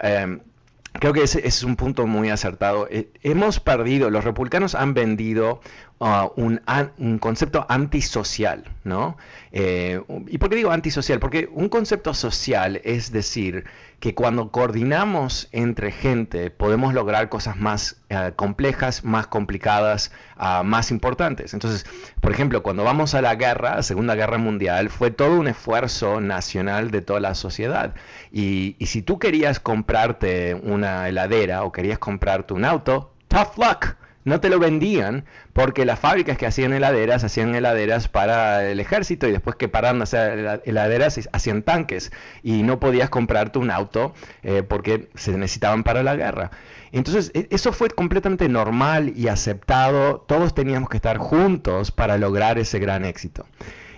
Creo 0.98 1.12
que 1.12 1.22
ese, 1.22 1.46
es 1.46 1.62
un 1.62 1.76
punto 1.76 2.06
muy 2.06 2.30
acertado. 2.30 2.88
hemos 3.22 3.60
perdido, 3.60 4.08
los 4.08 4.24
republicanos 4.24 4.74
han 4.74 4.94
vendido 4.94 5.60
uh, 5.98 6.30
un, 6.36 6.62
un, 6.96 7.18
concepto 7.18 7.66
antisocial, 7.68 8.64
¿no? 8.82 9.18
¿Y 9.52 10.38
por 10.38 10.48
qué 10.48 10.56
digo 10.56 10.70
antisocial? 10.70 11.20
Porque 11.20 11.50
un 11.52 11.68
concepto 11.68 12.14
social 12.14 12.80
es 12.82 13.12
decir 13.12 13.66
que 14.00 14.14
cuando 14.14 14.50
coordinamos 14.50 15.48
entre 15.52 15.90
gente 15.90 16.50
podemos 16.50 16.92
lograr 16.92 17.28
cosas 17.28 17.56
más 17.56 18.02
eh, 18.10 18.32
complejas, 18.36 19.04
más 19.04 19.26
complicadas, 19.26 20.12
ah, 20.36 20.62
más 20.64 20.90
importantes. 20.90 21.54
Entonces, 21.54 21.86
por 22.20 22.32
ejemplo, 22.32 22.62
cuando 22.62 22.84
vamos 22.84 23.14
a 23.14 23.22
la 23.22 23.34
guerra, 23.34 23.82
Segunda 23.82 24.14
Guerra 24.14 24.38
Mundial, 24.38 24.90
fue 24.90 25.10
todo 25.10 25.38
un 25.38 25.48
esfuerzo 25.48 26.20
nacional 26.20 26.90
de 26.90 27.00
toda 27.00 27.20
la 27.20 27.34
sociedad. 27.34 27.94
Y, 28.30 28.76
y 28.78 28.86
si 28.86 29.02
tú 29.02 29.18
querías 29.18 29.60
comprarte 29.60 30.54
una 30.54 31.08
heladera 31.08 31.64
o 31.64 31.72
querías 31.72 31.98
comprarte 31.98 32.52
un 32.54 32.64
auto, 32.64 33.14
tough 33.28 33.56
luck 33.56 33.96
no 34.26 34.40
te 34.40 34.50
lo 34.50 34.58
vendían 34.58 35.24
porque 35.52 35.86
las 35.86 36.00
fábricas 36.00 36.36
que 36.36 36.46
hacían 36.46 36.72
heladeras 36.72 37.22
hacían 37.22 37.54
heladeras 37.54 38.08
para 38.08 38.68
el 38.68 38.80
ejército 38.80 39.28
y 39.28 39.30
después 39.30 39.54
que 39.54 39.68
pararon 39.68 40.00
de 40.00 40.02
hacer 40.02 40.62
heladeras 40.64 41.28
hacían 41.32 41.62
tanques 41.62 42.10
y 42.42 42.64
no 42.64 42.80
podías 42.80 43.08
comprarte 43.08 43.60
un 43.60 43.70
auto 43.70 44.14
eh, 44.42 44.64
porque 44.64 45.08
se 45.14 45.30
necesitaban 45.38 45.84
para 45.84 46.02
la 46.02 46.16
guerra. 46.16 46.50
Entonces 46.90 47.30
e, 47.34 47.46
eso 47.50 47.72
fue 47.72 47.88
completamente 47.88 48.48
normal 48.48 49.12
y 49.14 49.28
aceptado, 49.28 50.24
todos 50.26 50.54
teníamos 50.54 50.88
que 50.88 50.96
estar 50.96 51.18
juntos 51.18 51.92
para 51.92 52.18
lograr 52.18 52.58
ese 52.58 52.80
gran 52.80 53.04
éxito. 53.04 53.46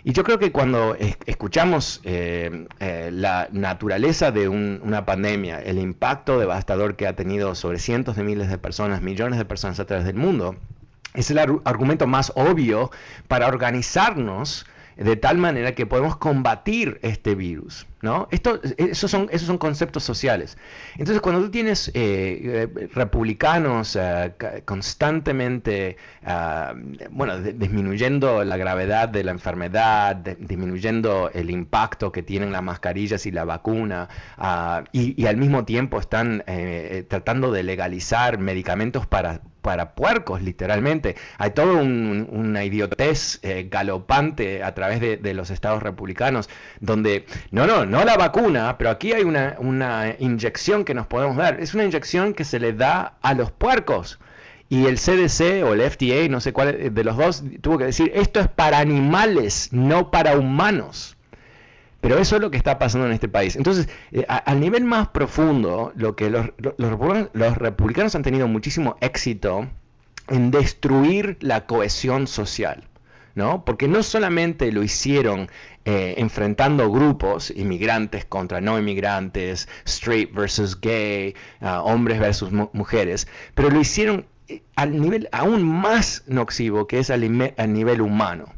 Y 0.09 0.13
yo 0.13 0.25
creo 0.25 0.39
que 0.39 0.53
cuando 0.53 0.97
escuchamos 1.27 2.01
eh, 2.03 2.67
eh, 2.81 3.11
la 3.13 3.47
naturaleza 3.53 4.31
de 4.31 4.49
una 4.49 5.05
pandemia, 5.05 5.61
el 5.61 5.77
impacto 5.79 6.41
devastador 6.41 6.97
que 6.97 7.07
ha 7.07 7.15
tenido 7.15 7.55
sobre 7.55 7.79
cientos 7.79 8.17
de 8.17 8.23
miles 8.25 8.49
de 8.49 8.57
personas, 8.57 9.03
millones 9.03 9.39
de 9.39 9.45
personas 9.45 9.79
a 9.81 9.85
través 9.85 10.07
del 10.07 10.17
mundo, 10.17 10.57
es 11.13 11.31
el 11.31 11.37
argumento 11.39 12.07
más 12.07 12.33
obvio 12.37 12.91
para 13.29 13.49
organizarnos 13.49 14.65
de 14.99 15.17
tal 15.17 15.39
manera 15.39 15.75
que 15.75 15.87
podemos 15.87 16.17
combatir 16.17 16.99
este 17.03 17.35
virus. 17.35 17.87
¿no? 18.03 18.29
Esos, 18.31 19.11
son, 19.11 19.29
esos 19.31 19.47
son 19.47 19.59
conceptos 19.59 20.05
sociales. 20.05 20.57
Entonces, 20.97 21.21
cuando 21.21 21.43
tú 21.43 21.51
tienes 21.51 21.89
eh, 21.89 22.69
eh, 22.75 22.89
republicanos 22.93 23.97
eh, 23.97 24.33
constantemente, 24.65 25.97
ah, 26.25 26.75
bueno, 27.11 27.41
disminuyendo 27.41 28.45
la 28.45 28.57
gravedad 28.57 29.09
de 29.09 29.25
la 29.25 29.33
enfermedad, 29.33 30.17
disminuyendo 30.17 31.31
el 31.33 31.51
impacto 31.51 32.13
que 32.13 32.23
tienen 32.23 32.53
las 32.53 32.63
mascarillas 32.63 33.27
y 33.27 33.31
la 33.31 33.45
vacuna, 33.45 34.09
ah, 34.37 34.85
y, 34.93 35.27
al 35.27 35.37
mismo 35.37 35.65
tiempo 35.65 36.01
están 36.01 36.43
tratando 37.09 37.53
de 37.53 37.63
legalizar 37.63 38.39
medicamentos 38.39 39.07
para 39.07 39.43
para 39.63 39.95
puercos, 39.95 40.43
literalmente. 40.43 41.17
Hay 41.39 41.51
toda 41.51 41.83
una 41.83 42.65
idiotez 42.65 43.39
eh, 43.43 43.69
galopante 43.71 44.63
a 44.63 44.75
través 44.75 45.01
de, 45.01 45.35
los 45.35 45.51
estados 45.51 45.83
republicanos, 45.83 46.49
donde, 46.81 47.27
no, 47.51 47.67
no, 47.67 47.85
no 47.85 48.05
la 48.05 48.17
vacuna, 48.17 48.77
pero 48.79 48.91
aquí 48.91 49.13
hay 49.13 49.25
una, 49.25 49.57
una 49.59 50.15
inyección 50.19 50.85
que 50.85 50.95
nos 50.95 51.07
podemos 51.07 51.37
dar. 51.37 51.61
Es 51.61 51.75
una 51.75 51.85
inyección 51.85 52.35
que 52.35 52.45
se 52.45 52.59
le 52.59 52.73
da 52.73 53.19
a 53.21 53.35
los 53.35 53.51
puercos. 53.51 54.19
Y 54.71 54.87
el 54.87 54.97
CDC 54.97 55.65
o 55.65 55.75
el 55.75 55.81
FDA, 55.91 56.29
no 56.29 56.41
sé 56.41 56.53
cuál 56.53 56.95
de 56.95 57.05
los 57.05 57.17
dos, 57.17 57.43
tuvo 57.61 57.79
que 57.79 57.85
decir, 57.85 58.13
esto 58.15 58.41
es 58.41 58.49
para 58.49 58.79
animales, 58.79 59.69
no 59.73 60.11
para 60.11 60.37
humanos. 60.37 61.18
Pero 62.09 62.23
eso 62.23 62.37
es 62.37 62.41
lo 62.41 62.51
que 62.51 62.57
está 62.57 62.79
pasando 62.79 63.07
en 63.07 63.13
este 63.13 63.29
país. 63.29 63.55
Entonces, 63.55 63.87
eh, 64.13 64.25
al 64.27 64.61
nivel 64.61 64.83
más 64.85 65.09
profundo, 65.09 65.93
lo 65.95 66.17
que 66.17 66.31
los, 66.31 66.49
republicanos 67.59 68.15
han 68.15 68.23
tenido 68.23 68.49
muchísimo 68.49 68.97
éxito 69.03 69.69
en 70.29 70.51
destruir 70.51 71.37
la 71.43 71.67
cohesión 71.67 72.27
social. 72.27 72.89
¿no? 73.35 73.63
Porque 73.63 73.89
no 73.89 74.03
solamente 74.03 74.73
lo 74.73 74.83
hicieron 74.83 75.51
eh, 75.85 76.15
enfrentando 76.17 76.91
grupos, 76.91 77.51
inmigrantes 77.55 78.25
contra 78.25 78.63
no 78.63 78.79
inmigrantes, 78.79 79.69
straight 79.85 80.33
versus 80.33 80.81
gay, 80.81 81.35
ah, 81.61 81.83
hombres 81.83 82.21
versus 82.21 82.51
mujeres, 82.73 83.29
pero 83.55 83.69
lo 83.69 83.79
hicieron 83.79 84.25
eh, 84.49 84.63
al 84.77 84.99
nivel 84.99 85.29
aún 85.31 85.63
más 85.63 86.25
nocivo 86.27 86.87
que 86.87 87.01
es 87.01 87.11
al, 87.11 87.21
nivel 87.21 88.01
humano. 88.01 88.55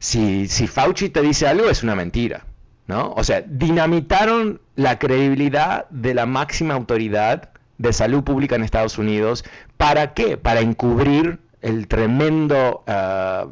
Si, 0.00 0.48
si 0.48 0.66
Fauci 0.66 1.10
te 1.10 1.22
dice 1.22 1.46
algo, 1.46 1.70
es 1.70 1.84
una 1.84 1.94
mentira. 1.94 2.47
¿No? 2.88 3.12
O 3.16 3.22
sea, 3.22 3.42
dinamitaron 3.42 4.60
la 4.74 4.98
credibilidad 4.98 5.88
de 5.90 6.14
la 6.14 6.26
máxima 6.26 6.74
autoridad 6.74 7.50
de 7.76 7.92
salud 7.92 8.24
pública 8.24 8.56
en 8.56 8.64
Estados 8.64 8.98
Unidos. 8.98 9.44
¿Para 9.76 10.14
qué? 10.14 10.36
Para 10.36 10.60
encubrir 10.60 11.38
el 11.60 11.88
tremendo 11.88 12.84
ah, 12.86 13.46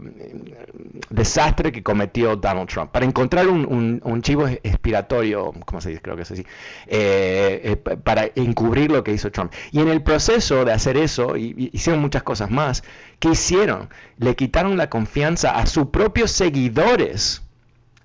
desastre 1.11 1.73
que 1.73 1.83
cometió 1.83 2.37
Donald 2.37 2.69
Trump, 2.69 2.93
para 2.93 3.05
encontrar 3.05 3.49
un, 3.49 4.23
chivo 4.23 4.47
expiratorio, 4.47 5.53
¿cómo 5.65 5.81
se 5.81 5.91
dice? 5.91 6.03
Creo 6.03 6.17
que 6.17 6.23
es 6.23 6.31
así, 6.31 6.47
eh, 6.87 7.61
eh, 7.65 7.77
para 7.77 8.31
encubrir 8.37 8.91
lo 8.91 9.03
que 9.05 9.13
hizo 9.13 9.31
Trump. 9.31 9.53
Y 9.73 9.81
en 9.81 9.89
el 9.89 10.03
proceso 10.03 10.65
de 10.65 10.73
hacer 10.73 10.97
eso, 10.97 11.37
y, 11.37 11.71
hicieron 11.73 12.01
muchas 12.01 12.23
cosas 12.23 12.51
más, 12.51 12.85
¿qué 13.19 13.31
hicieron? 13.31 13.91
Le 14.19 14.35
quitaron 14.37 14.77
la 14.77 14.89
confianza 14.89 15.59
a 15.59 15.67
sus 15.67 15.89
propios 15.89 16.31
seguidores 16.31 17.43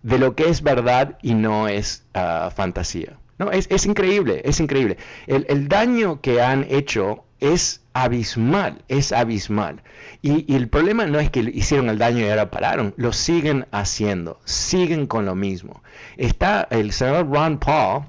de 0.04 0.18
lo 0.18 0.36
que 0.36 0.50
es 0.50 0.62
verdad 0.62 1.18
y 1.22 1.34
no 1.34 1.68
es 1.68 2.04
ah, 2.14 2.52
fantasía. 2.56 3.18
No, 3.38 3.52
es, 3.52 3.68
es, 3.72 3.88
increíble, 3.88 4.42
es 4.46 4.60
increíble. 4.60 4.98
El, 5.26 5.68
daño 5.68 6.22
que 6.22 6.42
han 6.44 6.66
hecho 6.70 7.24
es 7.40 7.82
abismal, 7.94 8.84
es 8.88 9.12
abismal. 9.12 9.82
Y, 10.22 10.54
el 10.56 10.70
problema 10.70 11.08
no 11.08 11.20
es 11.20 11.32
que 11.32 11.40
hicieron 11.40 11.90
el 11.90 11.98
daño 11.98 12.20
y 12.20 12.30
ahora 12.30 12.52
pararon, 12.52 12.94
lo 12.98 13.14
siguen 13.14 13.66
haciendo, 13.72 14.40
siguen 14.46 15.08
con 15.08 15.26
lo 15.26 15.34
mismo. 15.34 15.82
Está 16.18 16.68
el 16.70 16.92
senador 16.92 17.32
Ron 17.32 17.58
Paul 17.58 18.04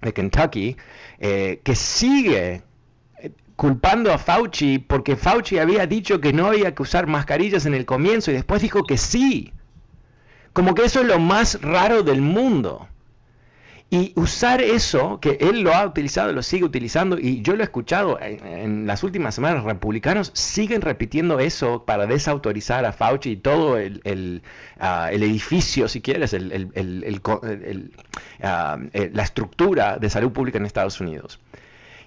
de 0.00 0.12
Kentucky, 0.12 0.76
eh, 1.20 1.60
que 1.62 1.76
sigue 1.76 2.62
eh, 3.18 3.30
culpando 3.54 4.12
a 4.12 4.18
Fauci 4.18 4.78
porque 4.78 5.14
Fauci 5.14 5.58
había 5.58 5.86
dicho 5.86 6.20
que 6.20 6.32
no 6.32 6.46
había 6.48 6.74
que 6.74 6.82
usar 6.82 7.06
mascarillas 7.06 7.66
en 7.66 7.74
el 7.74 7.86
comienzo 7.86 8.32
y 8.32 8.34
después 8.34 8.60
dijo 8.60 8.82
que 8.82 8.98
sí. 8.98 9.52
Como 10.52 10.74
que 10.74 10.84
eso 10.84 11.00
es 11.00 11.06
lo 11.06 11.18
más 11.18 11.60
raro 11.62 12.02
del 12.02 12.20
mundo. 12.20 12.88
Y 13.92 14.12
usar 14.16 14.62
eso, 14.62 15.20
que 15.20 15.36
él 15.38 15.60
lo 15.60 15.74
ha 15.74 15.84
utilizado, 15.84 16.32
lo 16.32 16.42
sigue 16.42 16.64
utilizando, 16.64 17.18
y 17.18 17.42
yo 17.42 17.54
lo 17.54 17.60
he 17.60 17.64
escuchado 17.64 18.18
en, 18.22 18.86
las 18.86 19.02
últimas 19.02 19.34
semanas, 19.34 19.64
republicanos 19.64 20.30
siguen 20.32 20.80
repitiendo 20.80 21.38
eso 21.40 21.84
para 21.84 22.06
desautorizar 22.06 22.86
a 22.86 22.92
Fauci 22.92 23.32
y 23.32 23.36
todo 23.36 23.76
el, 23.76 24.42
ah, 24.80 25.10
edificio, 25.12 25.88
si 25.88 26.00
quieres, 26.00 26.34
ah, 28.42 28.78
eh, 28.94 29.10
la 29.12 29.22
estructura 29.22 29.98
de 29.98 30.08
salud 30.08 30.32
pública 30.32 30.56
en 30.56 30.64
Estados 30.64 30.98
Unidos. 30.98 31.38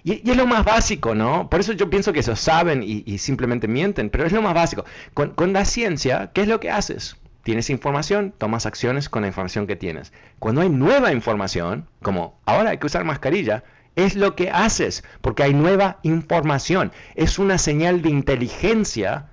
Y, 0.02 0.28
es 0.28 0.36
lo 0.36 0.48
más 0.48 0.64
básico, 0.64 1.14
¿no? 1.14 1.48
Por 1.48 1.60
eso 1.60 1.72
yo 1.72 1.88
pienso 1.88 2.12
que 2.12 2.18
eso 2.18 2.34
saben 2.34 2.82
y, 2.82 3.18
simplemente 3.18 3.68
mienten, 3.68 4.10
pero 4.10 4.26
es 4.26 4.32
lo 4.32 4.42
más 4.42 4.54
básico. 4.54 4.84
Con, 5.14 5.34
con 5.34 5.52
la 5.52 5.64
ciencia, 5.64 6.32
¿qué 6.34 6.40
es 6.40 6.48
lo 6.48 6.58
que 6.58 6.72
haces? 6.72 7.16
Tienes 7.46 7.70
información, 7.70 8.34
tomas 8.36 8.66
acciones 8.66 9.08
con 9.08 9.22
la 9.22 9.28
información 9.28 9.68
que 9.68 9.76
tienes. 9.76 10.12
Cuando 10.40 10.62
hay 10.62 10.68
nueva 10.68 11.12
información, 11.12 11.86
como 12.02 12.40
ahora 12.44 12.70
hay 12.70 12.78
que 12.78 12.86
usar 12.86 13.04
mascarilla, 13.04 13.62
es 13.94 14.16
lo 14.16 14.34
que 14.34 14.50
haces, 14.50 15.04
porque 15.20 15.44
hay 15.44 15.54
nueva 15.54 16.00
información. 16.02 16.90
Es 17.14 17.38
una 17.38 17.56
señal 17.58 18.02
de 18.02 18.08
inteligencia 18.08 19.28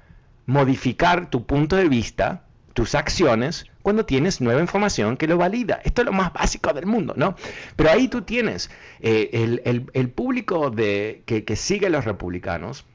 modificar 0.45 1.32
tu 1.32 1.47
punto 1.47 1.76
de 1.76 1.89
vista, 1.89 2.43
tus 2.74 2.93
acciones, 2.93 3.66
cuando 3.82 4.05
tienes 4.05 4.41
nueva 4.41 4.61
información 4.61 5.18
que 5.18 5.26
lo 5.26 5.38
valida. 5.39 5.82
Esto 5.84 6.03
es 6.03 6.05
lo 6.05 6.14
más 6.14 6.32
básico 6.34 6.72
del 6.72 6.86
mundo, 6.86 7.16
¿no? 7.18 7.36
Pero 7.76 7.89
ahí 7.89 8.09
tú 8.09 8.22
tienes 8.22 8.70
eh, 8.99 9.57
el, 9.91 10.09
público 10.11 10.70
de, 10.70 11.24
que, 11.26 11.45
que 11.45 11.55
sigue 11.55 11.88
a 11.88 11.89
los 11.89 12.05
republicanos, 12.05 12.86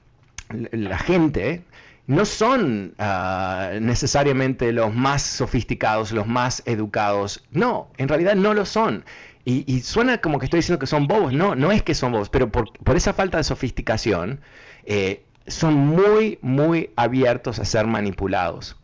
la 0.70 0.96
gente 0.96 1.64
no 2.08 2.24
son 2.24 2.94
ah, 2.98 3.72
necesariamente 3.80 4.72
los 4.72 4.94
más 4.94 5.22
sofisticados, 5.22 6.10
los 6.10 6.26
más 6.26 6.62
educados. 6.64 7.44
No, 7.50 7.90
en 7.98 8.08
realidad 8.08 8.34
no 8.34 8.54
lo 8.54 8.64
son. 8.64 9.04
Y, 9.44 9.80
suena 9.80 10.18
como 10.18 10.38
que 10.38 10.44
estoy 10.44 10.58
diciendo 10.58 10.78
que 10.78 10.86
son 10.86 11.06
bobos. 11.06 11.32
No, 11.32 11.54
no 11.54 11.70
es 11.70 11.82
que 11.82 11.94
son 11.94 12.12
bobos, 12.12 12.28
pero 12.28 12.50
por, 12.50 12.96
esa 12.96 13.14
falta 13.14 13.38
de 13.38 13.44
sofisticación 13.44 14.40
eh, 14.84 15.24
son 15.46 15.74
muy, 15.74 16.38
muy 16.42 16.90
abiertos 16.96 17.58
a 17.58 17.64
ser 17.64 17.86
manipulados. 17.86 18.76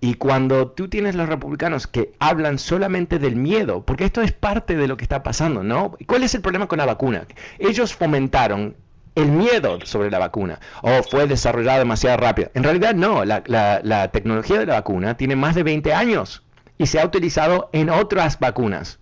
Y 0.00 0.14
cuando 0.14 0.68
tú 0.68 0.88
tienes 0.88 1.14
los 1.14 1.28
republicanos 1.28 1.86
que 1.86 2.12
hablan 2.18 2.58
solamente 2.58 3.18
del 3.18 3.36
miedo, 3.36 3.84
porque 3.84 4.04
esto 4.04 4.22
es 4.22 4.32
parte 4.32 4.76
de 4.76 4.86
lo 4.88 4.96
que 4.96 5.04
está 5.04 5.22
pasando, 5.22 5.62
¿no? 5.62 5.96
¿Cuál 6.06 6.22
es 6.22 6.34
el 6.34 6.42
problema 6.42 6.66
con 6.66 6.78
la 6.78 6.86
vacuna? 6.86 7.26
Ellos 7.58 7.94
fomentaron 7.94 8.76
el 9.16 9.32
miedo 9.32 9.78
sobre 9.84 10.10
la 10.10 10.18
vacuna 10.18 10.60
o 10.82 11.02
fue 11.02 11.26
desarrollada 11.26 11.80
demasiado 11.80 12.18
rápido. 12.18 12.50
En 12.54 12.62
realidad 12.62 12.94
no, 12.94 13.24
la, 13.24 14.10
tecnología 14.12 14.60
de 14.60 14.66
la 14.66 14.74
vacuna 14.74 15.16
tiene 15.16 15.34
más 15.34 15.54
de 15.56 15.64
20 15.64 15.92
años 15.92 16.44
y 16.78 16.86
se 16.86 17.00
ha 17.00 17.06
utilizado 17.06 17.70
en 17.72 17.90
otras 17.90 18.38
vacunas. 18.38 19.00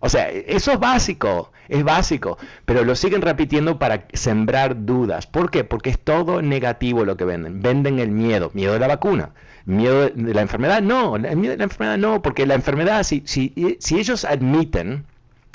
O 0.00 0.08
sea, 0.08 0.28
eso 0.28 0.72
es 0.72 0.78
básico, 0.78 1.52
es 1.68 1.82
básico, 1.82 2.38
pero 2.64 2.84
lo 2.84 2.94
siguen 2.94 3.22
repitiendo 3.22 3.78
para 3.78 4.06
sembrar 4.12 4.84
dudas. 4.84 5.26
¿Por 5.26 5.50
qué? 5.50 5.64
Porque 5.64 5.90
es 5.90 5.98
todo 5.98 6.42
negativo 6.42 7.04
lo 7.04 7.16
que 7.16 7.24
venden. 7.24 7.62
Venden 7.62 7.98
el 8.00 8.10
miedo, 8.10 8.50
miedo 8.54 8.72
de 8.72 8.78
la 8.80 8.88
vacuna, 8.88 9.30
miedo 9.64 10.08
de 10.08 10.34
la 10.34 10.42
enfermedad, 10.42 10.82
no, 10.82 11.16
el 11.16 11.36
miedo 11.36 11.52
de 11.52 11.58
la 11.58 11.64
enfermedad 11.64 11.98
no, 11.98 12.22
porque 12.22 12.46
la 12.46 12.54
enfermedad, 12.54 13.02
si, 13.04 13.22
si, 13.24 13.76
si 13.80 13.98
ellos 13.98 14.24
admiten 14.24 15.04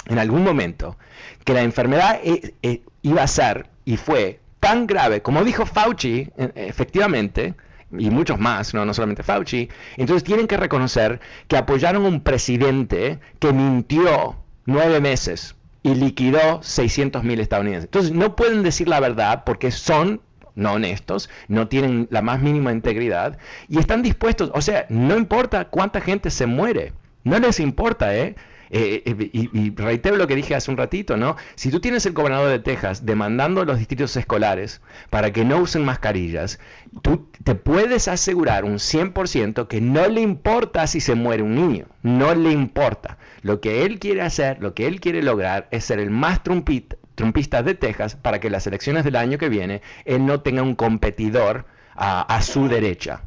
en 0.08 0.20
algún 0.20 0.44
momento 0.44 0.98
que 1.46 1.54
la 1.54 1.62
enfermedad 1.62 2.20
eh, 2.24 2.54
eh, 2.62 2.82
iba 3.02 3.24
a 3.24 3.28
ser 3.28 3.73
y 3.86 3.98
fue 3.98 4.40
tan 4.60 4.88
grave, 4.88 5.22
como 5.22 5.44
dijo 5.44 5.66
Fauci, 5.66 6.30
e, 6.38 6.52
efectivamente, 6.56 7.54
y 7.92 8.10
muchos 8.10 8.40
más, 8.40 8.74
no, 8.74 8.86
no 8.86 8.94
solamente 8.94 9.24
Fauci, 9.24 9.70
entonces 9.98 10.24
tienen 10.24 10.48
que 10.48 10.58
reconocer 10.58 11.20
que 11.48 11.58
apoyaron 11.58 12.06
a 12.06 12.08
un 12.08 12.22
presidente 12.22 13.20
que 13.40 13.54
mintió 13.54 14.38
nueve 14.66 15.02
meses 15.02 15.56
y 15.84 15.96
liquidó 15.96 16.64
600 16.64 17.24
mil 17.24 17.40
estadounidenses. 17.40 17.86
Entonces 17.86 18.12
no 18.14 18.36
pueden 18.36 18.64
decir 18.64 18.88
la 18.88 19.00
verdad 19.00 19.44
porque 19.46 19.70
son 19.72 20.22
no 20.56 20.74
honestos, 20.74 21.30
no 21.48 21.68
tienen 21.68 22.08
la 22.12 22.22
más 22.22 22.42
mínima 22.42 22.72
integridad 22.72 23.38
y 23.68 23.80
están 23.80 24.04
dispuestos, 24.04 24.52
o 24.54 24.62
sea, 24.62 24.86
no 24.90 25.18
importa 25.18 25.66
cuánta 25.66 26.00
gente 26.00 26.30
se 26.30 26.46
muere, 26.46 26.94
no 27.24 27.40
les 27.40 27.60
importa, 27.60 28.16
¿eh? 28.16 28.36
Eh, 28.70 29.04
eh, 29.06 29.30
y, 29.34 29.70
reitero 29.76 30.16
lo 30.18 30.28
que 30.28 30.36
dije 30.36 30.56
hace 30.56 30.72
un 30.72 30.78
ratito, 30.78 31.18
¿no? 31.18 31.36
Si 31.56 31.70
tú 31.70 31.80
tienes 31.80 32.06
el 32.06 32.14
gobernador 32.14 32.50
de 32.50 32.60
Texas 32.60 33.06
demandando 33.06 33.62
a 33.62 33.66
los 33.66 33.78
distritos 33.78 34.16
escolares 34.16 34.82
para 35.10 35.32
que 35.32 35.46
no 35.46 35.58
usen 35.58 35.86
mascarillas, 35.86 36.60
tú 37.02 37.30
te 37.44 37.56
puedes 37.56 38.08
asegurar 38.08 38.66
un 38.66 38.76
100% 38.76 39.68
que 39.68 39.82
no 39.82 40.08
le 40.08 40.22
importa 40.22 40.88
si 40.88 41.00
se 41.00 41.16
muere 41.16 41.44
un 41.44 41.56
niño, 41.56 41.86
no 42.02 42.34
le 42.36 42.52
importa. 42.52 43.18
Lo 43.42 43.62
que 43.62 43.86
él 43.86 44.00
quiere 44.00 44.22
hacer, 44.22 44.58
lo 44.62 44.74
que 44.74 44.88
él 44.88 45.00
quiere 45.00 45.22
lograr 45.22 45.68
es 45.72 45.86
ser 45.86 46.00
el 46.00 46.10
más 46.10 46.42
trumpista 46.44 47.64
de 47.64 47.76
Texas 47.76 48.16
para 48.16 48.40
que 48.40 48.50
las 48.50 48.66
elecciones 48.68 49.04
del 49.04 49.18
año 49.18 49.38
que 49.38 49.50
viene 49.50 49.82
él 50.06 50.26
no 50.26 50.42
tenga 50.42 50.64
un 50.64 50.76
competidor 50.76 51.66
a 51.96 52.42
su 52.42 52.68
derecha. 52.68 53.22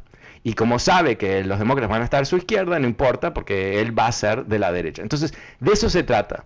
Y 0.47 0.53
como 0.53 0.79
sabe 0.79 1.17
que 1.17 1.43
los 1.43 1.59
demócratas 1.59 1.89
van 1.89 2.01
a 2.03 2.05
estar 2.05 2.21
a 2.21 2.25
su 2.25 2.37
izquierda, 2.37 2.79
no 2.79 2.87
importa 2.87 3.33
porque 3.33 3.81
él 3.81 3.99
va 3.99 4.07
a 4.07 4.11
ser 4.13 4.45
de 4.45 4.59
la 4.59 4.71
derecha. 4.71 5.01
Entonces, 5.01 5.33
de 5.59 5.73
eso 5.73 5.89
se 5.89 6.03
trata. 6.03 6.45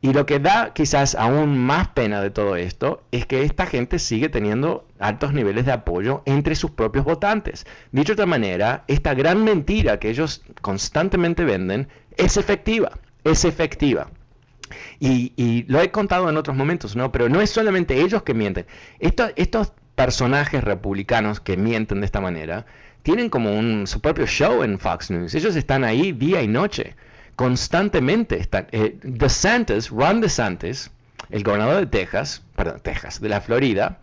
Y 0.00 0.14
lo 0.14 0.24
que 0.24 0.38
da 0.38 0.72
quizás 0.72 1.14
aún 1.14 1.58
más 1.58 1.88
pena 1.88 2.22
de 2.22 2.30
todo 2.30 2.56
esto 2.56 3.02
es 3.12 3.26
que 3.26 3.42
esta 3.42 3.66
gente 3.66 3.98
sigue 3.98 4.30
teniendo 4.30 4.86
altos 4.98 5.34
niveles 5.34 5.66
de 5.66 5.72
apoyo 5.72 6.22
entre 6.24 6.54
sus 6.54 6.70
propios 6.70 7.04
votantes. 7.04 7.66
Dicho 7.90 8.12
de 8.12 8.22
otra 8.22 8.24
manera, 8.24 8.84
esta 8.88 9.12
gran 9.12 9.44
mentira 9.44 9.98
que 9.98 10.08
ellos 10.08 10.40
constantemente 10.62 11.44
venden 11.44 11.88
es 12.16 12.38
efectiva, 12.38 12.92
es 13.22 13.44
efectiva. 13.44 14.08
Y, 14.98 15.66
lo 15.68 15.82
he 15.82 15.90
contado 15.90 16.30
en 16.30 16.38
otros 16.38 16.56
momentos, 16.56 16.96
¿no? 16.96 17.12
Pero 17.12 17.28
no 17.28 17.42
es 17.42 17.50
solamente 17.50 18.00
ellos 18.00 18.22
que 18.22 18.32
mienten. 18.32 18.64
estos 18.98 19.74
personajes 19.94 20.64
republicanos 20.64 21.40
que 21.40 21.58
mienten 21.58 22.00
de 22.00 22.06
esta 22.06 22.22
manera 22.22 22.64
tienen 23.02 23.28
como 23.30 23.56
un, 23.58 23.86
su 23.86 24.00
propio 24.00 24.26
show 24.26 24.62
en 24.62 24.78
Fox 24.78 25.10
News. 25.10 25.34
Ellos 25.34 25.56
están 25.56 25.84
ahí 25.84 26.12
día 26.12 26.42
y 26.42 26.48
noche 26.48 26.94
constantemente 27.36 28.38
están. 28.38 28.68
Eh, 28.72 28.98
DeSantis, 29.02 29.90
Ron 29.90 30.20
DeSantis, 30.20 30.90
el 31.30 31.42
gobernador 31.42 31.76
de 31.80 31.86
Texas, 31.86 32.42
perdón, 32.56 32.80
Texas, 32.82 33.20
de 33.20 33.28
la 33.28 33.40
Florida, 33.40 33.98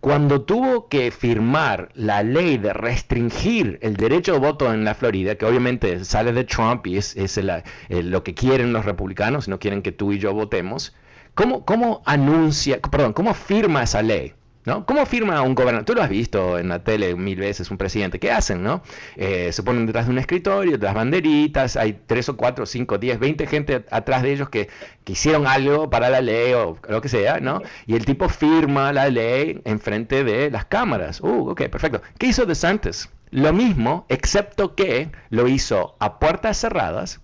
cuando 0.00 0.42
tuvo 0.42 0.88
que 0.88 1.10
firmar 1.10 1.88
la 1.94 2.22
ley 2.22 2.58
de 2.58 2.74
restringir 2.74 3.78
el 3.80 3.96
derecho 3.96 4.34
de 4.34 4.38
voto 4.38 4.72
en 4.72 4.84
la 4.84 4.94
Florida, 4.94 5.34
que 5.36 5.46
obviamente 5.46 6.04
sale 6.04 6.32
de 6.32 6.44
Trump 6.44 6.86
y 6.86 6.98
es, 6.98 7.40
lo 7.88 8.22
que 8.22 8.34
quieren 8.34 8.72
los 8.72 8.84
republicanos, 8.84 9.48
no 9.48 9.58
quieren 9.58 9.80
que 9.80 9.92
tú 9.92 10.12
y 10.12 10.18
yo 10.18 10.34
votemos, 10.34 10.94
¿cómo, 11.34 11.64
cómo 11.64 12.02
anuncia, 12.04 12.80
perdón, 12.80 13.14
cómo 13.14 13.32
firma 13.32 13.82
esa 13.82 14.02
ley? 14.02 14.34
¿No? 14.64 14.86
¿Cómo 14.86 15.04
firma 15.04 15.42
un 15.42 15.54
gobernador? 15.54 15.84
Tú 15.84 15.94
lo 15.94 16.02
has 16.02 16.08
visto 16.08 16.58
en 16.58 16.68
la 16.68 16.82
tele 16.82 17.14
mil 17.16 17.38
veces, 17.38 17.70
un 17.70 17.76
presidente. 17.76 18.18
¿Qué 18.18 18.32
hacen? 18.32 18.62
¿no? 18.62 18.82
Eh, 19.16 19.52
se 19.52 19.62
ponen 19.62 19.84
detrás 19.84 20.06
de 20.06 20.12
un 20.12 20.18
escritorio, 20.18 20.78
de 20.78 20.86
las 20.86 20.94
banderitas, 20.94 21.76
hay 21.76 22.00
tres 22.06 22.30
o 22.30 22.36
cuatro, 22.38 22.64
cinco, 22.64 22.96
diez, 22.96 23.18
veinte 23.18 23.46
gente 23.46 23.84
atrás 23.90 24.22
de 24.22 24.32
ellos 24.32 24.48
que, 24.48 24.68
hicieron 25.06 25.46
algo 25.46 25.90
para 25.90 26.08
la 26.08 26.22
ley 26.22 26.54
o 26.54 26.78
lo 26.88 27.02
que 27.02 27.10
sea, 27.10 27.38
¿no? 27.38 27.60
Y 27.86 27.94
el 27.94 28.06
tipo 28.06 28.30
firma 28.30 28.90
la 28.90 29.10
ley 29.10 29.60
en 29.66 29.80
frente 29.80 30.24
de 30.24 30.50
las 30.50 30.64
cámaras. 30.64 31.20
Uh, 31.20 31.50
ok, 31.50 31.64
perfecto. 31.68 32.00
¿Qué 32.18 32.28
hizo 32.28 32.46
DeSantis? 32.46 33.10
Lo 33.30 33.52
mismo, 33.52 34.06
excepto 34.08 34.74
que 34.74 35.10
lo 35.28 35.46
hizo 35.46 35.94
a 35.98 36.18
puertas 36.18 36.56
cerradas 36.56 37.20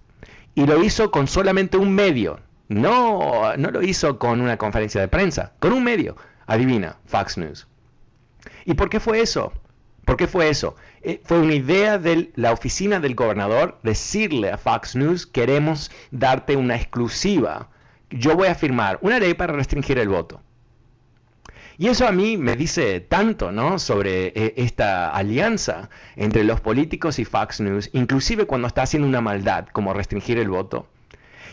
y 0.55 0.66
lo 0.66 0.82
hizo 0.84 1.11
con 1.11 1.26
solamente 1.26 1.78
un 1.78 1.95
medio. 1.95 2.41
No, 2.68 3.57
no 3.57 3.70
lo 3.70 3.82
hizo 3.82 4.18
con 4.18 4.43
una 4.43 4.59
conferencia 4.59 5.01
de 5.01 5.09
prensa, 5.09 5.53
con 5.59 5.72
un 5.72 5.82
medio 5.82 6.16
Adivina, 6.51 6.96
Fox 7.07 7.38
News. 7.38 7.68
¿Y 8.64 8.74
por 8.74 8.90
qué 8.90 8.98
fue 8.98 9.20
eso? 9.20 9.53
¿Por 10.05 10.16
qué 10.16 10.26
fue 10.26 10.48
eso? 10.48 10.74
Eh, 11.03 11.20
fue 11.22 11.38
una 11.38 11.55
idea 11.55 11.96
de 11.96 12.32
la 12.34 12.53
oficina 12.53 12.98
del 12.98 13.14
gobernador 13.14 13.78
decirle 13.84 14.51
a 14.51 14.59
Fox 14.59 14.96
News, 14.96 15.26
queremos 15.26 15.92
darte 16.11 16.57
una 16.57 16.74
exclusiva. 16.74 17.68
Yo 18.11 18.34
voy 18.34 18.48
a 18.48 18.57
firmar 18.57 18.98
una 19.01 19.20
ley 19.20 19.34
para 19.34 19.53
restringir 19.53 20.01
el 20.01 20.09
voto. 20.09 20.40
Y 21.78 21.86
eso 21.86 22.09
a 22.09 22.12
mí 22.12 22.36
me 22.36 22.57
dice 22.57 22.98
tanto, 22.98 23.53
¿no? 23.53 23.78
Sobre 23.78 24.32
eh, 24.34 24.55
esta 24.57 25.11
alianza 25.11 25.88
entre 26.16 26.42
los 26.42 26.61
políticos 26.61 27.20
y 27.20 27.24
Fox 27.24 27.61
News, 27.61 27.90
inclusive 27.92 28.46
cuando 28.46 28.66
está 28.66 28.82
haciendo 28.82 29.07
una 29.07 29.20
maldad 29.20 29.68
como 29.68 29.94
restringir 29.94 30.38
el 30.38 30.48
voto 30.48 30.88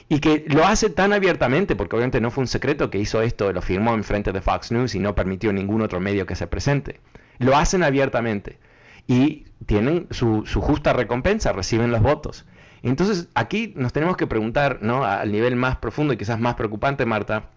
y 0.09 0.19
que 0.19 0.45
lo 0.47 0.65
hace 0.65 0.89
tan 0.89 1.11
abiertamente, 1.11 1.75
porque 1.75 1.95
obviamente 1.95 2.21
no 2.21 2.31
fue 2.31 2.43
un 2.43 2.47
secreto 2.47 2.89
que 2.89 2.97
hizo 2.97 3.21
esto, 3.21 3.51
lo 3.51 3.61
firmó 3.61 3.93
en 3.93 4.03
frente 4.03 4.31
de 4.31 4.41
Fox 4.41 4.71
News 4.71 4.95
y 4.95 4.99
no 4.99 5.15
permitió 5.15 5.51
ningún 5.51 5.81
otro 5.81 5.99
medio 5.99 6.25
que 6.25 6.35
se 6.35 6.47
presente. 6.47 7.01
Lo 7.39 7.57
hacen 7.57 7.83
abiertamente 7.83 8.57
y 9.05 9.45
tienen 9.65 10.07
su, 10.11 10.43
justa 10.45 10.93
recompensa, 10.93 11.51
reciben 11.51 11.91
los 11.91 12.01
votos. 12.01 12.45
Entonces 12.83 13.27
aquí 13.33 13.73
nos 13.75 13.91
tenemos 13.91 14.15
que 14.15 14.27
preguntar, 14.27 14.79
¿no? 14.81 15.03
al 15.03 15.31
nivel 15.31 15.55
más 15.55 15.77
profundo 15.77 16.13
y 16.13 16.17
quizás 16.17 16.39
más 16.39 16.55
preocupante, 16.55 17.05
Marta, 17.05 17.49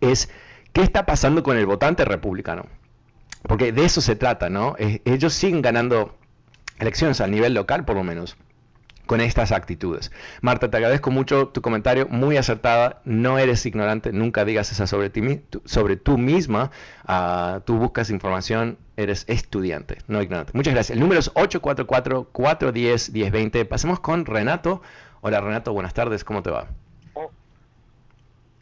es 0.00 0.30
qué 0.72 0.82
está 0.82 1.04
pasando 1.04 1.42
con 1.42 1.56
el 1.56 1.66
votante 1.66 2.04
republicano. 2.04 2.66
Porque 3.42 3.72
de 3.72 3.84
eso 3.84 4.00
se 4.00 4.14
trata, 4.14 4.50
¿no? 4.50 4.76
ellos 4.78 5.32
siguen 5.32 5.62
ganando 5.62 6.16
elecciones 6.78 7.20
a 7.20 7.26
nivel 7.26 7.54
local, 7.54 7.84
por 7.84 7.96
lo 7.96 8.04
menos 8.04 8.36
con 9.08 9.20
estas 9.22 9.50
actitudes. 9.52 10.12
Marta, 10.42 10.68
te 10.70 10.76
agradezco 10.76 11.10
mucho 11.10 11.48
tu 11.48 11.62
comentario, 11.62 12.06
muy 12.08 12.36
acertada, 12.36 13.00
no 13.04 13.38
eres 13.38 13.64
ignorante, 13.64 14.12
nunca 14.12 14.44
digas 14.44 14.70
esa 14.70 14.86
sobre 14.86 15.08
ti 15.08 15.22
sobre 15.64 15.96
tú 15.96 16.18
misma, 16.18 16.70
uh, 17.08 17.60
tú 17.60 17.78
buscas 17.78 18.10
información, 18.10 18.76
eres 18.96 19.24
estudiante, 19.26 19.96
no 20.08 20.20
ignorante. 20.20 20.52
Muchas 20.54 20.74
gracias. 20.74 20.94
El 20.94 21.00
número 21.00 21.20
es 21.20 21.32
844-410-1020. 21.34 23.66
Pasemos 23.66 23.98
con 23.98 24.26
Renato. 24.26 24.82
Hola 25.22 25.40
Renato, 25.40 25.72
buenas 25.72 25.94
tardes, 25.94 26.22
¿cómo 26.22 26.42
te 26.42 26.50
va? 26.50 26.68
Oh, 27.14 27.30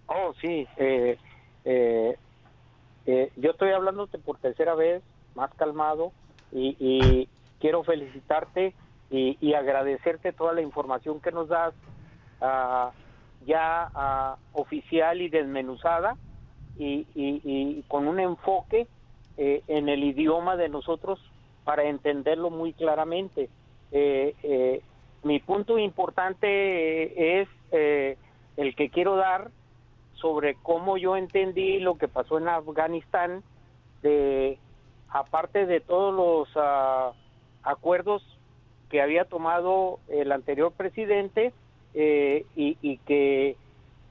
oh 0.06 0.32
sí, 0.40 0.68
eh, 0.76 1.18
eh, 1.64 2.16
eh, 3.06 3.32
yo 3.36 3.50
estoy 3.50 3.72
hablándote 3.72 4.18
por 4.18 4.38
tercera 4.38 4.76
vez, 4.76 5.02
más 5.34 5.52
calmado, 5.54 6.12
y 6.52 7.28
quiero 7.58 7.82
felicitarte 7.82 8.74
y, 9.10 9.54
agradecerte 9.54 10.32
toda 10.32 10.52
la 10.52 10.62
información 10.62 11.20
que 11.20 11.32
nos 11.32 11.48
das 11.48 11.74
uh, 12.40 12.90
ya 13.46 13.90
uh, 13.94 14.60
oficial 14.60 15.20
y 15.20 15.28
desmenuzada 15.28 16.16
y, 16.78 17.06
y, 17.14 17.82
con 17.88 18.08
un 18.08 18.20
enfoque 18.20 18.86
eh, 19.36 19.62
en 19.68 19.88
el 19.88 20.04
idioma 20.04 20.56
de 20.56 20.68
nosotros 20.68 21.18
para 21.64 21.84
entenderlo 21.84 22.50
muy 22.50 22.72
claramente. 22.72 23.48
Eh, 23.92 24.34
eh, 24.42 24.82
mi 25.22 25.40
punto 25.40 25.78
importante 25.78 27.40
es 27.40 27.48
el 28.56 28.76
que 28.76 28.90
quiero 28.90 29.16
dar 29.16 29.50
sobre 30.14 30.54
cómo 30.62 30.96
yo 30.96 31.16
entendí 31.16 31.78
lo 31.78 31.96
que 31.96 32.08
pasó 32.08 32.38
en 32.38 32.48
Afganistán, 32.48 33.42
de 34.02 34.58
aparte 35.08 35.66
de 35.66 35.80
todos 35.80 36.14
los 36.14 36.56
uh, 36.56 37.14
acuerdos 37.62 38.22
que 38.90 39.02
había 39.02 39.24
tomado 39.24 39.98
el 40.08 40.32
anterior 40.32 40.72
presidente 40.72 41.52
eh, 41.94 42.44
y, 42.54 42.98
que 42.98 43.56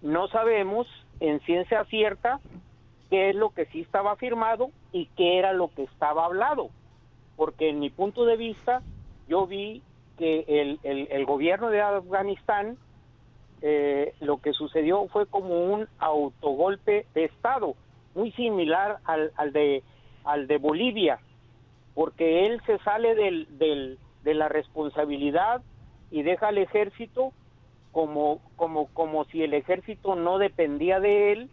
no 0.02 0.28
sabemos 0.28 0.88
en 1.20 1.40
ciencia 1.42 1.86
cierta 1.86 2.40
qué 3.10 3.30
es 3.30 3.36
lo 3.36 3.52
que 3.52 3.66
sí 3.68 3.82
estaba 3.82 4.16
firmado 4.16 4.70
y 4.92 5.06
qué 5.18 5.40
era 5.40 5.54
lo 5.54 5.70
que 5.70 5.84
estaba 5.84 6.26
hablado. 6.26 6.70
Porque 7.36 7.70
en 7.70 7.80
mi 7.80 7.90
punto 7.90 8.26
de 8.26 8.38
vista, 8.38 8.82
yo 9.28 9.46
vi 9.46 9.82
que 10.18 10.46
el, 10.48 10.80
el, 10.84 11.26
gobierno 11.26 11.70
de 11.70 11.82
Afganistán 11.82 12.78
eh, 13.62 14.14
lo 14.20 14.38
que 14.38 14.54
sucedió 14.54 15.08
fue 15.08 15.26
como 15.26 15.74
un 15.74 15.88
autogolpe 16.00 17.06
de 17.14 17.26
Estado, 17.26 17.76
muy 18.14 18.32
similar 18.32 19.00
al, 19.06 19.32
al, 19.36 19.52
de, 19.52 19.84
al 20.24 20.48
de 20.48 20.58
Bolivia, 20.58 21.20
porque 21.94 22.46
él 22.46 22.62
se 22.66 22.78
sale 22.80 23.16
del, 23.16 23.48
del, 23.58 23.98
de 24.26 24.34
la 24.34 24.50
responsabilidad 24.50 25.62
y 26.12 26.24
deja 26.24 26.50
al 26.50 26.58
ejército 26.58 27.32
como, 27.94 28.42
como, 28.58 28.88
como 28.88 29.24
si 29.26 29.44
el 29.44 29.54
ejército 29.54 30.16
no 30.16 30.38
dependía 30.38 31.00
de 31.00 31.32
él 31.32 31.50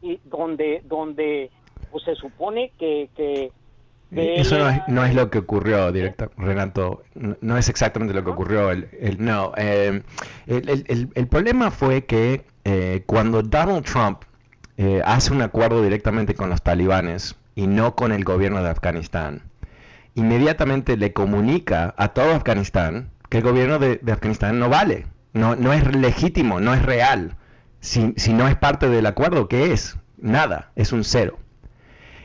y 0.00 0.20
donde, 0.26 0.82
donde 0.84 1.50
pues, 1.90 2.04
se 2.04 2.14
supone 2.14 2.70
que, 2.78 3.10
que 3.16 3.50
eso 4.10 4.56
no 4.88 5.04
es, 5.04 5.14
lo 5.14 5.30
que 5.30 5.38
ocurrió, 5.38 5.92
directo, 5.92 6.30
Renato. 6.38 7.02
No, 7.14 7.58
es 7.58 7.68
exactamente 7.68 8.14
lo 8.14 8.24
que 8.24 8.30
ocurrió. 8.30 8.70
El, 8.70 8.88
no, 9.18 9.52
eh, 9.56 10.02
el, 10.46 11.10
el, 11.14 11.26
problema 11.26 11.70
fue 11.70 12.04
que 12.06 12.46
eh, 12.64 13.02
cuando 13.04 13.42
Donald 13.42 13.84
Trump 13.84 14.22
eh, 14.78 15.02
hace 15.04 15.32
un 15.32 15.42
acuerdo 15.42 15.82
directamente 15.82 16.34
con 16.34 16.48
los 16.48 16.62
talibanes 16.62 17.36
y 17.54 17.66
no 17.66 17.94
con 17.96 18.12
el 18.12 18.24
gobierno 18.24 18.62
de 18.62 18.70
Afganistán, 18.70 19.42
inmediatamente 20.18 20.96
le 20.96 21.12
comunica 21.12 21.94
a 21.96 22.08
todo 22.08 22.34
Afganistán 22.34 23.10
que 23.28 23.38
el 23.38 23.44
gobierno 23.44 23.78
de, 23.78 24.00
Afganistán 24.10 24.58
no 24.58 24.68
vale, 24.68 25.06
no, 25.32 25.56
no 25.56 25.72
es 25.72 25.94
legítimo, 25.94 26.60
no 26.60 26.74
es 26.74 26.82
real. 26.82 27.36
Si, 27.80 28.12
no 28.32 28.48
es 28.48 28.56
parte 28.56 28.88
del 28.88 29.06
acuerdo, 29.06 29.48
¿qué 29.48 29.72
es? 29.72 29.96
Nada, 30.16 30.72
es 30.74 30.92
un 30.92 31.04
cero. 31.04 31.38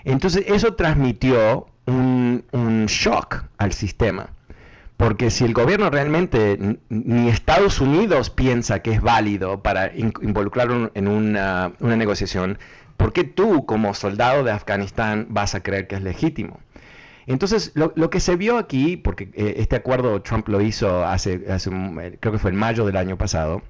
Entonces 0.03 0.45
eso 0.47 0.73
transmitió 0.73 1.67
un, 1.85 2.85
shock 2.87 3.45
al 3.57 3.73
sistema. 3.73 4.29
Porque 4.97 5.29
si 5.29 5.43
el 5.43 5.53
gobierno 5.53 5.89
realmente, 5.89 6.77
ni 6.89 7.29
Estados 7.29 7.81
Unidos 7.81 8.29
piensa 8.29 8.79
que 8.79 8.91
es 8.91 9.01
válido 9.01 9.61
para 9.61 9.91
involucrarlo 9.95 10.91
en 10.93 11.07
una, 11.07 11.73
una 11.79 11.95
negociación, 11.95 12.57
¿por 12.97 13.11
qué 13.11 13.23
tú 13.23 13.65
como 13.65 13.93
soldado 13.93 14.43
de 14.43 14.51
Afganistán 14.51 15.27
vas 15.29 15.55
a 15.55 15.61
creer 15.61 15.87
que 15.87 15.95
es 15.95 16.01
legítimo? 16.01 16.59
Entonces, 17.27 17.71
lo, 17.75 18.09
que 18.09 18.19
se 18.19 18.35
vio 18.35 18.57
aquí, 18.57 18.97
porque 18.97 19.29
eh, 19.33 19.55
este 19.57 19.75
acuerdo 19.75 20.21
Trump 20.21 20.47
lo 20.49 20.61
hizo 20.61 21.05
hace, 21.05 21.45
hace, 21.49 21.69
eh, 21.69 22.17
creo 22.19 22.33
que 22.33 22.39
fue 22.39 22.51
en 22.51 22.57
mayo 22.57 22.85
del 22.85 22.97
año 22.97 23.17
pasado, 23.17 23.61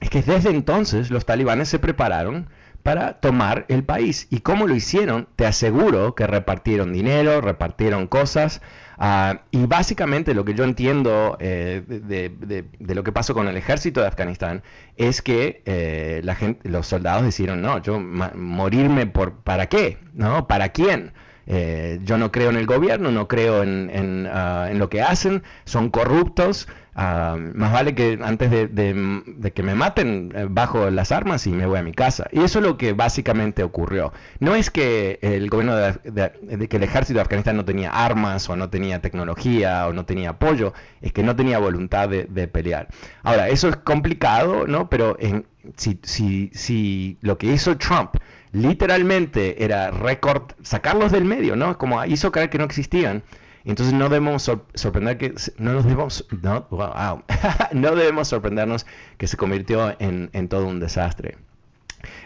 es 0.00 0.10
que 0.10 0.22
desde 0.22 0.50
entonces 0.50 1.10
los 1.10 1.24
talibanes 1.24 1.68
se 1.68 1.78
prepararon 1.78 2.48
para 2.82 3.14
tomar 3.14 3.66
el 3.68 3.82
país. 3.84 4.28
¿Y 4.30 4.40
cómo 4.40 4.66
lo 4.66 4.74
hicieron? 4.74 5.26
Te 5.36 5.46
aseguro 5.46 6.14
que 6.14 6.26
repartieron 6.26 6.92
dinero, 6.92 7.40
repartieron 7.40 8.06
cosas. 8.06 8.62
Ah, 8.98 9.42
y 9.50 9.66
básicamente 9.66 10.32
lo 10.32 10.44
que 10.44 10.54
yo 10.54 10.64
entiendo 10.64 11.36
eh, 11.40 11.82
de, 11.86 12.94
lo 12.94 13.02
que 13.02 13.12
pasó 13.12 13.34
con 13.34 13.48
el 13.48 13.56
ejército 13.56 14.00
de 14.00 14.06
Afganistán 14.06 14.62
es 14.96 15.20
que 15.20 16.20
la 16.22 16.34
gente, 16.34 16.68
los 16.68 16.86
soldados 16.86 17.24
decidieron, 17.24 17.60
no, 17.60 17.82
yo 17.82 17.98
morirme 18.00 19.06
por, 19.06 19.34
¿para 19.42 19.66
qué? 19.66 19.98
¿No? 20.14 20.46
¿Para 20.46 20.70
quién? 20.70 21.12
Eh, 21.46 22.00
yo 22.02 22.18
no 22.18 22.32
creo 22.32 22.50
en 22.50 22.56
el 22.56 22.66
gobierno, 22.66 23.10
no 23.10 23.28
creo 23.28 23.62
en, 23.62 24.28
ah, 24.30 24.68
lo 24.74 24.88
que 24.88 25.02
hacen, 25.02 25.42
son 25.64 25.90
corruptos. 25.90 26.68
Ah, 26.98 27.36
más 27.54 27.72
vale 27.72 27.94
que 27.94 28.18
antes 28.22 28.50
de, 28.50 29.52
que 29.54 29.62
me 29.62 29.74
maten 29.74 30.32
eh, 30.34 30.46
bajo 30.48 30.88
las 30.90 31.12
armas 31.12 31.46
y 31.46 31.50
me 31.50 31.66
voy 31.66 31.78
a 31.78 31.82
mi 31.82 31.92
casa. 31.92 32.26
Y 32.32 32.40
eso 32.40 32.58
es 32.58 32.64
lo 32.64 32.78
que 32.78 32.94
básicamente 32.94 33.62
ocurrió. 33.62 34.12
No 34.40 34.54
es 34.54 34.70
que 34.70 35.18
el 35.20 35.50
gobierno 35.50 35.76
de, 35.76 36.68
que 36.68 36.76
el 36.78 36.82
ejército 36.82 37.18
de 37.18 37.22
Afganistán 37.22 37.56
no 37.56 37.64
tenía 37.64 37.90
armas 37.90 38.48
o 38.48 38.56
no 38.56 38.70
tenía 38.70 39.02
tecnología 39.02 39.86
o 39.86 39.92
no 39.92 40.06
tenía 40.06 40.30
apoyo, 40.30 40.72
es 41.02 41.12
que 41.12 41.22
no 41.22 41.36
tenía 41.36 41.58
voluntad 41.58 42.08
de, 42.08 42.48
pelear. 42.48 42.88
Ahora, 43.22 43.48
eso 43.48 43.68
es 43.68 43.76
complicado, 43.76 44.66
¿no? 44.66 44.88
Pero 44.88 45.16
en, 45.20 45.46
si, 45.76 46.00
si, 46.02 46.50
si 46.54 47.18
lo 47.20 47.36
que 47.36 47.48
hizo 47.48 47.76
Trump 47.76 48.16
literalmente 48.56 49.62
era 49.62 49.90
récord, 49.90 50.52
sacarlos 50.62 51.12
del 51.12 51.24
medio, 51.24 51.56
¿no? 51.56 51.76
Como 51.76 52.02
hizo 52.06 52.32
creer 52.32 52.50
que 52.50 52.58
no 52.58 52.64
existían. 52.64 53.22
Entonces 53.64 53.92
no 53.92 54.08
debemos 54.08 54.50
sorprender 54.74 55.18
que 55.18 55.34
no 55.58 55.72
nos 55.72 55.84
debemos 55.84 56.24
no, 56.40 56.66
no 57.72 57.96
debemos 57.96 58.28
sorprendernos 58.28 58.86
que 59.18 59.26
se 59.26 59.36
convirtió 59.36 59.94
en, 59.98 60.48
todo 60.48 60.66
un 60.66 60.80
desastre. 60.80 61.36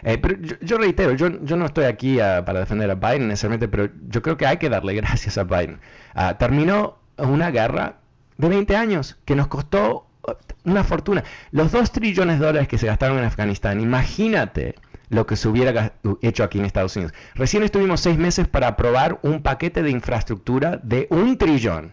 Eh, 0.03 0.19
pero 0.19 0.37
yo, 0.61 0.77
reitero, 0.77 1.13
yo, 1.13 1.43
yo, 1.43 1.57
no 1.57 1.65
estoy 1.65 1.85
aquí 1.85 2.19
ah, 2.19 2.43
para 2.45 2.59
defender 2.59 2.89
a 2.91 2.95
Biden 2.95 3.27
necesariamente, 3.27 3.67
pero 3.67 3.89
yo 4.07 4.21
creo 4.21 4.37
que 4.37 4.45
hay 4.45 4.57
que 4.57 4.69
darle 4.69 4.93
gracias 5.01 5.37
a 5.37 5.43
Biden. 5.43 5.79
Ah, 6.13 6.37
terminó 6.37 6.99
una 7.17 7.49
guerra 7.49 7.95
de 8.37 8.47
20 8.47 8.75
años 8.75 9.17
que 9.25 9.35
nos 9.35 9.47
costó 9.47 10.07
uh, 10.27 10.31
una 10.63 10.83
fortuna. 10.83 11.23
Los 11.51 11.71
2 11.71 11.91
trillones 11.91 12.39
de 12.39 12.45
dólares 12.45 12.67
que 12.67 12.77
se 12.77 12.85
gastaron 12.85 13.17
en 13.17 13.25
Afganistán, 13.25 13.81
imagínate 13.81 14.75
lo 15.11 15.25
que 15.25 15.35
se 15.35 15.49
hubiera 15.49 15.93
hecho 16.21 16.43
aquí 16.43 16.57
en 16.57 16.65
Estados 16.65 16.95
Unidos. 16.95 17.13
Recién 17.35 17.63
estuvimos 17.63 17.99
seis 17.99 18.17
meses 18.17 18.47
para 18.47 18.69
aprobar 18.69 19.19
un 19.23 19.43
paquete 19.43 19.83
de 19.83 19.91
infraestructura 19.91 20.79
de 20.83 21.07
un 21.09 21.37
trillón. 21.37 21.91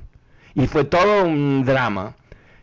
Y 0.54 0.68
fue 0.68 0.84
todo 0.84 1.24
un 1.24 1.64
drama, 1.64 2.14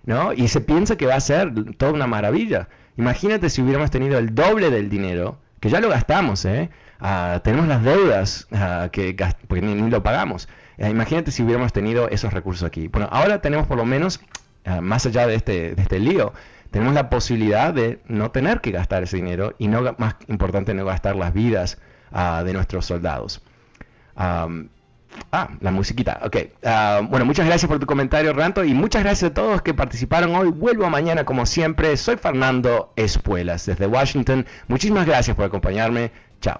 ¿no? 0.05 0.31
Y 0.31 0.47
se 0.47 0.61
piensa 0.61 0.95
que 0.95 1.05
va 1.05 1.15
a 1.15 1.19
ser 1.19 1.53
toda 1.75 1.91
una 1.91 2.07
maravilla. 2.07 2.69
Imagínate 2.97 3.49
si 3.49 3.61
hubiéramos 3.61 3.91
tenido 3.91 4.17
el 4.17 4.33
doble 4.33 4.69
del 4.69 4.89
dinero, 4.89 5.39
que 5.59 5.69
ya 5.69 5.81
lo 5.81 5.89
gastamos, 5.89 6.45
¿eh? 6.45 6.69
Ah, 6.99 7.41
tenemos 7.43 7.67
las 7.67 7.83
deudas 7.83 8.47
ah, 8.53 8.87
que 8.91 9.15
porque 9.47 9.61
ni, 9.61 9.89
lo 9.89 10.03
pagamos. 10.03 10.47
Eh, 10.77 10.89
imagínate 10.89 11.31
si 11.31 11.43
hubiéramos 11.43 11.73
tenido 11.73 12.09
esos 12.09 12.31
recursos 12.31 12.65
aquí. 12.65 12.87
Bueno, 12.87 13.09
ahora 13.11 13.41
tenemos 13.41 13.67
por 13.67 13.75
lo 13.75 13.85
menos, 13.85 14.21
ah, 14.63 14.79
más 14.79 15.05
allá 15.05 15.27
de 15.27 15.35
este, 15.35 15.75
de 15.75 15.81
este 15.81 15.99
lío, 15.99 16.31
tenemos 16.75 16.93
la 16.93 17.09
posibilidad 17.09 17.73
de 17.73 18.01
no 18.09 18.31
tener 18.31 18.59
que 18.59 18.71
gastar 18.71 19.01
ese 19.01 19.15
dinero 19.15 19.55
y 19.57 19.69
no 19.69 19.95
más 19.97 20.15
importante 20.27 20.73
no 20.73 20.83
gastar 20.83 21.15
las 21.15 21.33
vidas 21.33 21.77
ah, 22.11 22.43
de 22.43 22.51
nuestros 22.51 22.85
soldados. 22.85 23.41
ah, 24.17 24.49
la 25.61 25.71
musiquita. 25.71 26.19
Ok. 26.25 26.35
Ah, 26.65 26.99
bueno, 27.09 27.25
muchas 27.25 27.45
gracias 27.45 27.69
por 27.69 27.79
tu 27.79 27.85
comentario, 27.85 28.33
Ranto, 28.33 28.65
y 28.65 28.73
muchas 28.73 29.03
gracias 29.03 29.31
a 29.31 29.33
todos 29.33 29.61
que 29.61 29.73
participaron 29.73 30.35
hoy. 30.35 30.49
Vuelvo 30.49 30.89
mañana 30.89 31.23
como 31.23 31.45
siempre. 31.45 31.95
Soy 31.95 32.17
Fernando 32.17 32.91
Espuelas 32.97 33.65
desde 33.65 33.87
Washington. 33.87 34.45
Muchísimas 34.67 35.05
gracias 35.05 35.33
por 35.33 35.45
acompañarme. 35.45 36.11
Chao. 36.41 36.59